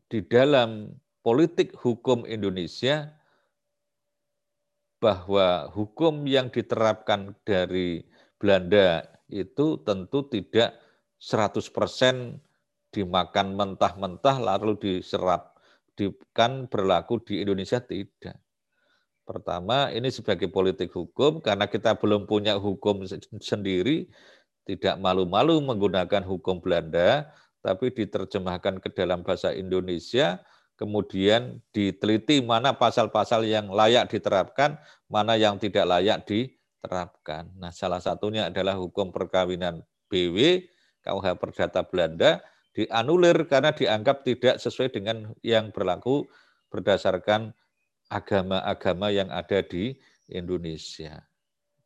di 0.07 0.21
dalam 0.25 0.93
politik 1.25 1.73
hukum 1.73 2.23
Indonesia 2.29 3.11
bahwa 5.01 5.69
hukum 5.73 6.25
yang 6.25 6.53
diterapkan 6.53 7.33
dari 7.45 8.05
Belanda 8.37 9.05
itu 9.29 9.81
tentu 9.81 10.25
tidak 10.29 10.77
100% 11.17 12.39
dimakan 12.93 13.47
mentah-mentah 13.57 14.37
lalu 14.41 14.77
diserap. 14.77 15.57
Kan 16.33 16.69
berlaku 16.69 17.17
di 17.25 17.41
Indonesia 17.41 17.81
tidak. 17.81 18.37
Pertama, 19.27 19.91
ini 19.91 20.07
sebagai 20.07 20.47
politik 20.47 20.93
hukum, 20.95 21.43
karena 21.43 21.67
kita 21.67 21.99
belum 21.99 22.29
punya 22.29 22.55
hukum 22.55 23.03
sendiri, 23.43 24.07
tidak 24.63 24.95
malu-malu 25.03 25.59
menggunakan 25.59 26.23
hukum 26.23 26.63
Belanda, 26.63 27.27
tapi 27.59 27.91
diterjemahkan 27.91 28.79
ke 28.79 28.87
dalam 28.95 29.27
bahasa 29.27 29.51
Indonesia, 29.51 30.39
kemudian 30.79 31.59
diteliti 31.75 32.39
mana 32.39 32.71
pasal-pasal 32.77 33.43
yang 33.43 33.67
layak 33.67 34.07
diterapkan, 34.07 34.79
mana 35.11 35.35
yang 35.35 35.59
tidak 35.59 35.83
layak 35.83 36.23
diterapkan. 36.23 37.51
Nah, 37.59 37.75
salah 37.75 37.99
satunya 37.99 38.47
adalah 38.47 38.79
hukum 38.79 39.11
perkawinan 39.11 39.83
BW, 40.07 40.63
KUH 41.07 41.39
Perdata 41.39 41.87
Belanda, 41.87 42.43
dianulir 42.75 43.47
karena 43.47 43.71
dianggap 43.71 44.27
tidak 44.27 44.59
sesuai 44.59 44.91
dengan 44.91 45.31
yang 45.39 45.71
berlaku 45.71 46.27
berdasarkan 46.67 47.55
agama-agama 48.11 49.07
yang 49.07 49.31
ada 49.31 49.63
di 49.63 49.95
Indonesia. 50.27 51.23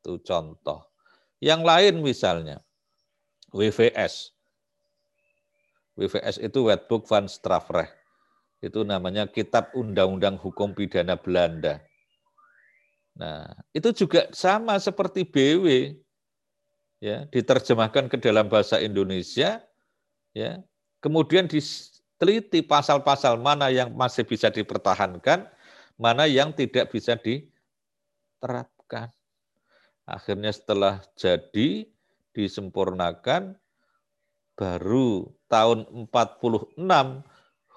Itu 0.01 0.17
contoh. 0.25 0.89
Yang 1.37 1.61
lain 1.61 1.95
misalnya, 2.01 2.57
WVS. 3.53 4.33
WVS 5.93 6.41
itu 6.41 6.65
Wetboek 6.65 7.05
van 7.05 7.29
Strafrecht 7.29 8.01
itu 8.61 8.85
namanya 8.85 9.25
Kitab 9.25 9.73
Undang-Undang 9.73 10.37
Hukum 10.37 10.77
Pidana 10.77 11.17
Belanda. 11.17 11.81
Nah, 13.17 13.49
itu 13.73 13.89
juga 13.91 14.29
sama 14.31 14.77
seperti 14.77 15.25
BW, 15.25 15.97
ya, 17.01 17.25
diterjemahkan 17.33 18.07
ke 18.07 18.21
dalam 18.21 18.47
bahasa 18.47 18.77
Indonesia, 18.77 19.59
ya, 20.31 20.61
kemudian 21.01 21.49
diteliti 21.49 22.61
pasal-pasal 22.61 23.41
mana 23.41 23.73
yang 23.73 23.91
masih 23.97 24.23
bisa 24.23 24.53
dipertahankan, 24.53 25.49
mana 25.97 26.29
yang 26.29 26.53
tidak 26.53 26.93
bisa 26.93 27.17
diterapkan. 27.17 29.09
Akhirnya 30.05 30.53
setelah 30.53 31.01
jadi, 31.17 31.89
disempurnakan, 32.31 33.57
baru 34.55 35.33
tahun 35.49 35.89
46 36.13 36.77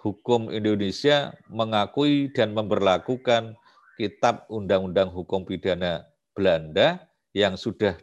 hukum 0.04 0.52
Indonesia 0.52 1.32
mengakui 1.48 2.28
dan 2.28 2.52
memperlakukan 2.52 3.56
kitab 3.96 4.44
Undang-Undang 4.52 5.08
Hukum 5.14 5.48
Pidana 5.48 6.04
Belanda 6.36 7.08
yang 7.32 7.56
sudah 7.56 7.96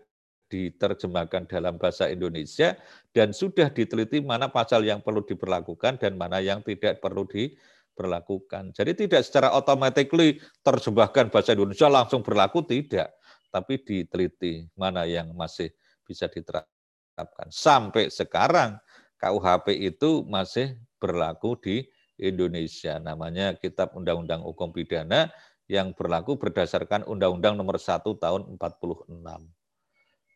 diterjemahkan 0.51 1.47
dalam 1.47 1.79
bahasa 1.79 2.11
Indonesia 2.11 2.75
dan 3.15 3.31
sudah 3.31 3.71
diteliti 3.71 4.19
mana 4.19 4.51
pasal 4.51 4.83
yang 4.83 4.99
perlu 4.99 5.23
diperlakukan 5.23 6.03
dan 6.03 6.19
mana 6.19 6.43
yang 6.43 6.59
tidak 6.59 6.99
perlu 6.99 7.23
diperlakukan. 7.23 8.75
Jadi 8.75 8.91
tidak 9.07 9.23
secara 9.23 9.55
automatically 9.55 10.43
terjemahkan 10.59 11.31
bahasa 11.31 11.55
Indonesia 11.55 11.87
langsung 11.87 12.19
berlaku, 12.19 12.67
tidak. 12.67 13.15
Tapi 13.47 13.79
diteliti 13.79 14.67
mana 14.75 15.07
yang 15.07 15.31
masih 15.31 15.71
bisa 16.03 16.27
diterapkan. 16.27 17.47
Sampai 17.47 18.11
sekarang 18.11 18.75
KUHP 19.15 19.79
itu 19.79 20.27
masih 20.27 20.75
berlaku 20.99 21.55
di 21.55 21.87
Indonesia. 22.19 22.99
Namanya 22.99 23.55
Kitab 23.55 23.95
Undang-Undang 23.95 24.43
Hukum 24.43 24.75
Pidana 24.75 25.31
yang 25.71 25.95
berlaku 25.95 26.35
berdasarkan 26.35 27.07
Undang-Undang 27.07 27.55
Nomor 27.55 27.79
1 27.79 28.03
Tahun 28.03 28.41
46. 28.59 29.60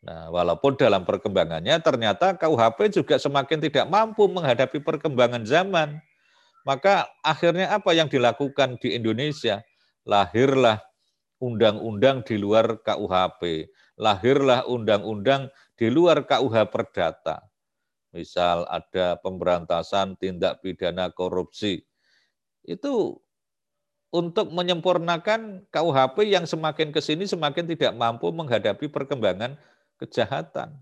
Nah, 0.06 0.30
walaupun 0.30 0.78
dalam 0.78 1.02
perkembangannya 1.02 1.82
ternyata 1.82 2.38
KUHP 2.38 2.94
juga 2.94 3.18
semakin 3.18 3.58
tidak 3.58 3.90
mampu 3.90 4.30
menghadapi 4.30 4.78
perkembangan 4.80 5.42
zaman. 5.44 5.98
Maka 6.66 7.10
akhirnya 7.26 7.74
apa 7.74 7.94
yang 7.94 8.10
dilakukan 8.10 8.78
di 8.78 8.94
Indonesia? 8.94 9.66
Lahirlah 10.06 10.82
undang-undang 11.42 12.22
di 12.22 12.38
luar 12.38 12.78
KUHP. 12.86 13.70
Lahirlah 13.98 14.70
undang-undang 14.70 15.50
di 15.74 15.90
luar 15.90 16.22
KUH 16.30 16.70
Perdata 16.70 17.42
misal 18.16 18.64
ada 18.72 19.20
pemberantasan 19.20 20.16
tindak 20.16 20.64
pidana 20.64 21.12
korupsi, 21.12 21.84
itu 22.64 23.20
untuk 24.16 24.48
menyempurnakan 24.56 25.68
KUHP 25.68 26.32
yang 26.32 26.48
semakin 26.48 26.96
ke 26.96 27.04
sini 27.04 27.28
semakin 27.28 27.68
tidak 27.68 27.92
mampu 28.00 28.32
menghadapi 28.32 28.88
perkembangan 28.88 29.60
kejahatan. 30.02 30.80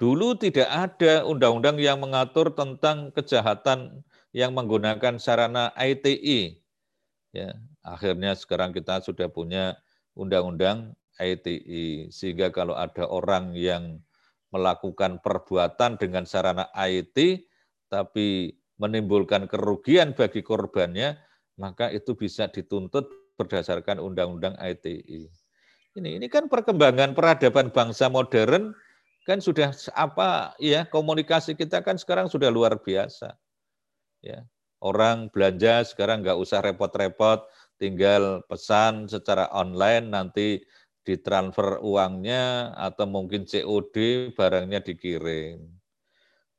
Dulu 0.00 0.32
tidak 0.40 0.68
ada 0.68 1.28
undang-undang 1.28 1.76
yang 1.76 2.00
mengatur 2.00 2.56
tentang 2.56 3.12
kejahatan 3.12 4.00
yang 4.32 4.56
menggunakan 4.56 5.20
sarana 5.20 5.76
ITI. 5.76 6.56
Ya, 7.36 7.52
akhirnya 7.84 8.32
sekarang 8.32 8.72
kita 8.72 9.04
sudah 9.04 9.28
punya 9.28 9.76
undang-undang 10.16 10.96
ITI 11.20 12.08
sehingga 12.08 12.48
kalau 12.48 12.72
ada 12.72 13.04
orang 13.04 13.52
yang 13.52 14.00
melakukan 14.50 15.20
perbuatan 15.22 16.00
dengan 16.00 16.24
sarana 16.26 16.72
IT, 16.74 17.46
tapi 17.92 18.56
menimbulkan 18.80 19.44
kerugian 19.46 20.16
bagi 20.16 20.40
korbannya, 20.40 21.20
maka 21.60 21.92
itu 21.92 22.16
bisa 22.16 22.48
dituntut 22.48 23.36
berdasarkan 23.36 24.00
Undang-Undang 24.00 24.56
ITI. 24.56 25.28
Ini, 25.98 26.22
ini 26.22 26.26
kan 26.30 26.46
perkembangan 26.46 27.18
peradaban 27.18 27.74
bangsa 27.74 28.06
modern 28.06 28.70
kan 29.26 29.42
sudah 29.42 29.74
apa 29.98 30.54
ya 30.62 30.86
komunikasi 30.86 31.58
kita 31.58 31.82
kan 31.82 31.98
sekarang 31.98 32.30
sudah 32.30 32.46
luar 32.46 32.78
biasa. 32.78 33.34
Ya, 34.22 34.46
orang 34.78 35.28
belanja 35.34 35.82
sekarang 35.82 36.22
nggak 36.22 36.38
usah 36.38 36.62
repot-repot, 36.62 37.42
tinggal 37.80 38.44
pesan 38.46 39.10
secara 39.10 39.50
online 39.50 40.14
nanti 40.14 40.62
ditransfer 41.02 41.82
uangnya 41.82 42.76
atau 42.78 43.08
mungkin 43.10 43.42
COD 43.48 44.30
barangnya 44.36 44.84
dikirim. 44.84 45.58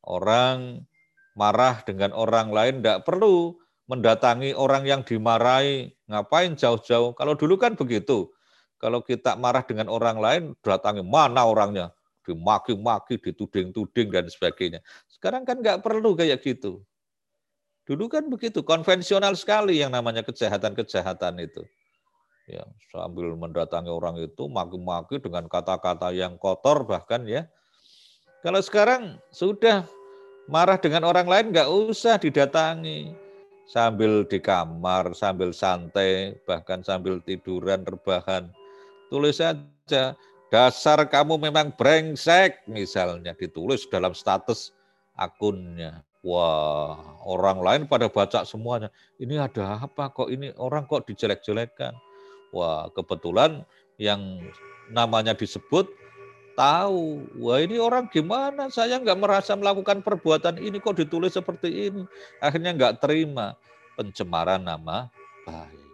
Orang 0.04 0.84
marah 1.38 1.80
dengan 1.88 2.12
orang 2.12 2.52
lain 2.52 2.82
tidak 2.82 3.08
perlu 3.08 3.56
mendatangi 3.88 4.52
orang 4.58 4.84
yang 4.84 5.02
dimarahi. 5.08 5.94
Ngapain 6.10 6.58
jauh-jauh? 6.58 7.16
Kalau 7.16 7.38
dulu 7.38 7.56
kan 7.56 7.80
begitu. 7.80 8.34
Kalau 8.82 9.06
kita 9.06 9.38
marah 9.38 9.62
dengan 9.62 9.94
orang 9.94 10.18
lain, 10.18 10.44
datangi 10.66 11.06
mana 11.06 11.46
orangnya? 11.46 11.94
Dimaki-maki, 12.26 13.22
dituding-tuding, 13.22 14.10
dan 14.10 14.26
sebagainya. 14.26 14.82
Sekarang 15.06 15.46
kan 15.46 15.62
nggak 15.62 15.86
perlu 15.86 16.18
kayak 16.18 16.42
gitu. 16.42 16.82
Dulu 17.86 18.10
kan 18.10 18.26
begitu, 18.26 18.66
konvensional 18.66 19.38
sekali 19.38 19.78
yang 19.78 19.94
namanya 19.94 20.26
kejahatan-kejahatan 20.26 21.46
itu 21.46 21.62
ya 22.50 22.66
sambil 22.92 23.32
mendatangi 23.38 23.88
orang 23.88 24.20
itu 24.20 24.50
maki-maki 24.52 25.24
dengan 25.24 25.46
kata-kata 25.46 26.12
yang 26.12 26.36
kotor 26.36 26.84
bahkan 26.84 27.24
ya 27.24 27.46
kalau 28.44 28.60
sekarang 28.60 29.22
sudah 29.32 29.86
marah 30.52 30.76
dengan 30.76 31.08
orang 31.08 31.32
lain 31.32 31.56
nggak 31.56 31.70
usah 31.70 32.20
didatangi 32.20 33.16
sambil 33.70 34.28
di 34.28 34.42
kamar 34.42 35.16
sambil 35.16 35.56
santai 35.56 36.36
bahkan 36.44 36.84
sambil 36.84 37.22
tiduran 37.22 37.86
rebahan 37.86 38.52
tulis 39.12 39.44
saja. 39.44 40.16
Dasar 40.52 41.08
kamu 41.08 41.40
memang 41.48 41.72
brengsek, 41.76 42.68
misalnya 42.68 43.36
ditulis 43.36 43.88
dalam 43.88 44.12
status 44.16 44.72
akunnya. 45.16 46.04
Wah, 46.24 47.20
orang 47.24 47.60
lain 47.64 47.82
pada 47.88 48.12
baca 48.12 48.44
semuanya. 48.44 48.92
Ini 49.20 49.42
ada 49.42 49.80
apa 49.84 50.12
kok 50.12 50.28
ini 50.28 50.52
orang 50.60 50.88
kok 50.88 51.08
dijelek-jelekan? 51.08 51.96
Wah, 52.52 52.92
kebetulan 52.92 53.64
yang 53.96 54.44
namanya 54.92 55.32
disebut 55.32 55.88
tahu. 56.54 57.26
Wah 57.40 57.64
ini 57.64 57.80
orang 57.80 58.12
gimana? 58.12 58.68
Saya 58.68 59.00
nggak 59.00 59.20
merasa 59.20 59.56
melakukan 59.56 60.04
perbuatan 60.04 60.60
ini 60.60 60.78
kok 60.84 61.00
ditulis 61.00 61.34
seperti 61.34 61.90
ini. 61.90 62.04
Akhirnya 62.44 62.76
nggak 62.76 63.00
terima 63.00 63.56
pencemaran 63.96 64.62
nama 64.62 65.08
baik. 65.48 65.90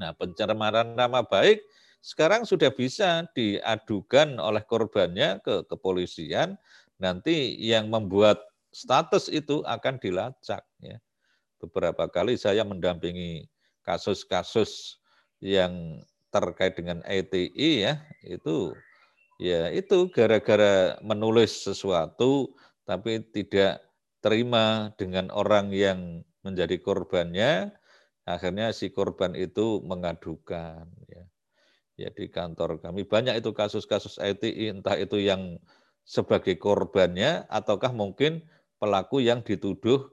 Nah 0.00 0.10
pencemaran 0.16 0.96
nama 0.96 1.20
baik 1.24 1.60
sekarang 2.00 2.48
sudah 2.48 2.72
bisa 2.72 3.28
diadukan 3.36 4.40
oleh 4.40 4.64
korbannya 4.64 5.40
ke 5.44 5.68
kepolisian. 5.68 6.56
Nanti 7.00 7.56
yang 7.60 7.88
membuat 7.92 8.40
status 8.72 9.28
itu 9.28 9.60
akan 9.68 10.00
dilacak. 10.00 10.64
Ya. 10.80 10.96
Beberapa 11.60 12.08
kali 12.08 12.40
saya 12.40 12.64
mendampingi 12.64 13.48
kasus-kasus 13.84 15.00
yang 15.40 16.04
terkait 16.30 16.78
dengan 16.78 17.02
ETI 17.04 17.70
ya 17.90 17.94
itu 18.22 18.76
ya 19.40 19.72
itu 19.72 20.06
gara-gara 20.14 20.94
menulis 21.02 21.66
sesuatu 21.66 22.54
tapi 22.86 23.18
tidak 23.34 23.82
terima 24.22 24.94
dengan 24.94 25.32
orang 25.34 25.74
yang 25.74 26.22
menjadi 26.46 26.78
korbannya 26.78 27.74
akhirnya 28.28 28.70
si 28.70 28.94
korban 28.94 29.34
itu 29.34 29.82
mengadukan 29.82 30.86
ya 31.10 31.24
ya 32.00 32.10
di 32.10 32.32
kantor 32.32 32.80
kami. 32.80 33.04
Banyak 33.04 33.36
itu 33.36 33.52
kasus-kasus 33.52 34.16
ETI 34.16 34.72
entah 34.72 34.96
itu 34.96 35.20
yang 35.20 35.60
sebagai 36.08 36.56
korbannya 36.56 37.44
ataukah 37.52 37.92
mungkin 37.92 38.42
pelaku 38.80 39.20
yang 39.20 39.44
dituduh 39.44 40.08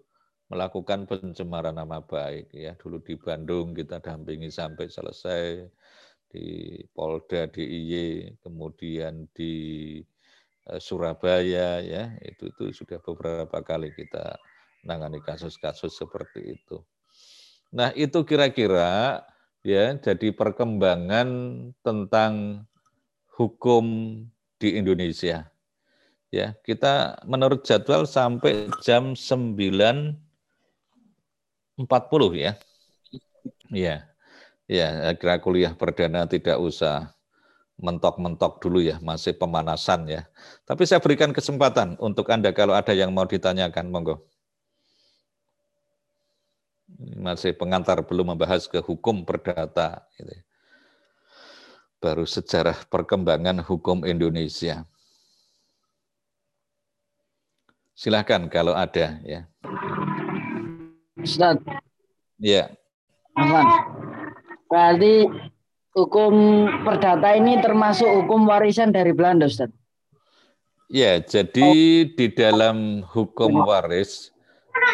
melakukan 0.51 1.07
pencemaran 1.07 1.79
nama 1.79 2.03
baik. 2.03 2.51
Ya 2.51 2.75
dulu 2.75 2.99
di 2.99 3.15
Bandung 3.15 3.71
kita 3.71 4.03
dampingi 4.03 4.51
sampai 4.51 4.91
selesai 4.91 5.67
di 6.27 6.75
Polda 6.91 7.47
DIY, 7.47 8.35
kemudian 8.43 9.31
di 9.31 9.55
eh, 10.67 10.81
Surabaya 10.83 11.79
ya, 11.79 12.03
itu 12.23 12.51
itu 12.51 12.83
sudah 12.83 12.99
beberapa 12.99 13.63
kali 13.63 13.95
kita 13.95 14.35
menangani 14.83 15.23
kasus-kasus 15.23 15.95
seperti 15.95 16.59
itu. 16.59 16.83
Nah, 17.75 17.91
itu 17.95 18.23
kira-kira 18.23 19.23
ya 19.67 19.99
jadi 19.99 20.31
perkembangan 20.31 21.27
tentang 21.83 22.63
hukum 23.35 23.85
di 24.55 24.79
Indonesia. 24.79 25.51
Ya, 26.31 26.55
kita 26.63 27.23
menurut 27.23 27.63
jadwal 27.63 28.03
sampai 28.03 28.67
jam 28.83 29.15
9.40 29.15 30.15
ya. 32.35 32.51
Ya. 33.71 33.95
Ya, 34.67 35.15
kira 35.15 35.39
kuliah 35.39 35.71
perdana 35.71 36.27
tidak 36.27 36.59
usah 36.59 37.15
mentok-mentok 37.79 38.59
dulu 38.59 38.83
ya, 38.83 38.99
masih 38.99 39.39
pemanasan 39.39 40.11
ya. 40.11 40.27
Tapi 40.67 40.83
saya 40.83 40.99
berikan 40.99 41.31
kesempatan 41.31 41.95
untuk 42.03 42.27
Anda 42.27 42.51
kalau 42.51 42.75
ada 42.75 42.91
yang 42.91 43.15
mau 43.15 43.23
ditanyakan, 43.23 43.87
monggo. 43.87 44.27
Masih 46.97 47.53
pengantar 47.53 48.01
belum 48.01 48.33
membahas 48.33 48.65
ke 48.65 48.81
hukum 48.81 49.21
perdata. 49.21 50.05
Gitu. 50.17 50.33
Baru 52.01 52.25
sejarah 52.25 52.77
perkembangan 52.89 53.61
hukum 53.61 54.05
Indonesia. 54.05 54.85
Silahkan 57.97 58.45
kalau 58.49 58.77
ada 58.77 59.17
ya. 59.25 59.49
Ustaz. 61.17 61.57
Ya. 62.37 62.69
Afan. 63.33 63.65
Berarti 64.69 65.25
hukum 65.97 66.33
perdata 66.85 67.33
ini 67.33 67.57
termasuk 67.57 68.05
hukum 68.05 68.45
warisan 68.45 68.93
dari 68.93 69.13
Belanda, 69.17 69.49
Ustaz? 69.49 69.73
Ya, 70.87 71.19
jadi 71.19 72.07
di 72.07 72.27
dalam 72.31 73.03
hukum 73.03 73.65
waris, 73.67 74.31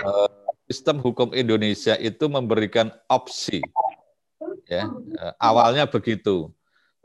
eh, 0.02 0.33
sistem 0.74 0.98
hukum 0.98 1.30
Indonesia 1.38 1.94
itu 2.02 2.26
memberikan 2.26 2.90
opsi. 3.06 3.62
Ya, 4.66 4.90
eh, 4.90 5.34
awalnya 5.38 5.86
begitu. 5.86 6.50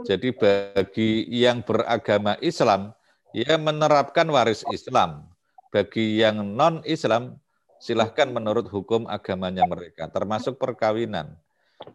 Jadi 0.09 0.33
bagi 0.33 1.29
yang 1.29 1.61
beragama 1.61 2.41
Islam, 2.41 2.97
ya 3.37 3.61
menerapkan 3.61 4.25
waris 4.33 4.64
Islam. 4.73 5.29
Bagi 5.69 6.25
yang 6.25 6.41
non-Islam, 6.57 7.37
silahkan 7.77 8.33
menurut 8.33 8.73
hukum 8.73 9.05
agamanya 9.05 9.69
mereka, 9.69 10.09
termasuk 10.09 10.57
perkawinan. 10.57 11.37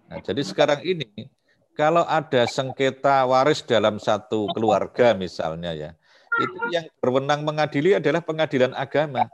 Nah, 0.08 0.20
jadi 0.22 0.46
sekarang 0.46 0.86
ini 0.86 1.28
kalau 1.74 2.06
ada 2.06 2.46
sengketa 2.46 3.26
waris 3.26 3.66
dalam 3.66 3.98
satu 3.98 4.46
keluarga 4.54 5.18
misalnya 5.18 5.74
ya, 5.74 5.92
itu 6.38 6.58
yang 6.70 6.86
berwenang 7.02 7.42
mengadili 7.42 7.98
adalah 7.98 8.22
pengadilan 8.22 8.78
agama. 8.78 9.26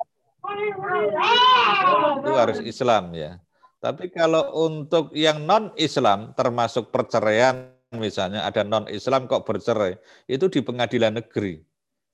Itu 2.23 2.31
harus 2.35 2.59
Islam 2.63 3.11
ya. 3.15 3.39
Tapi 3.79 4.11
kalau 4.11 4.67
untuk 4.67 5.15
yang 5.15 5.47
non-Islam 5.47 6.35
termasuk 6.35 6.91
perceraian 6.91 7.71
misalnya 7.95 8.45
ada 8.45 8.61
non-Islam 8.61 9.25
kok 9.25 9.47
bercerai, 9.47 9.97
itu 10.29 10.45
di 10.51 10.61
pengadilan 10.61 11.17
negeri. 11.17 11.63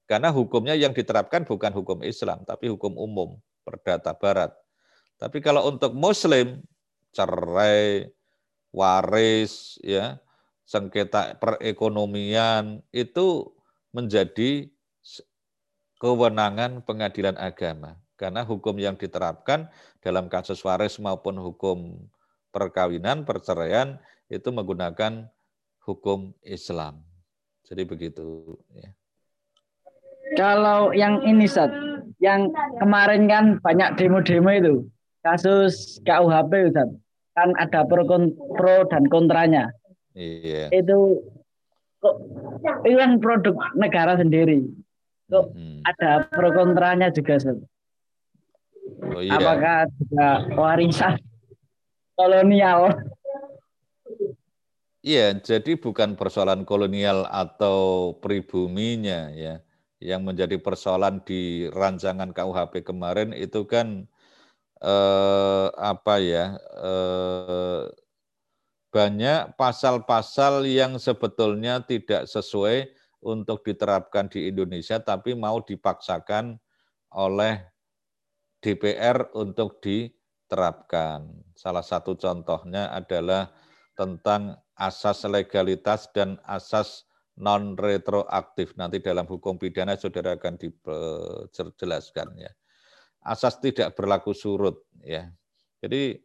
Karena 0.05 0.29
hukumnya 0.29 0.77
yang 0.77 0.93
diterapkan 0.93 1.43
bukan 1.43 1.73
hukum 1.73 2.05
Islam, 2.05 2.45
tapi 2.45 2.69
hukum 2.69 2.93
umum, 2.93 3.41
perdata 3.65 4.13
barat. 4.13 4.53
Tapi 5.17 5.41
kalau 5.41 5.65
untuk 5.65 5.97
muslim, 5.97 6.61
cerai, 7.09 8.13
waris, 8.69 9.81
ya, 9.81 10.21
sengketa 10.69 11.41
perekonomian 11.41 12.85
itu 12.93 13.49
menjadi 13.89 14.69
kewenangan 15.97 16.85
pengadilan 16.85 17.33
agama. 17.41 17.97
Karena 18.15 18.47
hukum 18.47 18.75
yang 18.79 18.95
diterapkan 18.95 19.67
dalam 19.99 20.31
kasus 20.31 20.63
waris 20.63 20.95
maupun 21.03 21.35
hukum 21.35 21.99
perkawinan, 22.55 23.27
perceraian 23.27 23.99
itu 24.31 24.47
menggunakan 24.49 25.27
hukum 25.83 26.31
Islam. 26.39 27.03
Jadi 27.67 27.83
begitu. 27.83 28.55
Ya. 28.71 28.95
Kalau 30.39 30.95
yang 30.95 31.21
ini, 31.27 31.45
Sat, 31.45 31.69
yang 32.23 32.49
kemarin 32.79 33.27
kan 33.27 33.45
banyak 33.59 33.99
demo-demo 33.99 34.51
itu, 34.51 34.75
kasus 35.21 35.99
KUHP, 36.07 36.71
Ustaz 36.71 36.89
kan 37.35 37.51
ada 37.59 37.83
pro, 37.83 38.07
pro 38.55 38.75
dan 38.87 39.03
kontranya. 39.11 39.69
Iya. 40.15 40.71
Itu 40.71 41.19
kok 41.99 42.15
itu 42.87 42.95
kan 42.95 43.19
produk 43.19 43.55
negara 43.75 44.15
sendiri. 44.15 44.63
Kok 45.27 45.51
hmm. 45.51 45.79
ada 45.83 46.25
pro 46.31 46.49
kontranya 46.55 47.11
juga, 47.11 47.35
Sir. 47.37 47.59
Oh, 49.13 49.21
iya. 49.21 49.37
Apakah 49.37 49.77
juga 50.01 50.27
warisan 50.57 51.13
kolonial? 52.17 52.95
Iya, 55.05 55.37
jadi 55.37 55.77
bukan 55.77 56.17
persoalan 56.17 56.65
kolonial 56.65 57.29
atau 57.29 58.11
pribuminya 58.17 59.29
ya. 59.29 59.61
Yang 60.01 60.21
menjadi 60.21 60.57
persoalan 60.57 61.21
di 61.21 61.69
rancangan 61.69 62.33
KUHP 62.33 62.81
kemarin 62.81 63.31
itu 63.31 63.63
kan 63.69 64.09
eh, 64.81 65.67
apa 65.77 66.15
ya 66.19 66.57
eh, 66.59 67.83
banyak 68.95 69.59
pasal-pasal 69.59 70.63
yang 70.65 70.95
sebetulnya 70.95 71.83
tidak 71.83 72.31
sesuai 72.31 72.89
untuk 73.19 73.65
diterapkan 73.65 74.29
di 74.31 74.47
Indonesia 74.47 75.01
tapi 75.01 75.35
mau 75.35 75.59
dipaksakan 75.59 76.55
oleh 77.11 77.74
DPR 78.65 79.29
untuk 79.37 79.77
diterapkan. 79.85 81.29
Salah 81.53 81.85
satu 81.85 82.17
contohnya 82.17 82.89
adalah 82.89 83.53
tentang 83.93 84.57
asas 84.73 85.21
legalitas 85.29 86.09
dan 86.17 86.41
asas 86.49 87.05
non 87.37 87.77
retroaktif. 87.77 88.73
Nanti 88.73 88.97
dalam 89.05 89.29
hukum 89.29 89.61
pidana 89.61 89.93
saudara 89.93 90.33
akan 90.33 90.57
dijelaskan 90.57 92.41
ya 92.41 92.49
asas 93.25 93.57
tidak 93.57 93.97
berlaku 93.97 94.31
surut 94.31 94.85
ya. 95.01 95.27
Jadi 95.81 96.21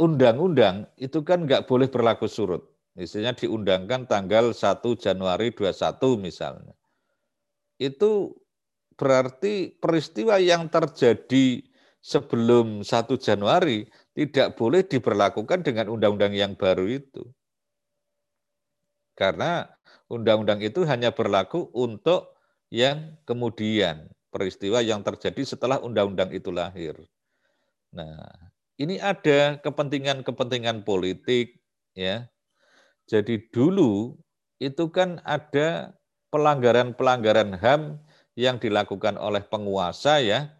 undang-undang 0.00 0.88
itu 0.96 1.20
kan 1.22 1.44
nggak 1.44 1.68
boleh 1.68 1.86
berlaku 1.92 2.26
surut. 2.26 2.64
Misalnya 2.96 3.36
diundangkan 3.36 4.08
tanggal 4.08 4.56
1 4.56 4.80
Januari 4.96 5.52
21 5.52 6.16
misalnya. 6.18 6.74
Itu 7.76 8.38
berarti 8.94 9.74
peristiwa 9.78 10.38
yang 10.38 10.70
terjadi 10.70 11.62
sebelum 12.04 12.84
1 12.84 13.16
Januari 13.16 13.88
tidak 14.12 14.54
boleh 14.60 14.84
diberlakukan 14.84 15.64
dengan 15.64 15.90
undang-undang 15.90 16.36
yang 16.36 16.52
baru 16.54 16.86
itu. 17.00 17.24
Karena 19.14 19.66
undang-undang 20.10 20.60
itu 20.60 20.82
hanya 20.84 21.14
berlaku 21.14 21.70
untuk 21.72 22.34
yang 22.68 23.14
kemudian 23.24 24.10
peristiwa 24.34 24.82
yang 24.82 25.06
terjadi 25.06 25.46
setelah 25.46 25.78
undang-undang 25.78 26.34
itu 26.34 26.50
lahir. 26.50 26.98
Nah, 27.94 28.26
ini 28.74 28.98
ada 28.98 29.62
kepentingan-kepentingan 29.62 30.82
politik 30.82 31.62
ya. 31.94 32.26
Jadi 33.06 33.46
dulu 33.54 34.18
itu 34.58 34.90
kan 34.90 35.22
ada 35.22 35.94
pelanggaran-pelanggaran 36.34 37.54
HAM 37.54 38.02
yang 38.34 38.58
dilakukan 38.58 39.18
oleh 39.18 39.42
penguasa 39.46 40.18
ya. 40.22 40.50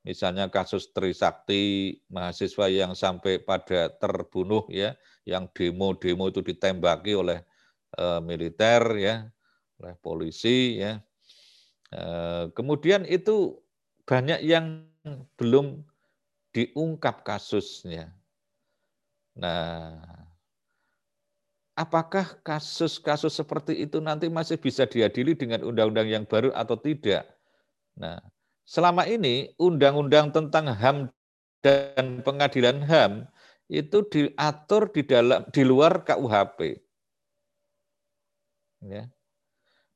Misalnya 0.00 0.48
kasus 0.48 0.90
Trisakti, 0.96 1.92
mahasiswa 2.08 2.72
yang 2.72 2.96
sampai 2.96 3.36
pada 3.44 3.92
terbunuh 4.00 4.64
ya, 4.72 4.96
yang 5.28 5.44
demo-demo 5.52 6.32
itu 6.32 6.40
ditembaki 6.40 7.12
oleh 7.12 7.44
uh, 8.00 8.16
militer 8.24 8.80
ya, 8.96 9.28
oleh 9.76 9.94
polisi 10.00 10.80
ya. 10.80 11.04
Uh, 11.92 12.48
kemudian 12.56 13.04
itu 13.04 13.60
banyak 14.08 14.40
yang 14.40 14.88
belum 15.36 15.84
diungkap 16.56 17.20
kasusnya. 17.20 18.08
Nah, 19.36 20.00
apakah 21.80 22.36
kasus-kasus 22.44 23.32
seperti 23.32 23.88
itu 23.88 24.04
nanti 24.04 24.28
masih 24.28 24.60
bisa 24.60 24.84
diadili 24.84 25.32
dengan 25.32 25.64
undang-undang 25.64 26.12
yang 26.12 26.24
baru 26.28 26.52
atau 26.52 26.76
tidak? 26.76 27.24
Nah, 27.96 28.20
selama 28.68 29.08
ini 29.08 29.56
undang-undang 29.56 30.28
tentang 30.28 30.68
HAM 30.68 31.08
dan 31.64 32.20
pengadilan 32.20 32.84
HAM 32.84 33.24
itu 33.72 34.04
diatur 34.12 34.92
di 34.92 35.02
dalam 35.08 35.40
di 35.48 35.62
luar 35.64 36.04
KUHP. 36.04 36.76
Ya. 38.84 39.08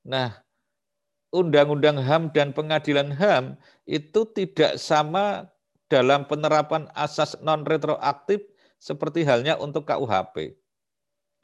Nah, 0.05 0.41
undang-undang 1.37 2.01
HAM 2.01 2.33
dan 2.33 2.57
pengadilan 2.57 3.13
HAM 3.13 3.61
itu 3.85 4.25
tidak 4.33 4.81
sama 4.81 5.53
dalam 5.93 6.25
penerapan 6.25 6.89
asas 6.97 7.37
non 7.45 7.61
retroaktif 7.69 8.41
seperti 8.81 9.25
halnya 9.29 9.61
untuk 9.61 9.85
KUHP. 9.85 10.64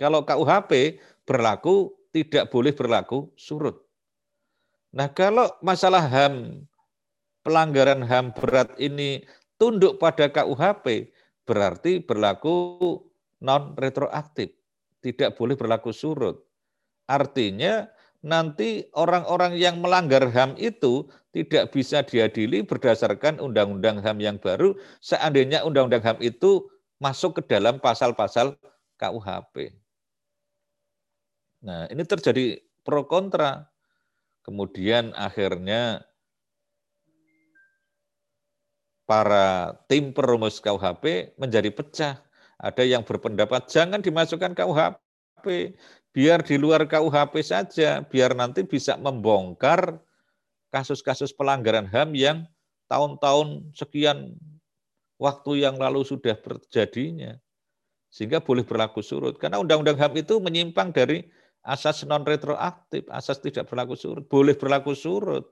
Kalau 0.01 0.25
KUHP 0.25 0.97
berlaku 1.29 1.93
tidak 2.09 2.49
boleh 2.49 2.73
berlaku 2.73 3.29
surut. 3.37 3.77
Nah, 4.97 5.13
kalau 5.13 5.53
masalah 5.61 6.03
HAM 6.09 6.65
pelanggaran 7.45 8.01
HAM 8.03 8.33
berat 8.33 8.73
ini 8.81 9.23
tunduk 9.61 10.01
pada 10.01 10.33
KUHP 10.33 11.13
berarti 11.45 12.01
berlaku 12.01 12.81
non 13.45 13.77
retroaktif, 13.77 14.57
tidak 15.05 15.37
boleh 15.37 15.55
berlaku 15.55 15.93
surut. 15.93 16.41
Artinya 17.05 17.87
nanti 18.25 18.89
orang-orang 18.97 19.57
yang 19.61 19.85
melanggar 19.85 20.27
HAM 20.33 20.57
itu 20.57 21.07
tidak 21.37 21.77
bisa 21.77 22.03
diadili 22.03 22.65
berdasarkan 22.65 23.37
undang-undang 23.39 24.01
HAM 24.03 24.19
yang 24.19 24.37
baru 24.41 24.75
seandainya 25.05 25.63
undang-undang 25.63 26.03
HAM 26.03 26.19
itu 26.25 26.67
masuk 27.01 27.41
ke 27.41 27.43
dalam 27.47 27.81
pasal-pasal 27.81 28.57
KUHP. 29.01 29.80
Nah, 31.61 31.85
ini 31.93 32.03
terjadi 32.05 32.61
pro 32.85 33.05
kontra. 33.05 33.69
Kemudian 34.41 35.13
akhirnya 35.13 36.01
para 39.05 39.77
tim 39.91 40.17
perumus 40.17 40.63
KUHP 40.63 41.37
menjadi 41.37 41.69
pecah. 41.69 42.15
Ada 42.61 42.85
yang 42.85 43.05
berpendapat 43.05 43.69
jangan 43.69 44.01
dimasukkan 44.01 44.53
KUHP, 44.53 45.77
biar 46.13 46.45
di 46.45 46.57
luar 46.61 46.85
KUHP 46.89 47.35
saja, 47.41 48.05
biar 48.05 48.37
nanti 48.37 48.65
bisa 48.65 48.97
membongkar 49.01 50.01
kasus-kasus 50.71 51.35
pelanggaran 51.35 51.89
HAM 51.89 52.15
yang 52.15 52.39
tahun-tahun 52.87 53.75
sekian 53.75 54.37
waktu 55.19 55.67
yang 55.69 55.77
lalu 55.77 56.05
sudah 56.07 56.37
terjadinya. 56.37 57.37
Sehingga 58.11 58.43
boleh 58.43 58.67
berlaku 58.67 59.01
surut. 59.03 59.39
Karena 59.39 59.63
Undang-Undang 59.63 59.99
HAM 59.99 60.15
itu 60.19 60.39
menyimpang 60.43 60.91
dari 60.91 61.27
asas 61.65 62.05
non 62.09 62.25
retroaktif, 62.25 63.05
asas 63.13 63.39
tidak 63.41 63.69
berlaku 63.69 63.95
surut, 63.97 64.25
boleh 64.27 64.57
berlaku 64.57 64.97
surut. 64.97 65.45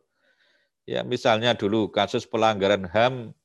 Ya, 0.88 1.04
misalnya 1.04 1.52
dulu 1.52 1.92
kasus 1.92 2.24
pelanggaran 2.24 2.88
HAM 2.88 3.36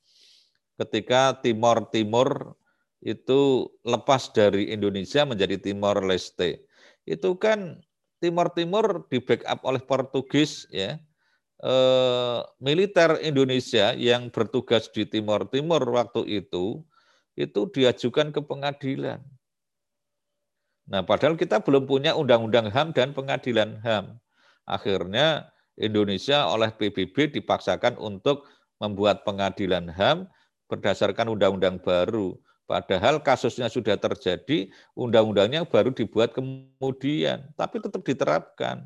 ketika 0.80 1.38
Timor 1.44 1.92
Timur 1.92 2.56
itu 3.04 3.68
lepas 3.84 4.32
dari 4.32 4.72
Indonesia 4.72 5.28
menjadi 5.28 5.60
Timor 5.60 6.08
Leste 6.08 6.64
itu 7.04 7.36
kan 7.36 7.84
Timur 8.24 8.48
Timur 8.56 9.04
di 9.12 9.20
backup 9.20 9.60
oleh 9.68 9.84
Portugis 9.84 10.64
ya 10.72 10.96
eh, 11.60 12.40
militer 12.64 13.20
Indonesia 13.20 13.92
yang 13.92 14.32
bertugas 14.32 14.88
di 14.88 15.04
Timur 15.04 15.44
Timur 15.52 15.84
waktu 15.84 16.44
itu 16.44 16.80
itu 17.34 17.66
diajukan 17.74 18.30
ke 18.30 18.46
pengadilan. 18.46 19.18
Nah, 20.94 21.02
padahal 21.02 21.34
kita 21.34 21.58
belum 21.66 21.90
punya 21.90 22.14
undang-undang 22.14 22.70
HAM 22.70 22.94
dan 22.94 23.18
pengadilan 23.18 23.82
HAM. 23.82 24.14
Akhirnya 24.70 25.50
Indonesia 25.74 26.46
oleh 26.46 26.70
PBB 26.70 27.34
dipaksakan 27.34 27.98
untuk 27.98 28.46
membuat 28.78 29.26
pengadilan 29.26 29.90
HAM 29.90 30.30
berdasarkan 30.70 31.34
undang-undang 31.34 31.82
baru. 31.82 32.38
Padahal 32.70 33.26
kasusnya 33.26 33.74
sudah 33.74 33.98
terjadi, 33.98 34.70
undang-undangnya 34.94 35.66
baru 35.66 35.90
dibuat 35.90 36.30
kemudian, 36.38 37.50
tapi 37.58 37.82
tetap 37.82 38.06
diterapkan. 38.06 38.86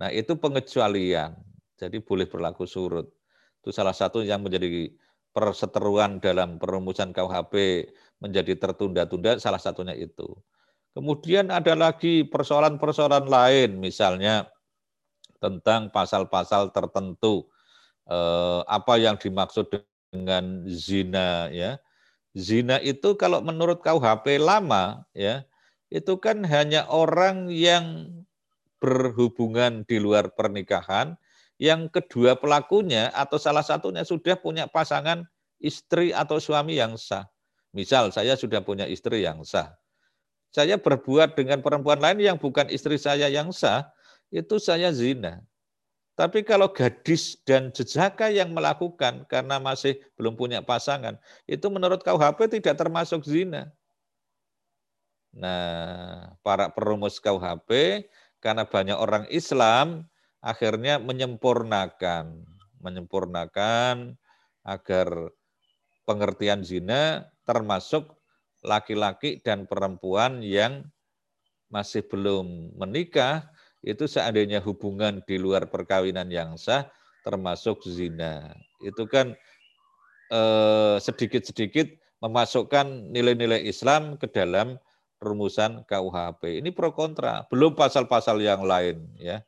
Nah, 0.00 0.08
itu 0.08 0.32
pengecualian. 0.32 1.36
Jadi 1.76 2.00
boleh 2.00 2.24
berlaku 2.32 2.64
surut. 2.64 3.12
Itu 3.60 3.76
salah 3.76 3.92
satu 3.92 4.24
yang 4.24 4.40
menjadi 4.40 4.88
perseteruan 5.36 6.16
dalam 6.16 6.56
perumusan 6.56 7.12
KUHP 7.12 7.86
menjadi 8.24 8.56
tertunda-tunda, 8.56 9.36
salah 9.36 9.60
satunya 9.60 9.92
itu. 9.94 10.32
Kemudian 10.92 11.48
ada 11.48 11.72
lagi 11.72 12.24
persoalan-persoalan 12.28 13.24
lain, 13.24 13.80
misalnya 13.80 14.48
tentang 15.40 15.88
pasal-pasal 15.88 16.70
tertentu. 16.70 17.48
Eh, 18.02 18.60
apa 18.66 18.98
yang 18.98 19.14
dimaksud 19.14 19.70
dengan 20.12 20.66
zina 20.68 21.48
ya 21.54 21.78
zina 22.34 22.76
itu 22.82 23.16
kalau 23.16 23.40
menurut 23.40 23.80
KUHP 23.80 24.42
lama 24.42 25.06
ya 25.16 25.46
itu 25.88 26.18
kan 26.20 26.44
hanya 26.44 26.84
orang 26.90 27.48
yang 27.48 28.10
berhubungan 28.82 29.86
di 29.86 30.02
luar 30.02 30.34
pernikahan 30.34 31.16
yang 31.62 31.86
kedua 31.88 32.34
pelakunya 32.36 33.08
atau 33.14 33.38
salah 33.38 33.62
satunya 33.62 34.02
sudah 34.02 34.34
punya 34.34 34.66
pasangan 34.66 35.24
istri 35.62 36.10
atau 36.10 36.42
suami 36.42 36.74
yang 36.74 36.98
sah. 36.98 37.30
Misal 37.70 38.10
saya 38.10 38.34
sudah 38.34 38.66
punya 38.66 38.90
istri 38.90 39.22
yang 39.22 39.46
sah. 39.46 39.78
Saya 40.52 40.76
berbuat 40.76 41.32
dengan 41.32 41.64
perempuan 41.64 41.96
lain 41.96 42.20
yang 42.20 42.36
bukan 42.36 42.68
istri 42.68 43.00
saya 43.00 43.26
yang 43.32 43.50
sah, 43.56 43.88
itu 44.28 44.60
saya 44.60 44.92
zina. 44.92 45.40
Tapi 46.12 46.44
kalau 46.44 46.68
gadis 46.68 47.40
dan 47.48 47.72
jejaka 47.72 48.28
yang 48.28 48.52
melakukan 48.52 49.24
karena 49.32 49.56
masih 49.56 49.96
belum 50.20 50.36
punya 50.36 50.60
pasangan, 50.60 51.16
itu 51.48 51.64
menurut 51.72 52.04
KUHP 52.04 52.60
tidak 52.60 52.76
termasuk 52.76 53.24
zina. 53.24 53.72
Nah, 55.32 56.36
para 56.44 56.68
perumus 56.68 57.16
KUHP 57.16 58.04
karena 58.44 58.68
banyak 58.68 58.98
orang 59.00 59.24
Islam 59.32 60.04
akhirnya 60.44 61.00
menyempurnakan, 61.00 62.44
menyempurnakan 62.84 64.20
agar 64.68 65.32
pengertian 66.04 66.60
zina 66.60 67.32
termasuk 67.48 68.12
laki-laki 68.62 69.42
dan 69.42 69.66
perempuan 69.66 70.40
yang 70.40 70.86
masih 71.68 72.06
belum 72.06 72.78
menikah 72.78 73.48
itu 73.82 74.06
seandainya 74.06 74.62
hubungan 74.62 75.18
di 75.26 75.36
luar 75.36 75.66
perkawinan 75.66 76.30
yang 76.30 76.54
sah 76.54 76.86
termasuk 77.26 77.82
zina. 77.86 78.54
Itu 78.78 79.10
kan 79.10 79.34
eh, 80.30 80.96
sedikit-sedikit 81.02 81.90
memasukkan 82.22 83.10
nilai-nilai 83.10 83.66
Islam 83.66 84.14
ke 84.14 84.30
dalam 84.30 84.78
rumusan 85.18 85.82
KUHP. 85.86 86.62
Ini 86.62 86.70
pro 86.70 86.94
kontra, 86.94 87.46
belum 87.50 87.74
pasal-pasal 87.74 88.42
yang 88.42 88.62
lain 88.62 89.10
ya 89.18 89.42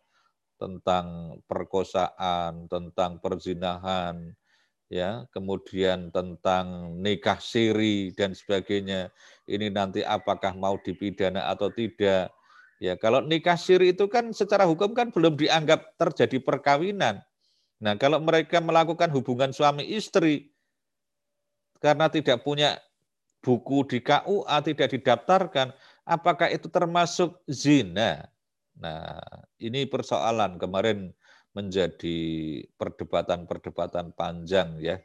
tentang 0.59 1.39
perkosaan, 1.51 2.71
tentang 2.71 3.19
perzinahan, 3.19 4.35
ya, 4.89 5.25
kemudian 5.33 6.13
tentang 6.13 6.97
nikah 7.01 7.39
siri 7.41 8.13
dan 8.13 8.33
sebagainya. 8.33 9.13
Ini 9.49 9.73
nanti 9.73 10.01
apakah 10.01 10.57
mau 10.57 10.81
dipidana 10.81 11.49
atau 11.51 11.69
tidak? 11.73 12.33
Ya, 12.83 12.99
kalau 12.99 13.23
nikah 13.23 13.57
siri 13.57 13.95
itu 13.97 14.11
kan 14.11 14.35
secara 14.35 14.67
hukum 14.69 14.93
kan 14.93 15.09
belum 15.15 15.39
dianggap 15.39 15.97
terjadi 15.97 16.43
perkawinan. 16.43 17.23
Nah, 17.81 17.95
kalau 18.01 18.21
mereka 18.21 18.61
melakukan 18.61 19.13
hubungan 19.13 19.53
suami 19.53 19.85
istri 19.89 20.53
karena 21.79 22.09
tidak 22.09 22.41
punya 22.41 22.81
buku 23.45 23.85
di 23.85 23.99
KUA 24.01 24.57
tidak 24.65 24.89
didaftarkan, 24.89 25.69
apakah 26.09 26.49
itu 26.49 26.67
termasuk 26.73 27.37
zina? 27.45 28.25
Nah, 28.75 29.21
ini 29.61 29.85
persoalan 29.85 30.57
kemarin 30.57 31.13
menjadi 31.55 32.19
perdebatan-perdebatan 32.75 34.13
panjang 34.19 34.77
ya, 34.83 34.99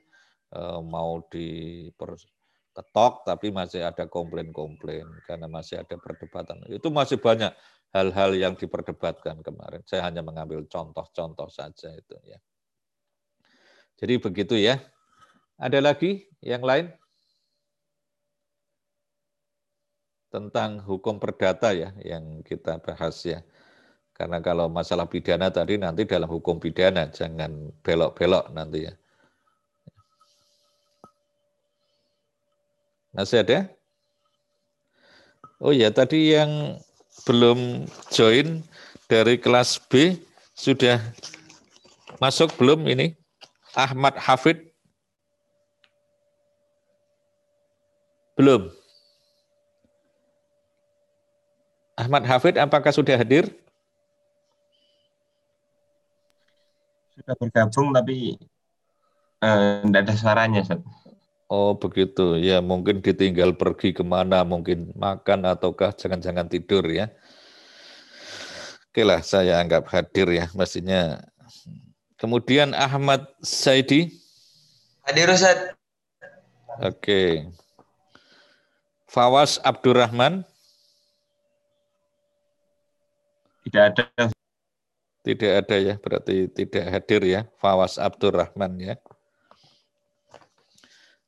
eh, 0.53 0.79
mau 0.81 1.21
diperketok 1.29 3.13
tapi 3.23 3.53
masih 3.53 3.85
ada 3.85 4.09
komplain-komplain 4.09 5.05
karena 5.29 5.45
masih 5.45 5.85
ada 5.85 5.95
perdebatan. 5.95 6.65
Itu 6.73 6.89
masih 6.89 7.21
banyak 7.21 7.53
hal-hal 7.93 8.33
yang 8.37 8.53
diperdebatkan 8.57 9.41
kemarin. 9.41 9.81
Saya 9.85 10.09
hanya 10.09 10.25
mengambil 10.25 10.65
contoh-contoh 10.65 11.49
saja 11.49 11.93
itu 11.93 12.17
ya. 12.25 12.37
Jadi 13.99 14.13
begitu 14.21 14.55
ya. 14.55 14.79
Ada 15.59 15.83
lagi 15.83 16.23
yang 16.39 16.63
lain? 16.63 16.87
Tentang 20.29 20.79
hukum 20.85 21.17
perdata 21.17 21.73
ya 21.73 21.91
yang 22.05 22.45
kita 22.45 22.79
bahas 22.79 23.17
ya. 23.25 23.41
Karena 24.19 24.43
kalau 24.43 24.67
masalah 24.67 25.07
pidana 25.07 25.47
tadi 25.47 25.79
nanti 25.79 26.03
dalam 26.03 26.27
hukum 26.27 26.59
pidana, 26.59 27.07
jangan 27.07 27.71
belok-belok 27.79 28.51
nanti 28.51 28.91
ya. 28.91 28.93
Masih 33.15 33.47
ada? 33.47 33.71
Oh 35.63 35.71
ya, 35.71 35.87
tadi 35.87 36.35
yang 36.35 36.75
belum 37.23 37.87
join 38.11 38.59
dari 39.07 39.39
kelas 39.39 39.79
B 39.87 40.19
sudah 40.51 40.99
masuk 42.19 42.51
belum 42.59 42.91
ini? 42.91 43.15
Ahmad 43.71 44.19
Hafid? 44.19 44.67
Belum. 48.35 48.67
Ahmad 51.95 52.27
Hafid 52.27 52.59
apakah 52.59 52.91
sudah 52.91 53.15
hadir? 53.15 53.47
Sudah 57.19 57.35
bergabung 57.35 57.91
tapi 57.91 58.39
tidak 59.39 59.99
eh, 59.99 60.03
ada 60.07 60.13
suaranya. 60.15 60.61
Seth. 60.63 60.83
Oh 61.49 61.73
begitu, 61.73 62.37
ya 62.37 62.61
mungkin 62.61 63.01
ditinggal 63.01 63.57
pergi 63.57 63.89
ke 63.89 64.05
mana, 64.05 64.45
mungkin 64.45 64.93
makan 64.93 65.49
ataukah 65.49 65.89
jangan-jangan 65.97 66.45
tidur 66.45 66.85
ya. 66.85 67.09
Oke 68.93 69.01
lah, 69.01 69.25
saya 69.25 69.57
anggap 69.57 69.89
hadir 69.89 70.29
ya, 70.29 70.45
mestinya. 70.53 71.17
Kemudian 72.21 72.77
Ahmad 72.77 73.25
Saidi. 73.41 74.13
Hadir 75.01 75.33
Ustaz. 75.33 75.73
Oke. 76.85 77.49
Fawas 79.09 79.57
Abdurrahman. 79.65 80.45
Tidak 83.65 83.83
ada. 83.89 84.29
Tidak 85.29 85.61
ada 85.61 85.77
ya, 85.77 85.93
berarti 86.01 86.49
tidak 86.49 86.89
hadir 86.89 87.21
ya. 87.21 87.41
Fawas 87.61 88.01
Abdurrahman 88.01 88.81
ya. 88.81 88.97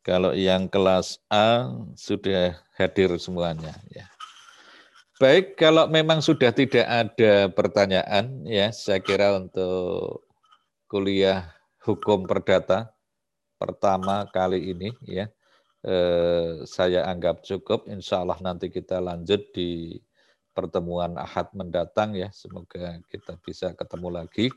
Kalau 0.02 0.34
yang 0.34 0.66
kelas 0.66 1.22
A 1.30 1.70
sudah 1.94 2.58
hadir 2.82 3.14
semuanya 3.22 3.78
ya. 3.94 4.10
Baik, 5.22 5.54
kalau 5.54 5.86
memang 5.86 6.18
sudah 6.18 6.50
tidak 6.50 6.82
ada 6.82 7.46
pertanyaan 7.54 8.42
ya, 8.42 8.74
saya 8.74 8.98
kira 8.98 9.38
untuk 9.38 10.26
kuliah 10.90 11.54
hukum 11.86 12.26
perdata 12.26 12.90
pertama 13.62 14.26
kali 14.34 14.74
ini 14.74 14.90
ya, 15.06 15.30
eh, 15.86 16.66
saya 16.66 17.06
anggap 17.06 17.46
cukup. 17.46 17.86
Insya 17.86 18.26
Allah 18.26 18.42
nanti 18.42 18.74
kita 18.74 18.98
lanjut 18.98 19.46
di 19.54 20.02
pertemuan 20.52 21.16
Ahad 21.18 21.52
mendatang 21.56 22.16
ya. 22.16 22.30
Semoga 22.36 23.00
kita 23.08 23.40
bisa 23.40 23.72
ketemu 23.76 24.22
lagi. 24.24 24.52